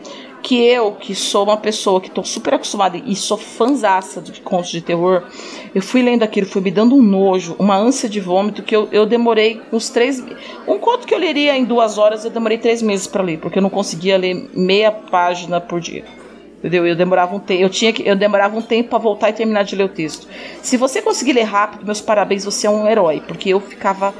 que 0.42 0.62
eu, 0.62 0.92
que 0.92 1.14
sou 1.14 1.44
uma 1.44 1.56
pessoa 1.56 2.00
que 2.00 2.08
estou 2.08 2.24
super 2.24 2.54
acostumada 2.54 2.96
e 2.96 3.14
sou 3.14 3.36
fanzaça 3.36 4.20
de 4.20 4.40
contos 4.40 4.70
de 4.70 4.80
terror, 4.80 5.24
eu 5.74 5.82
fui 5.82 6.02
lendo 6.02 6.22
aquilo, 6.22 6.46
foi 6.46 6.62
me 6.62 6.70
dando 6.70 6.94
um 6.94 7.02
nojo, 7.02 7.54
uma 7.58 7.76
ânsia 7.76 8.08
de 8.08 8.20
vômito 8.20 8.62
que 8.62 8.74
eu, 8.74 8.88
eu 8.90 9.06
demorei 9.06 9.60
uns 9.72 9.90
três. 9.90 10.22
Um 10.66 10.78
conto 10.78 11.06
que 11.06 11.14
eu 11.14 11.18
leria 11.18 11.56
em 11.56 11.64
duas 11.64 11.98
horas, 11.98 12.24
eu 12.24 12.30
demorei 12.30 12.58
três 12.58 12.82
meses 12.82 13.06
para 13.06 13.22
ler, 13.22 13.38
porque 13.38 13.58
eu 13.58 13.62
não 13.62 13.70
conseguia 13.70 14.16
ler 14.16 14.50
meia 14.54 14.90
página 14.90 15.60
por 15.60 15.80
dia. 15.80 16.04
Entendeu? 16.58 16.86
Eu 16.86 16.94
demorava 16.94 17.34
um 17.34 17.40
tempo, 17.40 17.62
eu 17.62 17.70
tinha 17.70 17.92
que, 17.92 18.06
eu 18.06 18.14
demorava 18.14 18.56
um 18.56 18.60
tempo 18.62 18.90
para 18.90 18.98
voltar 18.98 19.30
e 19.30 19.32
terminar 19.32 19.62
de 19.62 19.74
ler 19.74 19.84
o 19.84 19.88
texto. 19.88 20.28
Se 20.62 20.76
você 20.76 21.00
conseguir 21.00 21.32
ler 21.32 21.44
rápido, 21.44 21.86
meus 21.86 22.02
parabéns, 22.02 22.44
você 22.44 22.66
é 22.66 22.70
um 22.70 22.86
herói, 22.86 23.22
porque 23.26 23.48
eu 23.48 23.60
ficava 23.60 24.14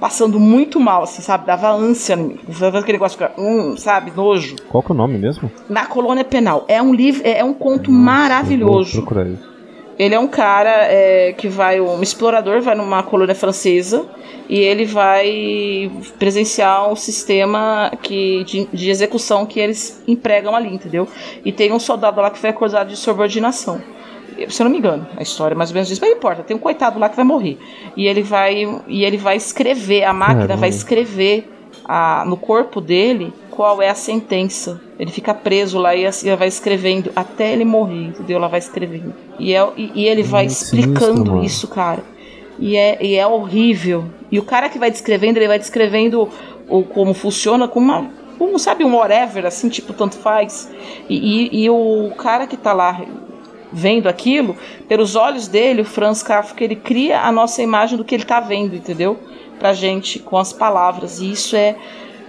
passando 0.00 0.38
muito 0.38 0.78
mal, 0.78 1.02
assim, 1.02 1.22
sabe? 1.22 1.46
Dava 1.46 1.70
ânsia, 1.70 2.16
sabe 2.52 2.78
aquele 2.78 2.98
negócio 2.98 3.18
hum, 3.36 3.76
sabe, 3.76 4.12
nojo. 4.14 4.56
Qual 4.68 4.82
que 4.82 4.92
é 4.92 4.94
o 4.94 4.96
nome 4.96 5.18
mesmo? 5.18 5.50
Na 5.68 5.86
Colônia 5.86 6.24
Penal. 6.24 6.64
É 6.68 6.80
um 6.80 6.94
livro, 6.94 7.22
é 7.24 7.42
um 7.44 7.54
conto 7.54 7.90
Nossa, 7.90 8.04
maravilhoso. 8.04 8.92
procurar 8.92 9.26
isso. 9.26 9.58
Ele 9.98 10.14
é 10.14 10.20
um 10.20 10.28
cara 10.28 10.84
é, 10.84 11.32
que 11.32 11.48
vai, 11.48 11.80
um 11.80 12.00
explorador, 12.00 12.62
vai 12.62 12.76
numa 12.76 13.02
colônia 13.02 13.34
francesa 13.34 14.06
e 14.48 14.60
ele 14.60 14.84
vai 14.84 15.90
presenciar 16.20 16.88
um 16.88 16.94
sistema 16.94 17.90
que, 18.00 18.44
de, 18.44 18.68
de 18.72 18.90
execução 18.90 19.44
que 19.44 19.58
eles 19.58 20.00
empregam 20.06 20.54
ali, 20.54 20.72
entendeu? 20.72 21.08
E 21.44 21.50
tem 21.50 21.72
um 21.72 21.80
soldado 21.80 22.20
lá 22.20 22.30
que 22.30 22.38
foi 22.38 22.50
acusado 22.50 22.90
de 22.90 22.96
subordinação. 22.96 23.82
Se 24.48 24.62
eu 24.62 24.64
não 24.64 24.70
me 24.70 24.78
engano, 24.78 25.06
a 25.16 25.22
história 25.22 25.56
mais 25.56 25.70
ou 25.70 25.74
menos 25.74 25.90
isso, 25.90 26.00
mas 26.00 26.10
não 26.10 26.16
importa, 26.16 26.42
tem 26.42 26.56
um 26.56 26.60
coitado 26.60 26.98
lá 26.98 27.08
que 27.08 27.16
vai 27.16 27.24
morrer. 27.24 27.58
E 27.96 28.06
ele 28.06 28.22
vai, 28.22 28.64
e 28.86 29.04
ele 29.04 29.16
vai 29.16 29.36
escrever, 29.36 30.04
a 30.04 30.12
máquina 30.12 30.40
Caramba. 30.40 30.60
vai 30.60 30.68
escrever 30.68 31.50
a, 31.84 32.24
no 32.26 32.36
corpo 32.36 32.80
dele 32.80 33.32
qual 33.50 33.82
é 33.82 33.88
a 33.88 33.94
sentença. 33.94 34.80
Ele 34.98 35.10
fica 35.10 35.34
preso 35.34 35.78
lá 35.78 35.94
e 35.94 36.06
assim, 36.06 36.28
ela 36.28 36.36
vai 36.36 36.48
escrevendo 36.48 37.10
até 37.16 37.52
ele 37.52 37.64
morrer, 37.64 38.06
entendeu? 38.06 38.36
Ela 38.36 38.48
vai 38.48 38.58
escrevendo. 38.58 39.14
E, 39.38 39.54
é, 39.54 39.68
e, 39.76 39.92
e 39.94 40.06
ele 40.06 40.22
vai 40.22 40.46
explicando 40.46 41.32
sinistro, 41.32 41.44
isso, 41.44 41.68
cara. 41.68 42.04
E 42.58 42.76
é, 42.76 42.98
e 43.04 43.16
é 43.16 43.26
horrível. 43.26 44.04
E 44.30 44.38
o 44.38 44.42
cara 44.42 44.68
que 44.68 44.78
vai 44.78 44.90
descrevendo, 44.90 45.38
ele 45.38 45.48
vai 45.48 45.58
descrevendo 45.58 46.28
o, 46.68 46.82
como 46.82 47.14
funciona 47.14 47.66
com 47.66 47.80
uma. 47.80 48.10
Um, 48.40 48.56
sabe, 48.58 48.84
um 48.84 48.94
whatever, 48.94 49.46
assim, 49.46 49.68
tipo, 49.68 49.92
tanto 49.92 50.16
faz. 50.16 50.70
E, 51.08 51.16
e, 51.16 51.64
e 51.64 51.70
o 51.70 52.12
cara 52.16 52.46
que 52.46 52.56
tá 52.56 52.72
lá 52.72 53.04
vendo 53.72 54.08
aquilo, 54.08 54.56
pelos 54.88 55.16
olhos 55.16 55.48
dele, 55.48 55.82
o 55.82 55.84
Franz 55.84 56.22
Kafka, 56.22 56.64
ele 56.64 56.76
cria 56.76 57.22
a 57.22 57.32
nossa 57.32 57.62
imagem 57.62 57.96
do 57.96 58.04
que 58.04 58.14
ele 58.14 58.24
tá 58.24 58.40
vendo, 58.40 58.74
entendeu? 58.74 59.18
Pra 59.58 59.72
gente, 59.72 60.18
com 60.18 60.36
as 60.36 60.52
palavras. 60.52 61.20
E 61.20 61.30
isso 61.30 61.56
é. 61.56 61.76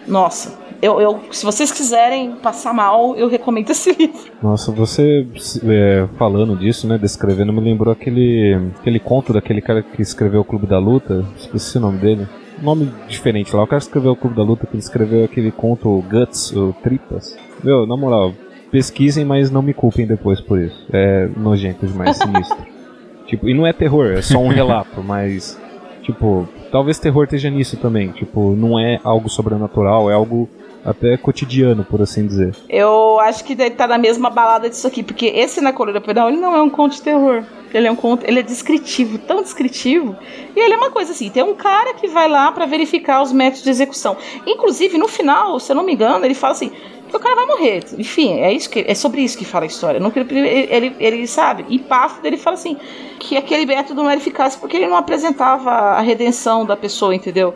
Nossa, 0.08 0.58
eu, 0.82 1.00
eu, 1.02 1.20
se 1.32 1.46
vocês 1.46 1.72
quiserem 1.72 2.32
passar 2.32 2.74
mal, 2.74 3.16
eu 3.16 3.28
recomendo 3.28 3.70
esse 3.70 3.92
livro. 3.98 4.32
Nossa, 4.42 4.72
você 4.72 5.28
é, 5.66 6.08
falando 6.18 6.56
disso, 6.56 6.88
né, 6.88 6.98
descrevendo, 6.98 7.52
me 7.52 7.60
lembrou 7.60 7.92
aquele, 7.92 8.72
aquele 8.80 9.00
conto 9.00 9.34
daquele 9.34 9.62
cara 9.62 9.84
que 9.84 10.02
escreveu 10.02 10.42
o 10.42 10.46
Clube 10.46 10.66
da 10.66 10.80
Luta, 10.80 11.26
esqueci 11.38 11.78
o 11.78 11.82
nome 11.82 11.98
dele. 11.98 12.28
Nome 12.62 12.92
diferente 13.08 13.56
lá, 13.56 13.64
o 13.64 13.68
cara 13.68 13.80
que 13.80 13.88
escreveu 13.88 14.14
o 14.14 14.16
Clube 14.16 14.36
da 14.36 14.44
Luta, 14.44 14.66
que 14.66 14.74
ele 14.74 14.84
escreveu 14.84 15.26
aquele 15.26 15.52
conto 15.52 16.04
Guts, 16.10 16.56
ou 16.56 16.74
Tripas. 16.74 17.38
Meu, 17.64 17.86
na 17.86 17.96
moral, 17.96 18.34
pesquisem, 18.72 19.26
mas 19.26 19.52
não 19.52 19.62
me 19.62 19.74
culpem 19.74 20.06
depois 20.06 20.40
por 20.40 20.60
isso. 20.60 20.86
É 20.92 21.28
nojento 21.36 21.86
demais, 21.86 22.18
sinistro. 22.18 22.58
tipo, 23.26 23.48
e 23.48 23.54
não 23.54 23.66
é 23.66 23.74
terror, 23.74 24.12
é 24.12 24.22
só 24.22 24.40
um 24.40 24.48
relato, 24.48 25.04
mas, 25.04 25.60
tipo, 26.04 26.48
talvez 26.72 27.00
terror 27.00 27.24
esteja 27.24 27.50
nisso 27.50 27.78
também. 27.78 28.10
Tipo, 28.10 28.56
não 28.56 28.80
é 28.80 29.00
algo 29.04 29.30
sobrenatural, 29.30 30.10
é 30.10 30.14
algo 30.14 30.50
até 30.84 31.18
cotidiano, 31.18 31.84
por 31.84 32.02
assim 32.02 32.26
dizer. 32.26 32.56
Eu 32.70 33.20
acho 33.20 33.44
que 33.44 33.56
deve 33.56 33.72
estar 33.72 33.88
na 33.88 33.98
mesma 33.98 34.30
balada 34.30 34.70
disso 34.70 34.88
aqui, 34.88 35.04
porque 35.04 35.28
esse 35.28 35.62
na 35.62 35.74
Colônia 35.74 36.02
Penal, 36.02 36.30
ele 36.30 36.40
não 36.40 36.56
é 36.56 36.62
um 36.62 36.70
conto 36.70 36.96
de 36.96 37.02
terror. 37.02 37.44
Ele 37.74 37.88
é 37.88 37.92
um 37.92 37.96
conto, 37.96 38.26
ele 38.26 38.40
é 38.40 38.44
descritivo, 38.44 39.20
tão 39.20 39.44
descritivo. 39.44 40.16
E 40.56 40.60
ele 40.60 40.74
é 40.74 40.78
uma 40.78 40.90
coisa 40.90 41.12
assim, 41.12 41.30
tem 41.30 41.44
um 41.44 41.54
cara 41.54 41.94
que 41.94 42.08
vai 42.08 42.28
lá 42.28 42.52
pra 42.52 42.66
verificar 42.66 43.22
os 43.22 43.32
métodos 43.32 43.64
de 43.64 43.70
execução. 43.70 44.18
Inclusive, 44.48 44.98
no 44.98 45.08
final, 45.08 45.60
se 45.60 45.72
eu 45.72 45.76
não 45.76 45.84
me 45.84 45.94
engano, 45.94 46.26
ele 46.26 46.34
fala 46.34 46.54
assim, 46.54 46.72
que 47.10 47.16
o 47.18 47.20
cara 47.20 47.36
vai 47.36 47.46
morrer. 47.48 47.84
Enfim, 47.98 48.34
é 48.40 48.54
isso 48.54 48.70
que 48.70 48.84
é 48.88 48.94
sobre 48.96 49.22
isso 49.22 49.38
que 49.38 49.46
fala 49.46 49.66
a 49.66 49.68
história. 49.68 50.00
Não 50.00 50.12
que 50.12 50.20
ele, 50.20 50.48
ele, 50.48 50.96
ele 51.00 51.28
sabe, 51.28 51.66
e 51.70 51.80
passo 51.80 52.22
dele 52.22 52.38
fala 52.38 52.54
assim, 52.56 52.78
que 53.20 53.36
aquele 53.36 53.66
método 53.66 54.02
não 54.04 54.10
era 54.10 54.20
eficaz 54.20 54.56
porque 54.56 54.78
ele 54.78 54.88
não 54.88 54.96
apresentava 54.98 55.70
a 55.72 56.02
redenção 56.02 56.66
da 56.66 56.78
pessoa, 56.78 57.14
entendeu? 57.16 57.54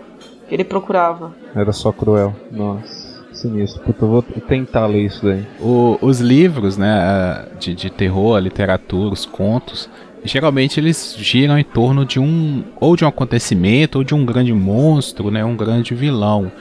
Que 0.49 0.55
ele 0.55 0.63
procurava. 0.63 1.33
Era 1.55 1.71
só 1.71 1.91
cruel. 1.91 2.35
Nossa, 2.51 3.23
sinistro. 3.33 3.81
Puta, 3.83 4.03
eu 4.05 4.09
vou 4.09 4.21
tentar 4.21 4.85
ler 4.87 5.05
isso 5.05 5.23
daí. 5.25 5.43
O- 5.61 5.97
os 6.01 6.19
livros, 6.19 6.77
né, 6.77 7.45
de, 7.59 7.73
de 7.73 7.89
terror, 7.89 8.35
a 8.35 8.39
literatura, 8.39 9.13
os 9.13 9.25
contos, 9.25 9.89
geralmente 10.25 10.79
eles 10.79 11.15
giram 11.17 11.57
em 11.59 11.63
torno 11.63 12.05
de 12.05 12.19
um 12.19 12.63
ou 12.79 12.95
de 12.95 13.03
um 13.05 13.07
acontecimento 13.07 13.97
ou 13.99 14.03
de 14.03 14.13
um 14.15 14.25
grande 14.25 14.53
monstro, 14.53 15.29
né, 15.29 15.43
um 15.45 15.55
grande 15.55 15.93
vilão. 15.93 16.51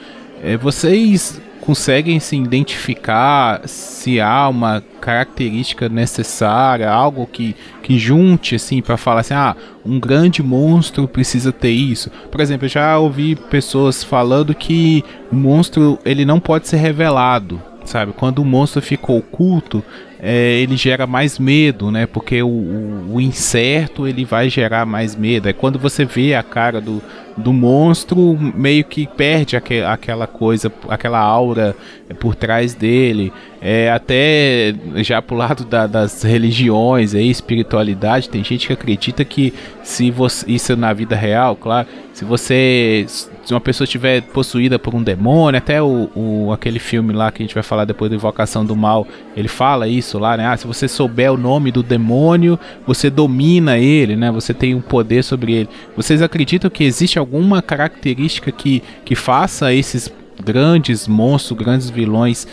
Eh, 0.43 0.57
vocês 0.57 1.41
conseguem 1.61 2.19
se 2.19 2.35
identificar 2.35 3.61
se 3.65 4.19
há 4.19 4.49
uma 4.49 4.83
característica 4.99 5.87
necessária, 5.87 6.91
algo 6.91 7.25
que, 7.25 7.55
que 7.81 7.97
junte 7.97 8.55
assim 8.55 8.81
para 8.81 8.97
falar 8.97 9.21
assim, 9.21 9.33
ah, 9.33 9.55
um 9.85 9.97
grande 9.97 10.43
monstro 10.43 11.07
precisa 11.07 11.53
ter 11.53 11.71
isso. 11.71 12.11
Por 12.29 12.41
exemplo, 12.41 12.65
eu 12.65 12.69
já 12.69 12.99
ouvi 12.99 13.37
pessoas 13.37 14.03
falando 14.03 14.53
que 14.53 15.01
o 15.31 15.35
monstro 15.35 15.97
ele 16.03 16.25
não 16.25 16.41
pode 16.41 16.67
ser 16.67 16.77
revelado, 16.77 17.61
sabe? 17.85 18.11
Quando 18.11 18.39
o 18.39 18.45
monstro 18.45 18.81
fica 18.81 19.13
oculto, 19.13 19.81
é, 20.25 20.53
ele 20.61 20.77
gera 20.77 21.05
mais 21.05 21.37
medo, 21.37 21.91
né? 21.91 22.05
Porque 22.05 22.41
o, 22.41 22.47
o, 22.47 23.15
o 23.15 23.21
incerto 23.21 24.07
ele 24.07 24.23
vai 24.23 24.49
gerar 24.49 24.85
mais 24.85 25.15
medo. 25.17 25.49
É 25.49 25.53
quando 25.53 25.77
você 25.77 26.05
vê 26.05 26.33
a 26.33 26.41
cara 26.41 26.79
do, 26.79 27.01
do 27.35 27.51
monstro, 27.51 28.37
meio 28.55 28.85
que 28.85 29.05
perde 29.05 29.57
aque, 29.57 29.81
aquela 29.81 30.25
coisa, 30.25 30.71
aquela 30.87 31.19
aura 31.19 31.75
por 32.21 32.35
trás 32.35 32.73
dele. 32.73 33.33
É, 33.61 33.91
até 33.91 34.73
já 34.97 35.21
pro 35.21 35.35
lado 35.35 35.65
da- 35.65 35.87
das 35.87 36.21
religiões, 36.23 37.13
aí, 37.15 37.29
espiritualidade, 37.29 38.29
tem 38.29 38.43
gente 38.43 38.67
que 38.67 38.73
acredita 38.73 39.23
que 39.25 39.53
se 39.83 40.09
você. 40.11 40.49
Isso 40.51 40.75
na 40.77 40.93
vida 40.93 41.15
real, 41.15 41.55
claro. 41.55 41.87
Se 42.13 42.23
você. 42.23 43.05
Se 43.07 43.53
uma 43.53 43.59
pessoa 43.61 43.83
estiver 43.85 44.21
possuída 44.21 44.79
por 44.79 44.93
um 44.95 45.03
demônio, 45.03 45.57
até 45.57 45.81
o, 45.81 46.09
o- 46.15 46.51
aquele 46.53 46.79
filme 46.79 47.11
lá 47.13 47.29
que 47.31 47.41
a 47.41 47.45
gente 47.45 47.53
vai 47.53 47.63
falar 47.63 47.83
depois 47.85 48.09
do 48.09 48.15
Invocação 48.15 48.63
do 48.65 48.75
Mal, 48.75 49.05
ele 49.35 49.47
fala 49.49 49.85
isso 49.87 50.12
lá, 50.19 50.37
né? 50.37 50.47
Ah, 50.47 50.57
se 50.57 50.67
você 50.67 50.87
souber 50.87 51.31
o 51.31 51.37
nome 51.37 51.71
do 51.71 51.83
demônio, 51.83 52.59
você 52.85 53.09
domina 53.09 53.77
ele, 53.77 54.15
né? 54.15 54.31
Você 54.31 54.53
tem 54.53 54.75
um 54.75 54.81
poder 54.81 55.23
sobre 55.23 55.53
ele. 55.53 55.69
Vocês 55.95 56.21
acreditam 56.21 56.69
que 56.69 56.83
existe 56.83 57.19
alguma 57.19 57.61
característica 57.61 58.51
que, 58.51 58.83
que 59.03 59.15
faça 59.15 59.73
esses 59.73 60.11
grandes 60.43 61.07
monstros, 61.07 61.57
grandes 61.57 61.89
vilões 61.89 62.47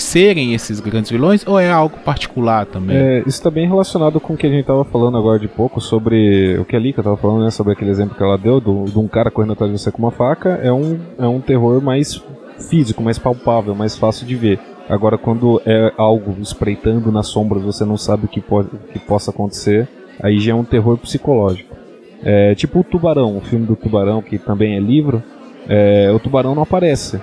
serem 0.00 0.52
esses 0.52 0.80
grandes 0.80 1.12
vilões 1.12 1.46
ou 1.46 1.60
é 1.60 1.70
algo 1.70 1.96
particular 1.98 2.66
também? 2.66 2.96
É, 2.96 3.18
isso 3.20 3.28
está 3.28 3.50
bem 3.50 3.68
relacionado 3.68 4.18
com 4.18 4.34
o 4.34 4.36
que 4.36 4.44
a 4.44 4.50
gente 4.50 4.62
estava 4.62 4.84
falando 4.84 5.16
agora 5.16 5.38
de 5.38 5.46
pouco 5.46 5.80
sobre 5.80 6.58
o 6.58 6.64
que 6.64 6.74
a 6.74 6.78
Lika 6.78 7.00
estava 7.00 7.16
falando, 7.16 7.44
né? 7.44 7.50
Sobre 7.52 7.72
aquele 7.72 7.92
exemplo 7.92 8.16
que 8.16 8.22
ela 8.22 8.36
deu 8.36 8.60
do, 8.60 8.86
de 8.86 8.98
um 8.98 9.06
cara 9.06 9.30
correndo 9.30 9.52
atrás 9.52 9.70
de 9.70 9.78
você 9.78 9.92
com 9.92 10.02
uma 10.02 10.10
faca. 10.10 10.58
É 10.60 10.72
um, 10.72 10.98
é 11.16 11.28
um 11.28 11.40
terror 11.40 11.80
mais 11.80 12.20
físico, 12.68 13.00
mais 13.00 13.18
palpável, 13.18 13.74
mais 13.74 13.96
fácil 13.96 14.26
de 14.26 14.34
ver. 14.34 14.58
Agora, 14.88 15.18
quando 15.18 15.60
é 15.66 15.92
algo 15.96 16.36
espreitando 16.40 17.10
nas 17.10 17.26
sombras, 17.26 17.62
você 17.62 17.84
não 17.84 17.96
sabe 17.96 18.26
o 18.26 18.28
que, 18.28 18.40
pode, 18.40 18.68
o 18.72 18.78
que 18.92 18.98
possa 18.98 19.30
acontecer, 19.30 19.88
aí 20.20 20.38
já 20.38 20.52
é 20.52 20.54
um 20.54 20.64
terror 20.64 20.96
psicológico. 20.96 21.76
É, 22.22 22.54
tipo 22.54 22.80
o 22.80 22.84
Tubarão, 22.84 23.36
o 23.36 23.40
filme 23.40 23.66
do 23.66 23.76
Tubarão, 23.76 24.22
que 24.22 24.38
também 24.38 24.76
é 24.76 24.80
livro, 24.80 25.22
é, 25.68 26.10
o 26.12 26.18
Tubarão 26.18 26.54
não 26.54 26.62
aparece. 26.62 27.20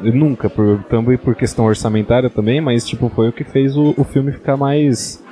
Nunca, 0.00 0.50
por, 0.50 0.82
também 0.84 1.16
por 1.16 1.34
questão 1.34 1.64
orçamentária 1.64 2.28
também, 2.28 2.60
mas 2.60 2.84
tipo, 2.84 3.08
foi 3.08 3.28
o 3.28 3.32
que 3.32 3.44
fez 3.44 3.76
o, 3.76 3.94
o 3.96 4.04
filme 4.04 4.32
ficar 4.32 4.56
mais, 4.56 5.23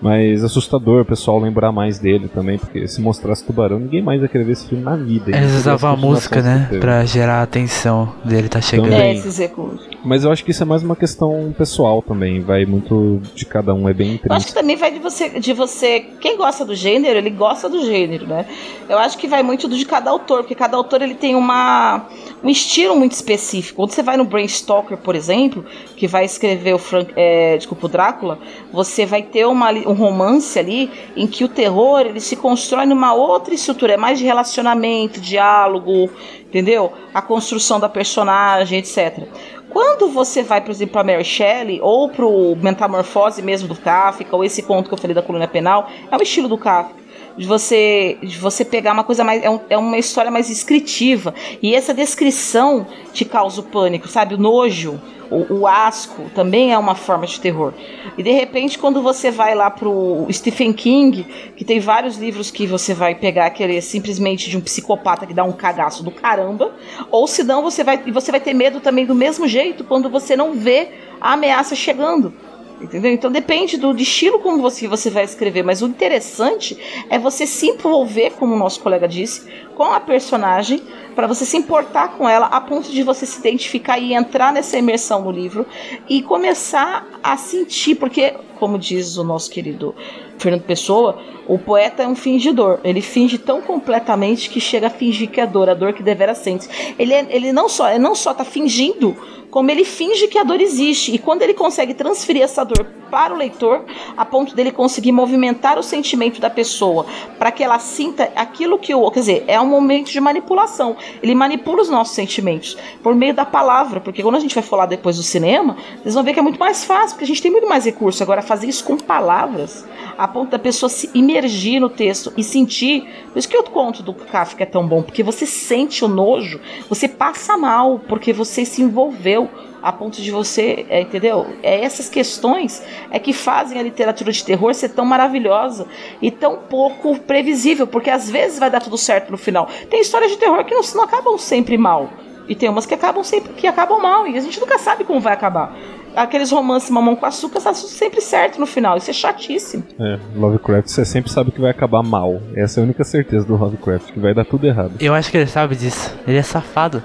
mais 0.00 0.44
assustador, 0.44 1.02
o 1.02 1.04
pessoal 1.04 1.38
lembrar 1.38 1.72
mais 1.72 1.98
dele 1.98 2.28
também, 2.28 2.58
porque 2.58 2.86
se 2.86 3.00
mostrasse 3.00 3.44
Tubarão, 3.44 3.78
ninguém 3.78 4.00
mais 4.00 4.22
ia 4.22 4.28
querer 4.28 4.44
ver 4.44 4.52
esse 4.52 4.68
filme 4.68 4.84
na 4.84 4.96
vida. 4.96 5.36
Eles 5.36 5.54
usavam 5.54 5.90
a 5.90 5.96
música, 5.96 6.40
né? 6.40 6.68
Pra 6.80 7.04
gerar 7.04 7.40
a 7.40 7.42
atenção 7.42 8.12
dele 8.24 8.48
tá 8.48 8.60
chegando. 8.60 8.90
Também. 8.90 9.00
É, 9.00 9.14
esses 9.14 9.38
recursos. 9.38 9.88
Mas 10.04 10.24
eu 10.24 10.30
acho 10.30 10.44
que 10.44 10.52
isso 10.52 10.62
é 10.62 10.66
mais 10.66 10.82
uma 10.82 10.94
questão 10.94 11.52
pessoal 11.56 12.00
também, 12.00 12.40
vai 12.40 12.64
muito 12.64 13.20
de 13.34 13.44
cada 13.44 13.74
um, 13.74 13.88
é 13.88 13.92
bem 13.92 14.20
Eu 14.24 14.34
acho 14.34 14.46
que 14.46 14.54
também 14.54 14.76
vai 14.76 14.92
de 14.92 14.98
você, 14.98 15.40
de 15.40 15.52
você. 15.52 16.00
Quem 16.20 16.36
gosta 16.36 16.64
do 16.64 16.74
gênero, 16.74 17.18
ele 17.18 17.30
gosta 17.30 17.68
do 17.68 17.84
gênero, 17.84 18.26
né? 18.26 18.46
Eu 18.88 18.98
acho 18.98 19.18
que 19.18 19.26
vai 19.26 19.42
muito 19.42 19.66
do 19.66 19.76
de 19.76 19.84
cada 19.84 20.10
autor, 20.10 20.38
porque 20.38 20.54
cada 20.54 20.76
autor 20.76 21.02
ele 21.02 21.14
tem 21.14 21.34
uma, 21.34 22.06
um 22.42 22.48
estilo 22.48 22.96
muito 22.96 23.12
específico. 23.12 23.76
Quando 23.76 23.90
você 23.90 24.02
vai 24.02 24.16
no 24.16 24.24
Bram 24.24 24.46
Stoker, 24.46 24.96
por 24.96 25.14
exemplo, 25.14 25.64
que 25.96 26.06
vai 26.06 26.24
escrever 26.24 26.74
o 26.74 26.78
Frank, 26.78 27.12
é, 27.16 27.56
desculpa, 27.56 27.86
o 27.86 27.88
Drácula, 27.88 28.38
você 28.72 29.04
vai 29.04 29.22
ter 29.22 29.46
uma, 29.46 29.70
um 29.90 29.94
romance 29.94 30.58
ali 30.58 30.90
em 31.16 31.26
que 31.26 31.44
o 31.44 31.48
terror 31.48 32.00
ele 32.00 32.20
se 32.20 32.36
constrói 32.36 32.86
numa 32.86 33.14
outra 33.14 33.54
estrutura, 33.54 33.94
é 33.94 33.96
mais 33.96 34.18
de 34.18 34.24
relacionamento, 34.24 35.20
diálogo, 35.20 36.10
entendeu? 36.46 36.92
A 37.14 37.22
construção 37.22 37.80
da 37.80 37.88
personagem, 37.88 38.78
etc. 38.78 39.26
Quando 39.70 40.08
você 40.08 40.42
vai, 40.42 40.60
por 40.60 40.70
exemplo, 40.70 40.94
para 40.94 41.04
Mary 41.04 41.24
Shelley 41.24 41.80
ou 41.82 42.08
pro 42.08 42.56
Metamorfose 42.56 43.42
mesmo 43.42 43.68
do 43.68 43.76
Kafka, 43.76 44.34
ou 44.34 44.42
esse 44.42 44.62
conto 44.62 44.88
que 44.88 44.94
eu 44.94 44.98
falei 44.98 45.14
da 45.14 45.22
coluna 45.22 45.46
penal, 45.46 45.88
é 46.10 46.16
o 46.16 46.22
estilo 46.22 46.48
do 46.48 46.56
Kafka. 46.56 47.07
De 47.38 47.46
você, 47.46 48.18
de 48.20 48.36
você 48.36 48.64
pegar 48.64 48.92
uma 48.92 49.04
coisa 49.04 49.22
mais. 49.24 49.42
É, 49.42 49.48
um- 49.48 49.60
é 49.70 49.78
uma 49.78 49.96
história 49.96 50.30
mais 50.30 50.48
descritiva. 50.48 51.32
E 51.62 51.74
essa 51.74 51.94
descrição 51.94 52.86
te 53.12 53.24
causa 53.24 53.60
o 53.60 53.64
pânico, 53.64 54.08
sabe? 54.08 54.34
O 54.34 54.38
nojo. 54.38 55.00
O, 55.30 55.60
o 55.60 55.66
asco 55.66 56.22
também 56.34 56.72
é 56.72 56.78
uma 56.78 56.94
forma 56.94 57.26
de 57.26 57.38
terror. 57.38 57.74
E 58.16 58.22
de 58.22 58.30
repente, 58.30 58.78
quando 58.78 59.02
você 59.02 59.30
vai 59.30 59.54
lá 59.54 59.70
pro 59.70 60.26
Stephen 60.32 60.72
King, 60.72 61.22
que 61.54 61.66
tem 61.66 61.78
vários 61.78 62.16
livros 62.16 62.50
que 62.50 62.66
você 62.66 62.94
vai 62.94 63.14
pegar 63.14 63.50
que 63.50 63.62
ele 63.62 63.76
é 63.76 63.80
simplesmente 63.82 64.48
de 64.48 64.56
um 64.56 64.60
psicopata 64.62 65.26
que 65.26 65.34
dá 65.34 65.44
um 65.44 65.52
cagaço 65.52 66.02
do 66.02 66.10
caramba, 66.10 66.72
ou 67.10 67.26
senão 67.26 67.62
você 67.62 67.84
vai, 67.84 67.98
você 68.10 68.30
vai 68.30 68.40
ter 68.40 68.54
medo 68.54 68.80
também 68.80 69.04
do 69.04 69.14
mesmo 69.14 69.46
jeito 69.46 69.84
quando 69.84 70.08
você 70.08 70.34
não 70.34 70.54
vê 70.54 70.88
a 71.20 71.34
ameaça 71.34 71.74
chegando. 71.76 72.32
Entendeu? 72.80 73.12
Então 73.12 73.30
depende 73.30 73.76
do 73.76 73.96
estilo 73.96 74.38
como 74.38 74.62
você, 74.62 74.86
você 74.86 75.10
vai 75.10 75.24
escrever, 75.24 75.64
mas 75.64 75.82
o 75.82 75.86
interessante 75.86 76.78
é 77.10 77.18
você 77.18 77.44
se 77.46 77.66
envolver, 77.66 78.30
como 78.32 78.54
o 78.54 78.58
nosso 78.58 78.80
colega 78.80 79.08
disse, 79.08 79.48
com 79.74 79.84
a 79.84 79.98
personagem, 79.98 80.82
para 81.14 81.26
você 81.26 81.44
se 81.44 81.56
importar 81.56 82.16
com 82.16 82.28
ela 82.28 82.46
a 82.46 82.60
ponto 82.60 82.92
de 82.92 83.02
você 83.02 83.26
se 83.26 83.40
identificar 83.40 83.98
e 83.98 84.14
entrar 84.14 84.52
nessa 84.52 84.78
imersão 84.78 85.22
no 85.22 85.32
livro 85.32 85.66
e 86.08 86.22
começar 86.22 87.06
a 87.20 87.36
sentir, 87.36 87.96
porque, 87.96 88.34
como 88.60 88.78
diz 88.78 89.16
o 89.16 89.24
nosso 89.24 89.50
querido 89.50 89.94
Fernando 90.38 90.62
Pessoa, 90.62 91.20
o 91.48 91.58
poeta 91.58 92.02
é 92.02 92.06
um 92.06 92.14
fingidor. 92.14 92.78
Ele 92.84 93.00
finge 93.00 93.38
tão 93.38 93.60
completamente 93.62 94.50
que 94.50 94.60
chega 94.60 94.86
a 94.88 94.90
fingir 94.90 95.28
que 95.30 95.40
é 95.40 95.46
dor, 95.46 95.68
a 95.68 95.74
dor 95.74 95.92
que 95.94 96.02
devera 96.02 96.34
sente. 96.34 96.68
Ele, 96.98 97.12
é- 97.14 97.26
ele 97.30 97.52
não 97.52 97.68
só 97.68 97.88
ele 97.90 97.98
não 97.98 98.14
só 98.14 98.34
tá 98.34 98.44
fingindo, 98.44 99.16
como 99.50 99.70
ele 99.70 99.84
finge 99.84 100.28
que 100.28 100.38
a 100.38 100.44
dor 100.44 100.60
existe. 100.60 101.10
E 101.14 101.18
quando 101.18 101.40
ele 101.42 101.54
consegue 101.54 101.94
transferir 101.94 102.42
essa 102.42 102.64
dor 102.64 102.86
para 103.10 103.32
o 103.32 103.36
leitor, 103.38 103.84
a 104.14 104.24
ponto 104.24 104.54
dele 104.54 104.70
conseguir 104.70 105.12
movimentar 105.12 105.78
o 105.78 105.82
sentimento 105.82 106.38
da 106.40 106.50
pessoa, 106.50 107.06
para 107.38 107.50
que 107.50 107.64
ela 107.64 107.78
sinta 107.78 108.30
aquilo 108.36 108.78
que 108.78 108.94
o. 108.94 109.10
Quer 109.10 109.20
dizer, 109.20 109.44
é 109.46 109.58
um 109.58 109.66
momento 109.66 110.10
de 110.10 110.20
manipulação. 110.20 110.94
Ele 111.22 111.34
manipula 111.34 111.80
os 111.80 111.88
nossos 111.88 112.14
sentimentos 112.14 112.76
por 113.02 113.14
meio 113.14 113.32
da 113.32 113.46
palavra. 113.46 114.00
Porque 114.00 114.22
quando 114.22 114.34
a 114.36 114.40
gente 114.40 114.54
vai 114.54 114.62
falar 114.62 114.84
depois 114.84 115.16
do 115.16 115.22
cinema, 115.22 115.76
vocês 116.02 116.14
vão 116.14 116.22
ver 116.22 116.34
que 116.34 116.38
é 116.40 116.42
muito 116.42 116.60
mais 116.60 116.84
fácil, 116.84 117.10
porque 117.12 117.24
a 117.24 117.26
gente 117.26 117.40
tem 117.40 117.50
muito 117.50 117.66
mais 117.66 117.86
recurso. 117.86 118.22
Agora, 118.22 118.42
fazer 118.42 118.68
isso 118.68 118.84
com 118.84 118.98
palavras, 118.98 119.86
a 120.18 120.28
ponto 120.28 120.50
da 120.50 120.58
pessoa 120.58 120.90
se 120.90 121.10
imergir 121.38 121.80
no 121.80 121.88
texto 121.88 122.32
e 122.36 122.42
sentir. 122.42 123.08
Por 123.32 123.38
isso 123.38 123.48
que 123.48 123.56
eu 123.56 123.62
conto 123.62 124.02
do 124.02 124.12
Kafka 124.12 124.62
é 124.62 124.66
tão 124.66 124.86
bom, 124.86 125.02
porque 125.02 125.22
você 125.22 125.46
sente 125.46 126.04
o 126.04 126.08
nojo, 126.08 126.60
você 126.88 127.08
passa 127.08 127.56
mal, 127.56 128.00
porque 128.08 128.32
você 128.32 128.64
se 128.64 128.82
envolveu 128.82 129.48
a 129.80 129.92
ponto 129.92 130.20
de 130.20 130.30
você, 130.30 130.86
é, 130.88 131.02
entendeu? 131.02 131.46
É 131.62 131.84
essas 131.84 132.08
questões 132.08 132.82
é 133.10 133.18
que 133.18 133.32
fazem 133.32 133.78
a 133.78 133.82
literatura 133.82 134.32
de 134.32 134.44
terror 134.44 134.74
ser 134.74 134.88
tão 134.88 135.04
maravilhosa 135.04 135.86
e 136.20 136.30
tão 136.30 136.58
pouco 136.68 137.18
previsível, 137.20 137.86
porque 137.86 138.10
às 138.10 138.28
vezes 138.28 138.58
vai 138.58 138.70
dar 138.70 138.80
tudo 138.80 138.98
certo 138.98 139.30
no 139.30 139.38
final. 139.38 139.68
Tem 139.88 140.00
histórias 140.00 140.32
de 140.32 140.38
terror 140.38 140.64
que 140.64 140.74
não, 140.74 140.82
não 140.94 141.04
acabam 141.04 141.38
sempre 141.38 141.78
mal. 141.78 142.10
E 142.48 142.54
tem 142.54 142.68
umas 142.68 142.86
que 142.86 142.94
acabam 142.94 143.22
sempre 143.22 143.52
que 143.52 143.66
acabam 143.66 144.00
mal 144.00 144.26
e 144.26 144.36
a 144.36 144.40
gente 144.40 144.58
nunca 144.58 144.78
sabe 144.78 145.04
como 145.04 145.20
vai 145.20 145.34
acabar. 145.34 145.76
Aqueles 146.16 146.50
romances 146.50 146.90
mamão 146.90 147.14
com 147.14 147.24
açúcar 147.26 147.60
tá 147.60 147.72
tudo 147.72 147.86
sempre 147.88 148.20
certo 148.20 148.58
no 148.58 148.66
final. 148.66 148.96
Isso 148.96 149.10
é 149.10 149.14
chatíssimo. 149.14 149.84
É, 150.00 150.18
Lovecraft 150.34 150.88
você 150.88 151.04
sempre 151.04 151.30
sabe 151.30 151.52
que 151.52 151.60
vai 151.60 151.70
acabar 151.70 152.02
mal. 152.02 152.40
Essa 152.56 152.80
é 152.80 152.82
a 152.82 152.84
única 152.84 153.04
certeza 153.04 153.44
do 153.46 153.56
Lovecraft, 153.56 154.12
que 154.12 154.18
vai 154.18 154.34
dar 154.34 154.44
tudo 154.44 154.66
errado. 154.66 154.92
Eu 155.00 155.14
acho 155.14 155.30
que 155.30 155.36
ele 155.36 155.46
sabe 155.46 155.76
disso. 155.76 156.14
Ele 156.26 156.38
é 156.38 156.42
safado. 156.42 157.02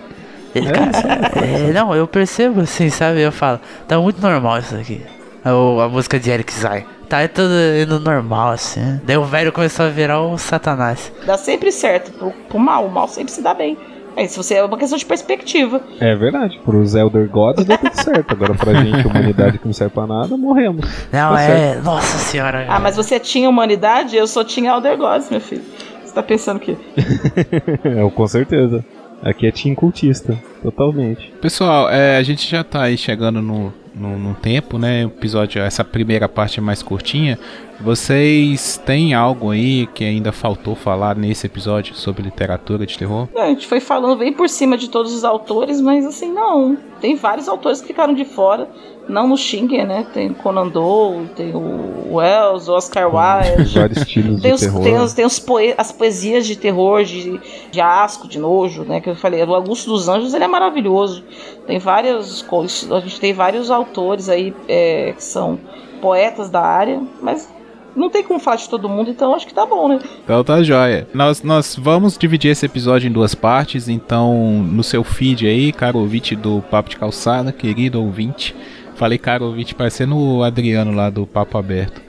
Ele, 0.55 0.67
cara, 0.71 0.91
é, 1.45 1.71
não, 1.73 1.95
eu 1.95 2.07
percebo 2.07 2.61
assim, 2.61 2.89
sabe? 2.89 3.21
Eu 3.21 3.31
falo, 3.31 3.59
tá 3.87 3.99
muito 3.99 4.21
normal 4.21 4.59
isso 4.59 4.75
aqui. 4.75 5.01
O- 5.45 5.79
a 5.81 5.89
música 5.89 6.19
de 6.19 6.29
Eric 6.29 6.53
Zay. 6.53 6.85
Tá 7.09 7.27
tudo 7.27 7.53
indo 7.81 7.99
normal, 7.99 8.51
assim. 8.51 8.99
Daí 9.03 9.17
o 9.17 9.25
velho 9.25 9.51
começou 9.51 9.85
a 9.85 9.89
virar 9.89 10.21
o 10.21 10.37
satanás. 10.37 11.11
Dá 11.25 11.37
sempre 11.37 11.71
certo 11.71 12.11
pro, 12.11 12.31
pro 12.49 12.57
mal. 12.59 12.85
O 12.85 12.91
mal 12.91 13.07
sempre 13.07 13.31
se 13.31 13.41
dá 13.41 13.53
bem. 13.53 13.77
É, 14.15 14.27
se 14.27 14.37
você 14.37 14.55
é 14.55 14.63
uma 14.63 14.77
questão 14.77 14.97
de 14.97 15.05
perspectiva. 15.05 15.81
É 15.99 16.15
verdade, 16.15 16.59
pros 16.63 16.95
Elder 16.95 17.27
Gods 17.29 17.65
deu 17.65 17.77
tudo 17.77 17.95
certo. 17.95 18.31
Agora 18.31 18.53
pra 18.53 18.73
gente, 18.83 19.05
humanidade 19.07 19.57
que 19.57 19.65
não 19.65 19.73
serve 19.73 19.93
pra 19.93 20.05
nada, 20.07 20.37
morremos. 20.37 20.85
Não, 21.11 21.33
Tá 21.33 21.41
é. 21.41 21.75
Nossa 21.81 22.17
senhora. 22.17 22.65
Ah, 22.69 22.79
mas 22.79 22.95
você 22.95 23.19
tinha 23.19 23.49
humanidade, 23.49 24.15
eu 24.15 24.27
só 24.27 24.43
tinha 24.43 24.71
Elder 24.71 24.97
Gods, 24.97 25.29
meu 25.29 25.41
filho. 25.41 25.63
Você 26.03 26.13
tá 26.13 26.23
pensando 26.23 26.59
que. 26.59 26.77
É, 27.83 28.09
com 28.09 28.27
certeza. 28.27 28.83
Aqui 29.21 29.47
é 29.47 29.51
team 29.51 29.73
cultista, 29.73 30.37
totalmente. 30.61 31.33
Pessoal, 31.41 31.89
é, 31.89 32.17
a 32.17 32.23
gente 32.23 32.49
já 32.49 32.61
tá 32.63 32.83
aí 32.83 32.97
chegando 32.97 33.41
no, 33.41 33.73
no, 33.95 34.17
no 34.19 34.33
tempo, 34.35 34.77
né? 34.77 35.05
O 35.05 35.07
episódio, 35.07 35.61
essa 35.61 35.83
primeira 35.83 36.27
parte 36.27 36.59
é 36.59 36.61
mais 36.61 36.83
curtinha. 36.83 37.39
Vocês 37.83 38.81
têm 38.85 39.13
algo 39.13 39.51
aí 39.51 39.85
que 39.87 40.05
ainda 40.05 40.31
faltou 40.31 40.73
falar 40.73 41.17
nesse 41.17 41.45
episódio 41.47 41.93
sobre 41.93 42.23
literatura 42.23 42.85
de 42.85 42.97
terror? 42.97 43.27
Não, 43.35 43.41
a 43.41 43.47
gente 43.47 43.67
foi 43.67 43.81
falando 43.81 44.15
bem 44.17 44.31
por 44.31 44.47
cima 44.47 44.77
de 44.77 44.89
todos 44.89 45.13
os 45.13 45.25
autores, 45.25 45.81
mas 45.81 46.05
assim, 46.05 46.31
não. 46.31 46.77
Tem 47.01 47.15
vários 47.15 47.49
autores 47.49 47.81
que 47.81 47.87
ficaram 47.87 48.13
de 48.13 48.23
fora. 48.23 48.69
Não 49.09 49.27
no 49.27 49.37
Xinguer, 49.37 49.85
né? 49.85 50.07
Tem 50.13 50.31
o 50.31 50.33
Conan 50.35 50.69
Doyle, 50.69 51.27
tem 51.35 51.53
o 51.53 52.13
Wells, 52.15 52.69
o 52.69 52.73
Oscar 52.73 53.13
Wilde. 53.13 53.77
Vários 53.77 53.97
estilos 53.97 54.41
Tem, 54.41 54.51
de 54.51 54.55
os, 54.55 54.61
terror. 54.61 54.81
tem, 54.83 54.97
os, 54.97 55.13
tem 55.13 55.25
os 55.25 55.39
poe- 55.39 55.75
as 55.77 55.91
poesias 55.91 56.47
de 56.47 56.55
terror, 56.55 57.03
de, 57.03 57.37
de 57.69 57.81
asco, 57.81 58.29
de 58.29 58.39
nojo, 58.39 58.83
né? 58.83 59.01
Que 59.01 59.09
eu 59.09 59.15
falei. 59.15 59.43
O 59.43 59.53
Augusto 59.53 59.91
dos 59.91 60.07
Anjos 60.07 60.33
ele 60.33 60.45
é 60.45 60.47
maravilhoso. 60.47 61.21
Tem 61.67 61.79
vários. 61.79 62.45
A 62.89 62.99
gente 63.01 63.19
tem 63.19 63.33
vários 63.33 63.69
autores 63.69 64.29
aí 64.29 64.55
é, 64.69 65.11
que 65.17 65.23
são 65.23 65.59
poetas 66.01 66.49
da 66.49 66.61
área, 66.61 67.01
mas 67.21 67.51
não 67.95 68.09
tem 68.09 68.23
como 68.23 68.39
falar 68.39 68.57
de 68.57 68.69
todo 68.69 68.89
mundo, 68.89 69.09
então 69.09 69.33
acho 69.33 69.47
que 69.47 69.53
tá 69.53 69.65
bom, 69.65 69.87
né? 69.87 69.99
Então 70.23 70.43
tá 70.43 70.61
joia. 70.63 71.07
Nós, 71.13 71.41
nós 71.43 71.75
vamos 71.75 72.17
dividir 72.17 72.51
esse 72.51 72.65
episódio 72.65 73.07
em 73.07 73.11
duas 73.11 73.35
partes, 73.35 73.87
então 73.87 74.63
no 74.63 74.83
seu 74.83 75.03
feed 75.03 75.47
aí, 75.47 75.71
caro 75.71 75.99
ouvinte 75.99 76.35
do 76.35 76.61
Papo 76.69 76.89
de 76.89 76.97
Calçada, 76.97 77.51
querido 77.51 78.01
ouvinte. 78.01 78.55
Falei 78.95 79.17
caro 79.17 79.45
ouvinte, 79.45 79.75
parecendo 79.75 80.17
o 80.17 80.43
Adriano 80.43 80.91
lá 80.91 81.09
do 81.09 81.25
Papo 81.25 81.57
Aberto. 81.57 82.01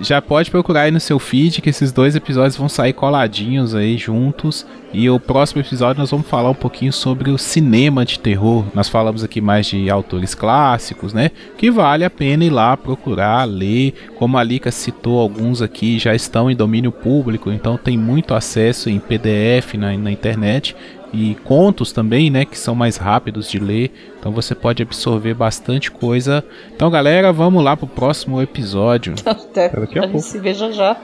Já 0.00 0.22
pode 0.22 0.48
procurar 0.48 0.82
aí 0.82 0.92
no 0.92 1.00
seu 1.00 1.18
feed 1.18 1.60
que 1.60 1.70
esses 1.70 1.90
dois 1.90 2.14
episódios 2.14 2.56
vão 2.56 2.68
sair 2.68 2.92
coladinhos 2.92 3.74
aí 3.74 3.98
juntos. 3.98 4.64
E 4.92 5.10
o 5.10 5.18
próximo 5.18 5.60
episódio 5.60 6.00
nós 6.00 6.10
vamos 6.10 6.28
falar 6.28 6.50
um 6.50 6.54
pouquinho 6.54 6.92
sobre 6.92 7.30
o 7.30 7.36
cinema 7.36 8.04
de 8.04 8.18
terror. 8.18 8.64
Nós 8.72 8.88
falamos 8.88 9.24
aqui 9.24 9.40
mais 9.40 9.66
de 9.66 9.90
autores 9.90 10.36
clássicos, 10.36 11.12
né? 11.12 11.30
Que 11.58 11.70
vale 11.70 12.04
a 12.04 12.10
pena 12.10 12.44
ir 12.44 12.50
lá 12.50 12.76
procurar, 12.76 13.44
ler. 13.44 13.92
Como 14.14 14.38
a 14.38 14.42
Lika 14.42 14.70
citou, 14.70 15.18
alguns 15.18 15.60
aqui 15.60 15.98
já 15.98 16.14
estão 16.14 16.48
em 16.48 16.56
domínio 16.56 16.92
público, 16.92 17.50
então 17.50 17.76
tem 17.76 17.98
muito 17.98 18.34
acesso 18.34 18.88
em 18.88 19.00
PDF 19.00 19.74
na, 19.74 19.96
na 19.98 20.12
internet. 20.12 20.76
E 21.12 21.34
contos 21.44 21.92
também, 21.92 22.30
né? 22.30 22.44
Que 22.44 22.58
são 22.58 22.74
mais 22.74 22.96
rápidos 22.96 23.50
de 23.50 23.58
ler. 23.58 23.90
Então 24.18 24.30
você 24.32 24.54
pode 24.54 24.82
absorver 24.82 25.34
bastante 25.34 25.90
coisa. 25.90 26.44
Então, 26.74 26.90
galera, 26.90 27.32
vamos 27.32 27.62
lá 27.64 27.76
pro 27.76 27.86
próximo 27.86 28.42
episódio. 28.42 29.14
Até 29.24 29.68
Daqui 29.70 29.98
a 29.98 30.02
a 30.02 30.04
gente 30.06 30.12
pouco. 30.12 30.26
se 30.26 30.38
veja 30.38 30.70
já. 30.72 30.96